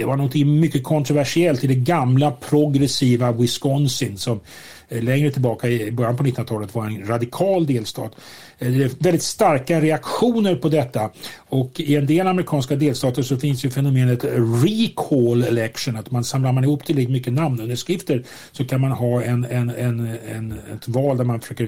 Det 0.00 0.06
var 0.06 0.16
något 0.16 0.34
mycket 0.34 0.84
kontroversiellt 0.84 1.64
i 1.64 1.66
det 1.66 1.74
gamla 1.74 2.30
progressiva 2.30 3.32
Wisconsin 3.32 4.18
som 4.18 4.40
eh, 4.88 5.02
längre 5.02 5.30
tillbaka 5.30 5.68
i 5.68 5.92
början 5.92 6.16
på 6.16 6.22
1900-talet 6.22 6.74
var 6.74 6.86
en 6.86 7.06
radikal 7.06 7.66
delstat. 7.66 8.12
Eh, 8.58 8.70
det 8.70 8.84
är 8.84 8.90
väldigt 8.98 9.22
starka 9.22 9.80
reaktioner 9.80 10.54
på 10.54 10.68
detta 10.68 11.10
och 11.36 11.80
i 11.80 11.96
en 11.96 12.06
del 12.06 12.26
amerikanska 12.26 12.76
delstater 12.76 13.22
så 13.22 13.36
finns 13.36 13.64
ju 13.64 13.70
fenomenet 13.70 14.24
recall 14.64 15.42
election, 15.42 15.96
att 15.96 16.10
man 16.10 16.24
samlar 16.24 16.52
man 16.52 16.64
ihop 16.64 16.84
tillräckligt 16.84 17.12
mycket 17.12 17.32
namnunderskrifter 17.32 18.24
så 18.52 18.64
kan 18.64 18.80
man 18.80 18.92
ha 18.92 19.22
en, 19.22 19.44
en, 19.44 19.70
en, 19.70 20.16
en, 20.28 20.52
ett 20.52 20.88
val 20.88 21.16
där 21.16 21.24
man 21.24 21.40
försöker 21.40 21.64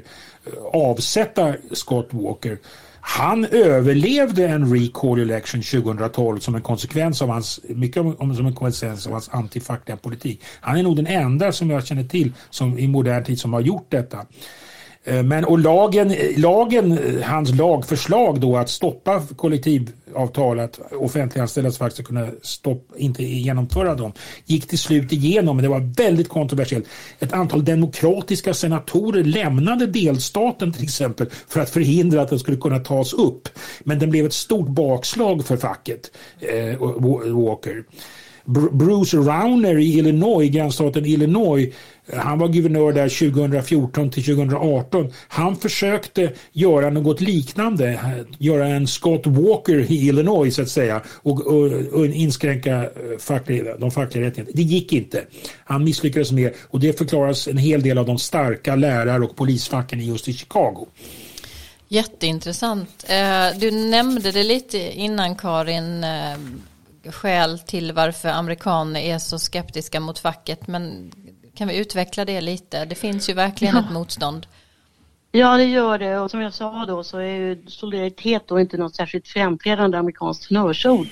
eh, 0.47 0.53
avsätta 0.73 1.55
Scott 1.73 2.09
Walker 2.11 2.59
han 3.05 3.45
överlevde 3.45 4.49
en 4.49 4.75
recall 4.75 5.21
election 5.21 5.63
2012 5.63 6.39
som 6.39 6.55
en 6.55 6.63
konsekvens 6.63 7.23
av 7.23 7.29
hans, 7.29 7.61
mycket 7.69 8.03
som 8.19 8.47
en 8.47 8.55
konsekvens 8.55 9.07
av 9.07 9.13
hans 9.13 9.29
antifackliga 9.29 9.97
politik. 9.97 10.43
Han 10.61 10.77
är 10.77 10.83
nog 10.83 10.97
den 10.97 11.07
enda 11.07 11.53
som 11.53 11.71
jag 11.71 11.87
känner 11.87 12.05
till 12.05 12.33
som 12.51 12.79
i 12.79 12.89
modern 12.89 13.25
tid 13.25 13.41
som 13.41 13.53
har 13.53 13.61
gjort 13.61 13.87
detta. 13.89 14.27
Eh, 15.05 15.23
men 15.23 15.45
och 15.45 15.59
lagen, 15.59 16.15
lagen, 16.37 16.99
hans 17.23 17.55
lagförslag 17.55 18.41
då 18.41 18.57
att 18.57 18.69
stoppa 18.69 19.23
kollektivavtal, 19.37 20.61
att 20.61 20.81
offentliganställdas 20.93 21.79
faktiskt 21.79 21.97
ska 21.97 22.05
kunna 22.05 22.29
stoppa, 22.43 22.99
inte 22.99 23.25
genomföra 23.25 23.95
dem, 23.95 24.13
gick 24.45 24.69
till 24.69 24.79
slut 24.79 25.13
igenom, 25.13 25.57
men 25.57 25.63
det 25.63 25.69
var 25.69 25.95
väldigt 25.97 26.29
kontroversiellt. 26.29 26.87
Ett 27.19 27.33
antal 27.33 27.65
demokratiska 27.65 28.55
senatorer 28.55 29.25
lämnade 29.25 29.87
delstaten 29.87 30.73
till 30.73 30.85
exempel 30.85 31.27
för 31.49 31.61
att 31.61 31.71
förhindra 31.71 32.23
att 32.23 32.29
den 32.29 32.39
skulle 32.39 32.57
kunna 32.57 32.79
tas 32.79 33.13
upp. 33.13 33.49
Men 33.85 33.99
den 33.99 34.11
blev 34.11 34.27
ett 34.27 34.33
stort 34.33 34.69
bakslag 34.69 35.45
för 35.45 35.57
facket, 35.57 36.11
eh, 36.41 36.79
Walker. 37.35 37.85
Bruce 38.53 39.17
Rauner 39.17 39.79
i 39.79 39.99
Illinois, 39.99 40.51
grannstaten 40.51 41.07
Illinois, 41.07 41.75
han 42.13 42.39
var 42.39 42.49
guvernör 42.49 42.93
där 42.93 43.33
2014 43.33 44.11
till 44.11 44.25
2018. 44.25 45.13
Han 45.29 45.57
försökte 45.57 46.33
göra 46.53 46.91
något 46.91 47.21
liknande, 47.21 48.01
göra 48.39 48.67
en 48.67 48.87
Scott 48.87 49.27
Walker 49.27 49.79
i 49.93 50.09
Illinois 50.09 50.55
så 50.55 50.63
att 50.63 50.69
säga 50.69 51.03
och, 51.09 51.47
och, 51.47 51.73
och 51.93 52.07
inskränka 52.07 52.83
eh, 52.83 52.91
facklig, 53.19 53.65
de 53.79 53.91
fackliga 53.91 54.27
rättigheterna. 54.27 54.55
Det 54.55 54.63
gick 54.63 54.93
inte. 54.93 55.25
Han 55.65 55.85
misslyckades 55.85 56.33
med 56.33 56.53
och 56.71 56.81
det 56.81 56.99
förklaras 56.99 57.49
en 57.49 57.59
hel 57.59 57.83
del 57.83 57.99
av 57.99 58.07
de 58.07 58.19
starka 58.19 58.77
lärar 58.77 59.23
och 59.23 59.37
polisfacken 59.37 60.01
just 60.01 60.29
i 60.29 60.33
Chicago. 60.33 60.87
Jätteintressant. 61.89 63.05
Eh, 63.09 63.59
du 63.59 63.71
nämnde 63.71 64.33
det 64.33 64.43
lite 64.43 64.79
innan 64.79 65.37
Karin 65.37 66.05
eh, 66.05 66.37
skäl 67.11 67.59
till 67.59 67.93
varför 67.93 68.29
amerikaner 68.29 69.01
är 69.01 69.19
så 69.19 69.39
skeptiska 69.39 70.01
mot 70.01 70.19
facket 70.19 70.67
men 70.67 71.13
kan 71.55 71.69
vi 71.69 71.77
utveckla 71.77 72.25
det 72.25 72.41
lite? 72.41 72.85
Det 72.85 72.95
finns 72.95 73.29
ju 73.29 73.35
verkligen 73.35 73.75
ja. 73.75 73.81
ett 73.81 73.93
motstånd. 73.93 74.47
Ja, 75.33 75.57
det 75.57 75.65
gör 75.65 75.99
det. 75.99 76.19
Och 76.19 76.31
som 76.31 76.41
jag 76.41 76.55
sa 76.55 76.87
då 76.87 77.05
så 77.05 77.19
är 77.19 77.37
ju 77.37 77.67
solidaritet 77.67 78.43
då 78.49 78.61
inte 78.61 78.77
något 78.77 78.95
särskilt 78.95 79.29
framträdande 79.29 79.99
amerikanskt 79.99 80.49
honnörsord. 80.49 81.07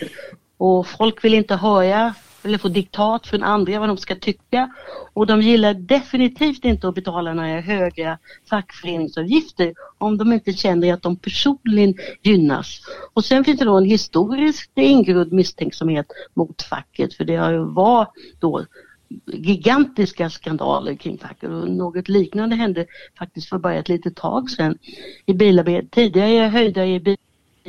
Och 0.56 0.86
folk 0.86 1.24
vill 1.24 1.34
inte 1.34 1.56
höra 1.56 2.14
eller 2.42 2.58
få 2.58 2.68
diktat 2.68 3.26
från 3.26 3.42
andra 3.42 3.80
vad 3.80 3.88
de 3.88 3.96
ska 3.96 4.16
tycka. 4.16 4.70
Och 5.12 5.26
de 5.26 5.42
gillar 5.42 5.74
definitivt 5.74 6.64
inte 6.64 6.88
att 6.88 6.94
betala 6.94 7.34
några 7.34 7.60
höga 7.60 8.18
fackföreningsavgifter 8.50 9.74
om 9.98 10.18
de 10.18 10.32
inte 10.32 10.52
känner 10.52 10.94
att 10.94 11.02
de 11.02 11.16
personligen 11.16 11.94
gynnas. 12.22 12.80
Och 13.14 13.24
sen 13.24 13.44
finns 13.44 13.58
det 13.58 13.64
då 13.64 13.76
en 13.76 13.84
historisk 13.84 14.70
ingrodd 14.74 15.32
misstänksamhet 15.32 16.06
mot 16.34 16.62
facket 16.62 17.14
för 17.14 17.24
det 17.24 17.36
har 17.36 17.52
ju 17.52 17.64
varit 17.64 18.08
då 18.40 18.64
gigantiska 19.26 20.30
skandaler 20.30 20.94
kring 20.94 21.18
facket 21.18 21.50
och 21.50 21.70
något 21.70 22.08
liknande 22.08 22.56
hände 22.56 22.86
faktiskt 23.18 23.48
för 23.48 23.58
bara 23.58 23.74
ett 23.74 23.88
litet 23.88 24.16
tag 24.16 24.50
sedan 24.50 24.78
i 25.26 25.34
bilarbete. 25.34 25.88
Tidigare 25.90 26.48
höjda 26.48 26.86
i 26.86 27.00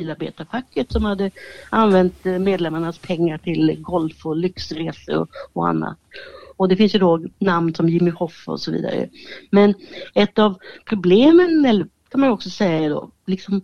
bilarbetarfacket 0.02 0.92
som 0.92 1.04
hade 1.04 1.30
använt 1.70 2.26
eh, 2.26 2.38
medlemmarnas 2.38 2.98
pengar 2.98 3.38
till 3.38 3.76
golf 3.80 4.26
och 4.26 4.36
lyxresor 4.36 5.16
och, 5.16 5.28
och 5.52 5.68
annat. 5.68 5.98
Och 6.56 6.68
det 6.68 6.76
finns 6.76 6.94
ju 6.94 6.98
då 6.98 7.20
namn 7.38 7.74
som 7.74 7.88
Jimmy 7.88 8.10
Hoff 8.10 8.44
och 8.46 8.60
så 8.60 8.72
vidare. 8.72 9.08
Men 9.50 9.74
ett 10.14 10.38
av 10.38 10.58
problemen, 10.84 11.64
eller 11.64 11.86
kan 12.08 12.20
man 12.20 12.30
också 12.30 12.50
säga 12.50 12.88
då, 12.88 13.10
liksom 13.26 13.60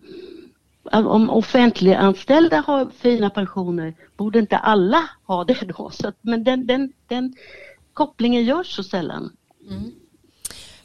om 0.93 1.31
offentliganställda 1.31 2.65
har 2.67 2.91
fina 2.99 3.31
pensioner, 3.31 3.95
borde 4.17 4.39
inte 4.39 4.57
alla 4.57 5.09
ha 5.27 5.45
det 5.45 5.73
då? 5.77 5.91
Så 5.91 6.09
att, 6.09 6.17
men 6.21 6.45
den, 6.45 6.67
den, 6.67 6.93
den 7.07 7.35
kopplingen 7.93 8.45
görs 8.45 8.77
så 8.77 8.83
sällan. 8.83 9.33
Mm. 9.71 9.91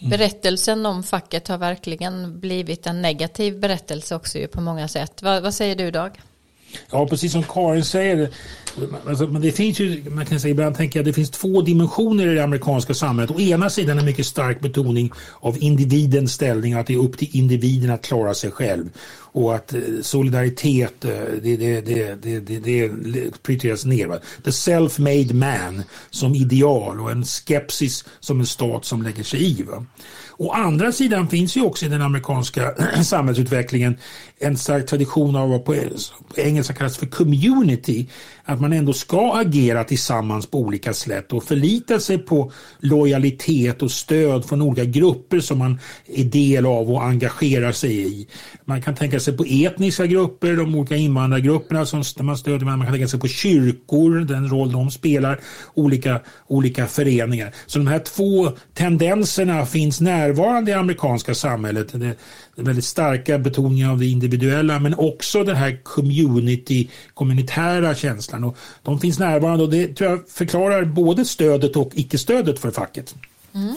Berättelsen 0.10 0.86
om 0.86 1.04
facket 1.04 1.48
har 1.48 1.58
verkligen 1.58 2.40
blivit 2.40 2.88
en 2.88 3.02
negativ 3.02 3.60
berättelse 3.60 4.16
också 4.16 4.40
på 4.54 4.62
många 4.62 4.88
sätt. 4.88 5.22
Vad, 5.22 5.44
vad 5.44 5.54
säger 5.54 5.76
du 5.76 5.92
Dag? 5.92 6.22
Ja, 6.92 7.08
precis 7.08 7.32
som 7.32 7.44
Karin 7.44 7.86
säger. 7.86 8.30
Alltså, 9.08 9.28
men 9.28 9.42
det 9.42 9.52
finns 9.52 9.80
ju, 9.80 10.10
man 10.10 10.26
kan 10.26 10.40
säga 10.40 10.52
ibland 10.52 10.76
tänker 10.76 11.00
jag, 11.00 11.06
det 11.06 11.14
finns 11.14 11.32
två 11.32 11.62
dimensioner 11.62 12.28
i 12.28 12.36
det 12.36 12.44
amerikanska 12.44 12.94
samhället. 12.94 13.36
Å 13.36 13.40
ena 13.40 13.70
sidan 13.70 14.00
en 14.00 14.06
mycket 14.06 14.26
stark 14.26 14.60
betoning 14.60 15.12
av 15.40 15.58
individens 15.64 16.34
ställning, 16.34 16.74
att 16.74 16.88
det 16.88 16.94
är 16.94 16.98
upp 16.98 17.18
till 17.18 17.30
individen 17.32 17.92
att 17.92 18.02
klara 18.02 18.34
sig 18.34 18.52
själv. 18.52 18.90
Och 19.36 19.56
att 19.56 19.74
eh, 19.74 19.82
solidaritet, 20.02 21.06
eh, 21.06 21.12
det, 21.42 21.58
det, 21.58 21.82
det, 21.82 22.16
det, 22.22 22.40
det, 22.40 22.60
det 22.60 22.90
prioriteras 23.44 23.86
ner. 23.86 24.20
The 24.44 24.52
self-made 24.52 25.34
man 25.34 25.84
som 26.10 26.36
ideal 26.36 27.00
och 27.00 27.12
en 27.12 27.26
skepsis 27.26 28.06
som 28.20 28.40
en 28.40 28.46
stat 28.46 28.86
som 28.86 29.02
lägger 29.02 29.24
sig 29.24 29.60
i. 29.60 29.64
Va? 29.64 29.86
Å 30.38 30.52
andra 30.52 30.92
sidan 30.92 31.28
finns 31.28 31.58
ju 31.58 31.62
också 31.62 31.86
i 31.86 31.90
den 31.90 32.02
amerikanska 32.02 32.74
samhällsutvecklingen 33.04 33.98
en 34.44 34.58
stark 34.58 34.86
tradition 34.88 35.36
av 35.36 35.50
vad 35.50 35.66
på 35.66 35.76
engelska 36.36 36.74
kallas 36.74 36.98
för 36.98 37.06
community. 37.06 38.08
Att 38.46 38.62
man 38.62 38.74
ändå 38.74 38.94
ska 38.94 39.34
agera 39.34 39.84
tillsammans 39.84 40.48
på 40.48 40.58
olika 40.60 40.94
sätt 40.94 41.34
och 41.34 41.44
förlita 41.44 42.00
sig 42.00 42.18
på 42.18 42.52
lojalitet 42.80 43.82
och 43.82 43.92
stöd 43.92 44.46
från 44.46 44.62
olika 44.62 44.86
grupper 44.86 45.40
som 45.40 45.58
man 45.58 45.80
är 46.06 46.24
del 46.24 46.66
av 46.66 46.92
och 46.92 47.04
engagerar 47.04 47.72
sig 47.72 48.08
i. 48.08 48.28
Man 48.66 48.82
kan 48.82 48.96
tänka 48.96 49.20
sig 49.20 49.38
på 49.38 49.46
etniska 49.48 50.06
grupper, 50.06 50.54
de 50.56 50.76
olika 50.76 50.96
invandrargrupperna 50.96 51.86
som 51.86 52.04
man 52.20 52.38
stödjer. 52.38 52.66
Man 52.66 52.82
kan 52.82 52.92
tänka 52.92 53.08
sig 53.08 53.20
på 53.20 53.28
kyrkor, 53.28 54.20
den 54.20 54.50
roll 54.50 54.72
de 54.72 54.92
spelar, 54.92 55.40
olika, 55.74 56.20
olika 56.48 56.88
föreningar. 56.88 57.52
Så 57.66 57.80
de 57.80 57.88
här 57.88 58.00
två 58.00 58.52
tendenserna 58.74 59.66
finns 59.66 60.02
närvarande 60.02 60.72
i 60.72 60.74
amerikanska 60.74 61.36
samhället. 61.36 61.94
Den 62.56 62.66
väldigt 62.66 62.86
starka 62.86 63.38
betoningen 63.38 63.90
av 63.90 64.00
det 64.00 64.06
individuella 64.06 64.80
men 64.80 64.94
också 64.94 65.44
den 65.44 65.56
här 65.56 65.80
community, 65.84 66.90
kommunitära 67.14 67.96
känslan. 67.96 68.44
Och 68.44 68.58
de 68.84 69.00
finns 69.00 69.20
närvarande 69.20 69.64
och 69.64 69.70
det 69.70 69.96
tror 69.96 70.10
jag 70.10 70.30
förklarar 70.30 70.86
både 70.86 71.26
stödet 71.26 71.76
och 71.76 71.92
icke-stödet 71.94 72.60
för 72.60 72.72
facket. 72.72 73.16
Mm. 73.54 73.76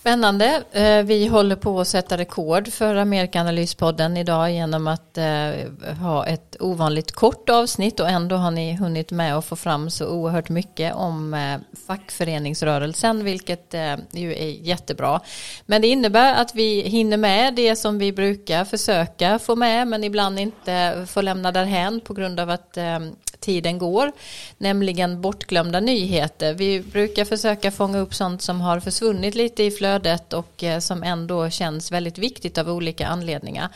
Spännande. 0.00 0.62
Eh, 0.72 1.02
vi 1.02 1.26
håller 1.26 1.56
på 1.56 1.80
att 1.80 1.88
sätta 1.88 2.18
rekord 2.18 2.68
för 2.68 2.94
Amerikanalyspodden 2.94 4.16
idag 4.16 4.52
genom 4.52 4.86
att 4.86 5.18
eh, 5.18 5.94
ha 6.00 6.26
ett 6.26 6.56
ovanligt 6.60 7.12
kort 7.12 7.50
avsnitt 7.50 8.00
och 8.00 8.08
ändå 8.08 8.36
har 8.36 8.50
ni 8.50 8.76
hunnit 8.76 9.10
med 9.10 9.36
att 9.36 9.44
få 9.44 9.56
fram 9.56 9.90
så 9.90 10.08
oerhört 10.08 10.48
mycket 10.48 10.94
om 10.94 11.34
eh, 11.34 11.58
fackföreningsrörelsen 11.86 13.24
vilket 13.24 13.74
ju 14.12 14.32
är 14.32 14.48
jättebra. 14.48 15.20
Men 15.66 15.82
det 15.82 15.88
innebär 15.88 16.34
att 16.34 16.54
vi 16.54 16.80
hinner 16.80 17.16
med 17.16 17.54
det 17.54 17.76
som 17.76 17.98
vi 17.98 18.12
brukar 18.12 18.64
försöka 18.64 19.38
få 19.38 19.56
med 19.56 19.88
men 19.88 20.04
ibland 20.04 20.38
inte 20.38 21.06
får 21.08 21.22
lämna 21.22 21.52
därhän 21.52 22.00
på 22.00 22.14
grund 22.14 22.40
av 22.40 22.50
att 22.50 22.78
tiden 23.40 23.78
går, 23.78 24.12
nämligen 24.58 25.20
bortglömda 25.20 25.80
nyheter. 25.80 26.54
Vi 26.54 26.80
brukar 26.80 27.24
försöka 27.24 27.70
fånga 27.70 27.98
upp 27.98 28.14
sånt 28.14 28.42
som 28.42 28.60
har 28.60 28.80
försvunnit 28.80 29.34
lite 29.34 29.62
i 29.62 29.70
flödet 29.70 30.32
och 30.32 30.64
eh, 30.64 30.78
som 30.78 31.02
ändå 31.02 31.50
känns 31.50 31.92
väldigt 31.92 32.18
viktigt 32.18 32.58
av 32.58 32.70
olika 32.70 33.06
anledningar. 33.06 33.68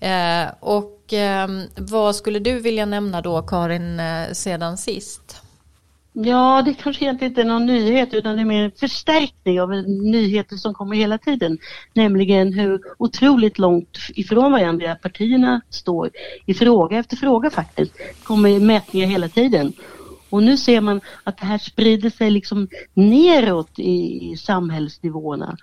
Eh, 0.00 0.46
och 0.60 1.12
ehm, 1.12 1.62
vad 1.76 2.16
skulle 2.16 2.38
du 2.38 2.58
vilja 2.60 2.86
nämna 2.86 3.20
då 3.20 3.42
Karin 3.42 4.00
eh, 4.00 4.32
sedan 4.32 4.78
sist? 4.78 5.42
Ja, 6.12 6.62
det 6.64 6.74
kanske 6.74 7.04
egentligen 7.04 7.30
inte 7.30 7.40
är 7.40 7.44
någon 7.44 7.66
nyhet 7.66 8.14
utan 8.14 8.36
det 8.36 8.42
är 8.42 8.44
mer 8.44 8.64
en 8.64 8.70
förstärkning 8.70 9.60
av 9.60 9.70
nyheter 9.88 10.56
som 10.56 10.74
kommer 10.74 10.96
hela 10.96 11.18
tiden. 11.18 11.58
Nämligen 11.94 12.52
hur 12.52 12.80
otroligt 12.98 13.58
långt 13.58 13.98
ifrån 14.08 14.52
varandra 14.52 14.94
partierna 14.94 15.60
står 15.70 16.10
i 16.46 16.54
fråga 16.54 16.98
efter 16.98 17.16
fråga 17.16 17.50
faktiskt. 17.50 17.98
Det 17.98 18.24
kommer 18.24 18.60
mätningar 18.60 19.06
hela 19.06 19.28
tiden. 19.28 19.72
Och 20.30 20.42
nu 20.42 20.56
ser 20.56 20.80
man 20.80 21.00
att 21.24 21.38
det 21.38 21.46
här 21.46 21.58
sprider 21.58 22.10
sig 22.10 22.30
liksom 22.30 22.68
neråt 22.94 23.78
i, 23.78 24.30
i 24.32 24.36
samhällsnivåerna. 24.36 25.56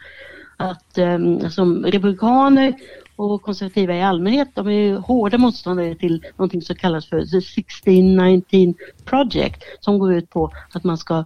Att 0.58 0.97
um, 0.97 1.49
som 1.49 1.86
republikaner 1.86 2.74
och 3.16 3.41
konservativa 3.41 3.95
i 3.95 4.01
allmänhet, 4.01 4.49
de 4.53 4.68
är 4.68 4.95
hårda 4.95 5.38
motståndare 5.38 5.95
till 5.95 6.26
någonting 6.38 6.62
som 6.62 6.76
kallas 6.76 7.10
för 7.10 7.18
The 7.18 7.38
1619 7.38 8.74
Project 9.05 9.64
som 9.80 9.99
går 9.99 10.14
ut 10.14 10.30
på 10.30 10.51
att 10.74 10.84
man 10.84 10.97
ska 10.97 11.26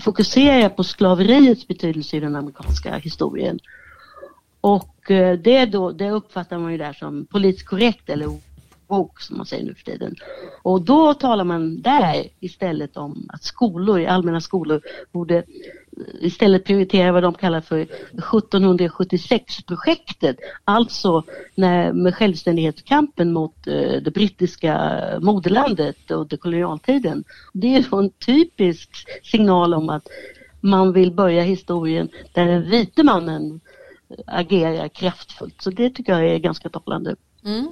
fokusera 0.00 0.68
på 0.68 0.84
slaveriets 0.84 1.68
betydelse 1.68 2.16
i 2.16 2.20
den 2.20 2.36
amerikanska 2.36 2.96
historien. 2.96 3.58
Och 4.60 5.10
eh, 5.10 5.38
det, 5.38 5.64
då, 5.64 5.90
det 5.90 6.10
uppfattar 6.10 6.58
man 6.58 6.72
ju 6.72 6.78
där 6.78 6.92
som 6.92 7.26
politiskt 7.26 7.66
korrekt 7.66 8.08
eller 8.08 8.28
woke 8.86 9.22
som 9.22 9.36
man 9.36 9.46
säger 9.46 9.64
nu 9.64 9.74
för 9.74 9.84
tiden. 9.84 10.14
Och 10.62 10.82
då 10.82 11.14
talar 11.14 11.44
man 11.44 11.82
där 11.82 12.28
istället 12.40 12.96
om 12.96 13.28
att 13.32 13.42
skolor, 13.42 14.04
allmänna 14.04 14.40
skolor 14.40 14.80
borde 15.12 15.44
istället 16.20 16.64
prioritera 16.64 17.12
vad 17.12 17.22
de 17.22 17.34
kallar 17.34 17.60
för 17.60 17.86
1776-projektet, 18.12 20.36
alltså 20.64 21.24
när, 21.54 21.92
med 21.92 22.14
självständighetskampen 22.14 23.32
mot 23.32 23.66
eh, 23.66 23.92
det 24.02 24.10
brittiska 24.14 25.00
moderlandet 25.20 26.10
under 26.10 26.36
kolonialtiden. 26.36 27.24
Det 27.52 27.76
är 27.76 27.98
en 27.98 28.10
typisk 28.10 28.90
signal 29.22 29.74
om 29.74 29.88
att 29.88 30.08
man 30.60 30.92
vill 30.92 31.12
börja 31.12 31.42
historien 31.42 32.08
där 32.32 32.46
den 32.46 32.70
vite 32.70 33.02
mannen 33.02 33.60
eh, 34.10 34.16
agerar 34.26 34.88
kraftfullt. 34.88 35.62
Så 35.62 35.70
det 35.70 35.90
tycker 35.90 36.12
jag 36.12 36.28
är 36.28 36.38
ganska 36.38 36.68
talande. 36.68 37.16
Mm. 37.44 37.70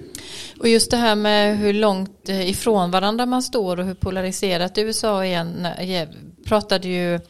Och 0.60 0.68
just 0.68 0.90
det 0.90 0.96
här 0.96 1.14
med 1.14 1.58
hur 1.58 1.72
långt 1.72 2.28
eh, 2.28 2.50
ifrån 2.50 2.90
varandra 2.90 3.26
man 3.26 3.42
står 3.42 3.80
och 3.80 3.86
hur 3.86 3.94
polariserat 3.94 4.78
USA 4.78 5.24
är 5.24 5.40
eh, 5.78 6.08
pratade 6.44 6.88
ju 6.88 7.20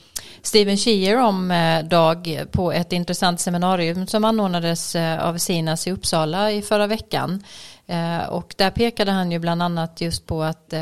Steven 0.42 0.76
Shear 0.76 1.16
om 1.16 1.50
eh, 1.50 1.84
Dag 1.84 2.44
på 2.50 2.72
ett 2.72 2.92
intressant 2.92 3.40
seminarium 3.40 4.06
som 4.06 4.24
anordnades 4.24 4.96
eh, 4.96 5.28
av 5.28 5.38
Sinas 5.38 5.86
i 5.86 5.90
Uppsala 5.90 6.52
i 6.52 6.62
förra 6.62 6.86
veckan. 6.86 7.42
Eh, 7.86 8.28
och 8.28 8.54
där 8.56 8.70
pekade 8.70 9.10
han 9.10 9.32
ju 9.32 9.38
bland 9.38 9.62
annat 9.62 10.00
just 10.00 10.26
på 10.26 10.42
att 10.42 10.74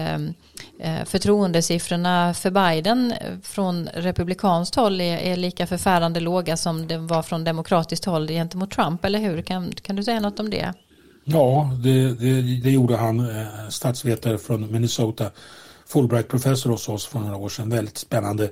förtroendesiffrorna 1.04 2.34
för 2.34 2.50
Biden 2.50 3.14
från 3.42 3.88
republikanskt 3.94 4.74
håll 4.74 5.00
är, 5.00 5.18
är 5.18 5.36
lika 5.36 5.66
förfärande 5.66 6.20
låga 6.20 6.56
som 6.56 6.88
det 6.88 6.98
var 6.98 7.22
från 7.22 7.44
demokratiskt 7.44 8.04
håll 8.04 8.28
gentemot 8.28 8.70
Trump, 8.70 9.04
eller 9.04 9.18
hur? 9.18 9.42
Kan, 9.42 9.72
kan 9.72 9.96
du 9.96 10.04
säga 10.04 10.20
något 10.20 10.40
om 10.40 10.50
det? 10.50 10.72
Ja, 11.24 11.70
det, 11.82 12.14
det, 12.14 12.42
det 12.60 12.70
gjorde 12.70 12.96
han, 12.96 13.46
statsvetare 13.68 14.38
från 14.38 14.72
Minnesota, 14.72 15.30
Fulbright-professor 15.86 16.70
hos 16.70 16.88
oss 16.88 17.06
för 17.06 17.18
några 17.18 17.36
år 17.36 17.48
sedan. 17.48 17.70
Väldigt 17.70 17.98
spännande 17.98 18.50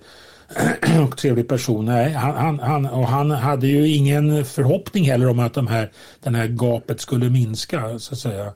och 1.04 1.16
trevlig 1.16 1.48
person. 1.48 1.84
Nej, 1.84 2.12
han, 2.12 2.36
han, 2.36 2.58
han, 2.58 2.86
och 2.86 3.08
han 3.08 3.30
hade 3.30 3.66
ju 3.66 3.88
ingen 3.88 4.44
förhoppning 4.44 5.04
heller 5.04 5.28
om 5.28 5.38
att 5.38 5.54
de 5.54 5.66
här, 5.66 5.92
den 6.22 6.34
här 6.34 6.46
gapet 6.46 7.00
skulle 7.00 7.30
minska 7.30 7.98
så 7.98 8.14
att 8.14 8.20
säga. 8.20 8.52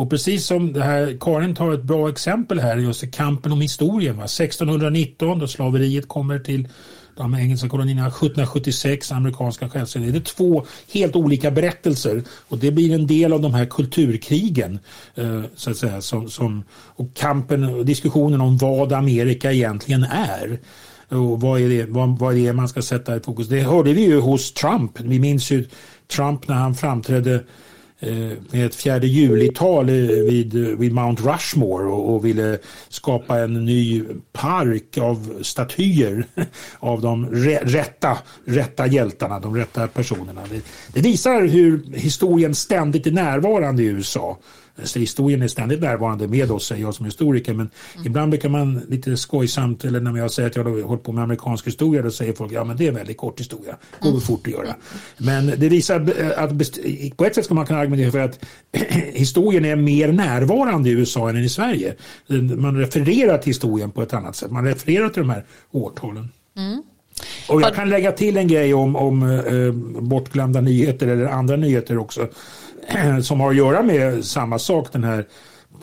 Och 0.00 0.10
precis 0.10 0.46
som 0.46 0.72
det 0.72 0.82
här, 0.82 1.18
Karin 1.20 1.54
tar 1.54 1.72
ett 1.72 1.82
bra 1.82 2.08
exempel 2.08 2.60
här 2.60 2.76
just 2.76 3.04
i 3.04 3.10
kampen 3.10 3.52
om 3.52 3.60
historien. 3.60 4.16
Va? 4.16 4.24
1619 4.24 5.38
då 5.38 5.48
slaveriet 5.48 6.08
kommer 6.08 6.38
till 6.38 6.68
de 7.16 7.34
engelska 7.34 7.68
kolonierna 7.68 8.06
1776, 8.06 9.12
amerikanska 9.12 9.68
självständigheten. 9.68 10.22
Det 10.22 10.30
är 10.30 10.34
två 10.34 10.66
helt 10.92 11.16
olika 11.16 11.50
berättelser 11.50 12.22
och 12.48 12.58
det 12.58 12.70
blir 12.70 12.94
en 12.94 13.06
del 13.06 13.32
av 13.32 13.40
de 13.40 13.54
här 13.54 13.66
kulturkrigen 13.66 14.78
eh, 15.14 15.42
så 15.56 15.70
att 15.70 15.76
säga, 15.76 16.00
som, 16.00 16.30
som, 16.30 16.64
och 16.72 17.14
kampen 17.14 17.64
och 17.64 17.86
diskussionen 17.86 18.40
om 18.40 18.58
vad 18.58 18.92
Amerika 18.92 19.52
egentligen 19.52 20.04
är. 20.04 20.60
Och 21.10 21.40
vad 21.40 21.60
är, 21.60 21.68
det, 21.68 21.86
vad, 21.88 22.18
vad 22.18 22.38
är 22.38 22.46
det 22.46 22.52
man 22.52 22.68
ska 22.68 22.82
sätta 22.82 23.16
i 23.16 23.20
fokus? 23.20 23.48
Det 23.48 23.60
hörde 23.60 23.92
vi 23.92 24.04
ju 24.04 24.20
hos 24.20 24.52
Trump. 24.52 25.00
Vi 25.00 25.18
minns 25.18 25.50
ju 25.50 25.68
Trump 26.08 26.48
när 26.48 26.54
han 26.54 26.74
framträdde 26.74 27.34
eh, 27.98 28.30
med 28.50 28.66
ett 28.66 28.74
fjärde 28.74 29.06
juli-tal 29.06 29.88
eh, 29.88 29.94
vid, 29.94 30.54
vid 30.54 30.92
Mount 30.92 31.22
Rushmore 31.22 31.86
och, 31.86 32.14
och, 32.14 32.24
ville 32.24 32.58
skapa 32.88 33.38
en 33.38 33.64
ny 33.64 34.04
park 34.32 34.98
av 34.98 35.42
statyer 35.42 36.24
av 36.78 37.00
de 37.00 37.26
rätta, 37.64 38.18
rätta 38.44 38.86
hjältarna, 38.86 39.40
de 39.40 39.56
rätta 39.56 39.88
personerna. 39.88 40.40
Det, 40.50 40.62
det 40.92 41.00
visar 41.00 41.42
hur 41.42 41.84
historien 41.94 42.54
ständigt 42.54 43.06
är 43.06 43.10
närvarande 43.10 43.82
i 43.82 43.86
USA. 43.86 44.38
Historien 44.94 45.42
är 45.42 45.48
ständigt 45.48 45.80
närvarande 45.80 46.28
med 46.28 46.50
oss, 46.50 46.66
säger 46.66 46.82
jag 46.82 46.94
som 46.94 47.06
historiker. 47.06 47.54
Men 47.54 47.70
mm. 47.94 48.06
ibland 48.06 48.30
brukar 48.30 48.48
man 48.48 48.80
lite 48.88 49.16
skojsamt, 49.16 49.84
eller 49.84 50.00
när 50.00 50.18
jag 50.18 50.30
säger 50.30 50.48
att 50.48 50.56
jag 50.56 50.64
har 50.64 50.82
hållit 50.82 51.02
på 51.02 51.12
med 51.12 51.24
amerikansk 51.24 51.66
historia, 51.66 52.02
då 52.02 52.10
säger 52.10 52.32
folk 52.32 52.52
ja 52.52 52.64
men 52.64 52.76
det 52.76 52.84
är 52.84 52.88
en 52.88 52.94
väldigt 52.94 53.16
kort 53.16 53.40
historia. 53.40 53.76
Det 53.90 54.02
går 54.02 54.10
mm. 54.10 54.20
fort 54.20 54.46
att 54.46 54.52
göra. 54.52 54.74
Men 55.18 55.46
det 55.46 55.68
visar 55.68 56.00
att 56.36 56.50
på 57.16 57.24
ett 57.24 57.34
sätt 57.34 57.44
ska 57.44 57.54
man 57.54 57.66
kunna 57.66 57.78
argumentera 57.78 58.10
för 58.10 58.18
att 58.18 58.38
historien 59.12 59.64
är 59.64 59.76
mer 59.76 60.12
närvarande 60.12 60.90
i 60.90 60.92
USA 60.92 61.30
än 61.30 61.36
i 61.36 61.48
Sverige. 61.48 61.94
Man 62.56 62.78
refererar 62.78 63.38
till 63.38 63.50
historien 63.50 63.90
på 63.90 64.02
ett 64.02 64.14
annat 64.14 64.36
sätt. 64.36 64.50
Man 64.50 64.64
refererar 64.64 65.08
till 65.08 65.22
de 65.22 65.30
här 65.30 65.44
årtalen. 65.70 66.28
Mm. 66.56 66.82
Och 67.48 67.62
jag 67.62 67.74
kan 67.74 67.90
lägga 67.90 68.12
till 68.12 68.36
en 68.36 68.48
grej 68.48 68.74
om, 68.74 68.96
om 68.96 69.22
eh, 69.22 69.72
bortglömda 70.02 70.60
nyheter 70.60 71.06
eller 71.06 71.26
andra 71.26 71.56
nyheter 71.56 71.98
också. 71.98 72.28
som 73.22 73.40
har 73.40 73.50
att 73.50 73.56
göra 73.56 73.82
med 73.82 74.24
samma 74.24 74.58
sak, 74.58 74.92
den 74.92 75.04
här 75.04 75.24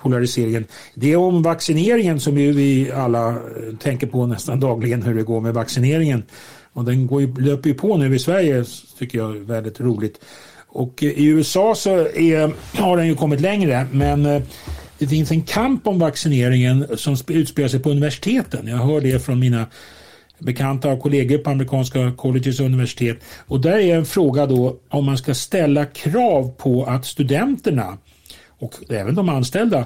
polariseringen. 0.01 0.66
Det 0.93 1.12
är 1.12 1.18
om 1.18 1.41
vaccineringen 1.41 2.20
som 2.20 2.38
ju 2.38 2.51
vi 2.51 2.91
alla 2.91 3.30
eh, 3.30 3.36
tänker 3.80 4.08
på 4.08 4.26
nästan 4.26 4.60
dagligen 4.68 5.01
hur 5.01 5.16
det 5.16 5.24
går 5.24 5.41
med 5.41 5.53
vaccineringen. 5.53 6.24
Och 6.74 6.86
den 6.86 7.08
går 7.08 7.22
ju, 7.22 7.36
löper 7.36 7.70
ju 7.70 7.76
på 7.76 7.97
nu 7.97 8.16
i 8.16 8.20
Sverige 8.20 8.66
tycker 8.99 9.18
jag 9.18 9.36
är 9.36 9.39
väldigt 9.39 9.80
roligt. 9.80 10.20
Och 10.68 11.03
eh, 11.03 11.10
i 11.10 11.26
USA 11.26 11.76
så 11.76 11.89
är, 11.99 12.53
har 12.82 12.97
den 12.97 13.08
ju 13.08 13.16
kommit 13.16 13.41
längre 13.41 13.88
men 13.91 14.26
eh, 14.26 14.41
det 14.97 15.08
finns 15.08 15.32
en 15.32 15.41
kamp 15.41 15.88
om 15.88 15.99
vaccineringen 15.99 16.97
som 16.97 17.18
utspelar 17.28 17.70
sig 17.70 17.80
på 17.80 17.89
universiteten. 17.89 18.68
Jag 18.68 18.78
hör 18.78 19.01
det 19.01 19.26
från 19.26 19.39
mina 19.39 19.66
bekanta 20.39 20.91
och 20.91 21.01
kollegor 21.01 21.38
på 21.38 21.49
amerikanska 21.49 22.11
colleges 22.11 22.59
och 22.59 22.65
universitet. 22.65 23.17
Och 23.47 23.61
där 23.61 23.77
är 23.77 23.95
en 23.95 24.05
fråga 24.05 24.45
då 24.45 24.77
om 24.89 25.05
man 25.05 25.17
ska 25.17 25.33
ställa 25.33 25.85
krav 25.85 26.51
på 26.57 26.83
att 26.85 27.05
studenterna 27.05 27.97
och 28.59 28.73
även 28.89 29.15
de 29.15 29.29
anställda 29.29 29.85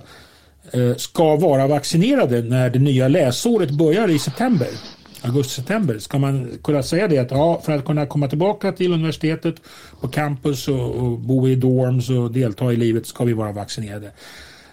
eh, 0.71 0.95
ska 0.95 1.35
vara 1.35 1.67
vaccinerade 1.67 2.41
när 2.41 2.69
det 2.69 2.79
nya 2.79 3.07
läsåret 3.07 3.71
börjar 3.71 4.09
i 4.09 4.19
september. 4.19 4.67
Augusti-september. 5.23 5.99
Ska 5.99 6.19
man 6.19 6.51
kunna 6.63 6.83
säga 6.83 7.07
det 7.07 7.17
att 7.17 7.31
ja, 7.31 7.61
för 7.65 7.71
att 7.71 7.85
kunna 7.85 8.05
komma 8.05 8.27
tillbaka 8.27 8.71
till 8.71 8.93
universitetet 8.93 9.55
på 10.01 10.07
campus 10.07 10.67
och, 10.67 10.95
och 10.95 11.19
bo 11.19 11.47
i 11.47 11.55
dorms 11.55 12.09
och 12.09 12.31
delta 12.31 12.73
i 12.73 12.75
livet 12.75 13.07
ska 13.07 13.23
vi 13.23 13.33
vara 13.33 13.51
vaccinerade. 13.51 14.11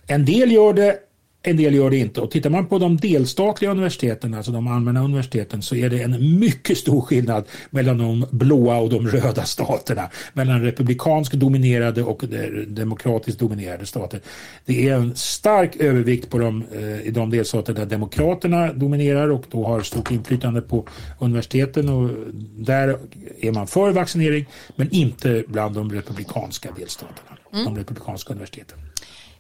En 0.07 0.25
del 0.25 0.53
gör 0.53 0.73
det, 0.73 0.99
en 1.43 1.57
del 1.57 1.75
gör 1.75 1.91
det 1.91 1.97
inte. 1.97 2.21
Och 2.21 2.31
tittar 2.31 2.51
man 2.51 2.67
på 2.67 2.79
de 2.79 2.97
delstatliga 2.97 3.71
universiteten, 3.71 4.35
alltså 4.35 4.53
de 4.53 4.69
allmänna 4.69 5.05
universiteten, 5.05 5.63
så 5.63 5.75
är 5.75 5.91
det 5.91 6.03
en 6.03 6.39
mycket 6.39 6.79
stor 6.79 7.01
skillnad 7.01 7.45
mellan 7.71 7.99
de 7.99 8.27
blåa 8.31 8.79
och 8.79 8.91
de 8.91 9.09
röda 9.09 9.45
staterna. 9.45 10.11
Mellan 10.33 10.63
republikanskt 10.63 11.35
dominerade 11.35 12.03
och 12.03 12.25
demokratiskt 12.67 13.41
dominerade 13.41 13.87
stater. 13.87 14.21
Det 14.65 14.89
är 14.89 14.95
en 14.95 15.17
stark 15.17 15.77
övervikt 15.77 16.31
på 16.31 16.39
de, 16.39 16.65
eh, 16.73 17.07
i 17.07 17.11
de 17.11 17.31
delstater 17.31 17.75
där 17.75 17.87
demokraterna 17.87 18.73
dominerar 18.73 19.29
och 19.29 19.45
då 19.51 19.67
har 19.67 19.81
stort 19.81 20.11
inflytande 20.11 20.61
på 20.61 20.87
universiteten 21.19 21.89
och 21.89 22.11
där 22.57 22.99
är 23.41 23.53
man 23.53 23.67
för 23.67 23.91
vaccinering 23.91 24.47
men 24.77 24.91
inte 24.91 25.45
bland 25.49 25.75
de 25.75 25.93
republikanska 25.93 26.69
delstaterna, 26.79 27.39
mm. 27.53 27.65
de 27.65 27.77
republikanska 27.77 28.33
universiteten. 28.33 28.79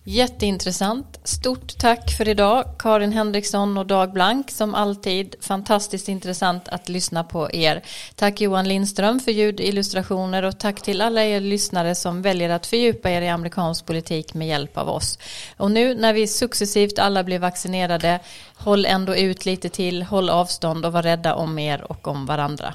Jätteintressant. 0.05 1.21
Stort 1.25 1.79
tack 1.79 2.11
för 2.17 2.29
idag 2.29 2.65
Karin 2.79 3.13
Henriksson 3.13 3.79
och 3.79 3.87
Dag 3.87 4.13
Blank 4.13 4.51
som 4.51 4.75
alltid 4.75 5.35
fantastiskt 5.41 6.09
intressant 6.09 6.69
att 6.69 6.89
lyssna 6.89 7.25
på 7.25 7.51
er. 7.53 7.83
Tack 8.15 8.41
Johan 8.41 8.69
Lindström 8.69 9.21
för 9.21 9.33
ljudillustrationer 9.33 10.43
och 10.43 10.59
tack 10.59 10.83
till 10.83 11.01
alla 11.01 11.25
er 11.25 11.41
lyssnare 11.41 11.95
som 11.95 12.23
väljer 12.23 12.51
att 12.51 12.67
fördjupa 12.67 13.11
er 13.11 13.23
i 13.23 13.29
amerikansk 13.29 13.87
politik 13.87 14.35
med 14.35 14.49
hjälp 14.49 14.79
av 14.79 14.89
oss. 14.89 15.19
Och 15.57 15.71
nu 15.71 15.95
när 15.95 16.13
vi 16.13 16.27
successivt 16.27 16.99
alla 16.99 17.25
blir 17.25 17.39
vaccinerade, 17.39 18.21
håll 18.55 18.87
ändå 18.87 19.17
ut 19.17 19.47
lite 19.47 19.69
till, 19.69 20.03
håll 20.03 20.31
avstånd 20.31 20.87
och 20.87 20.93
var 20.93 21.03
rädda 21.03 21.35
om 21.35 21.59
er 21.59 21.91
och 21.91 22.09
om 22.09 22.27
varandra. 22.27 22.75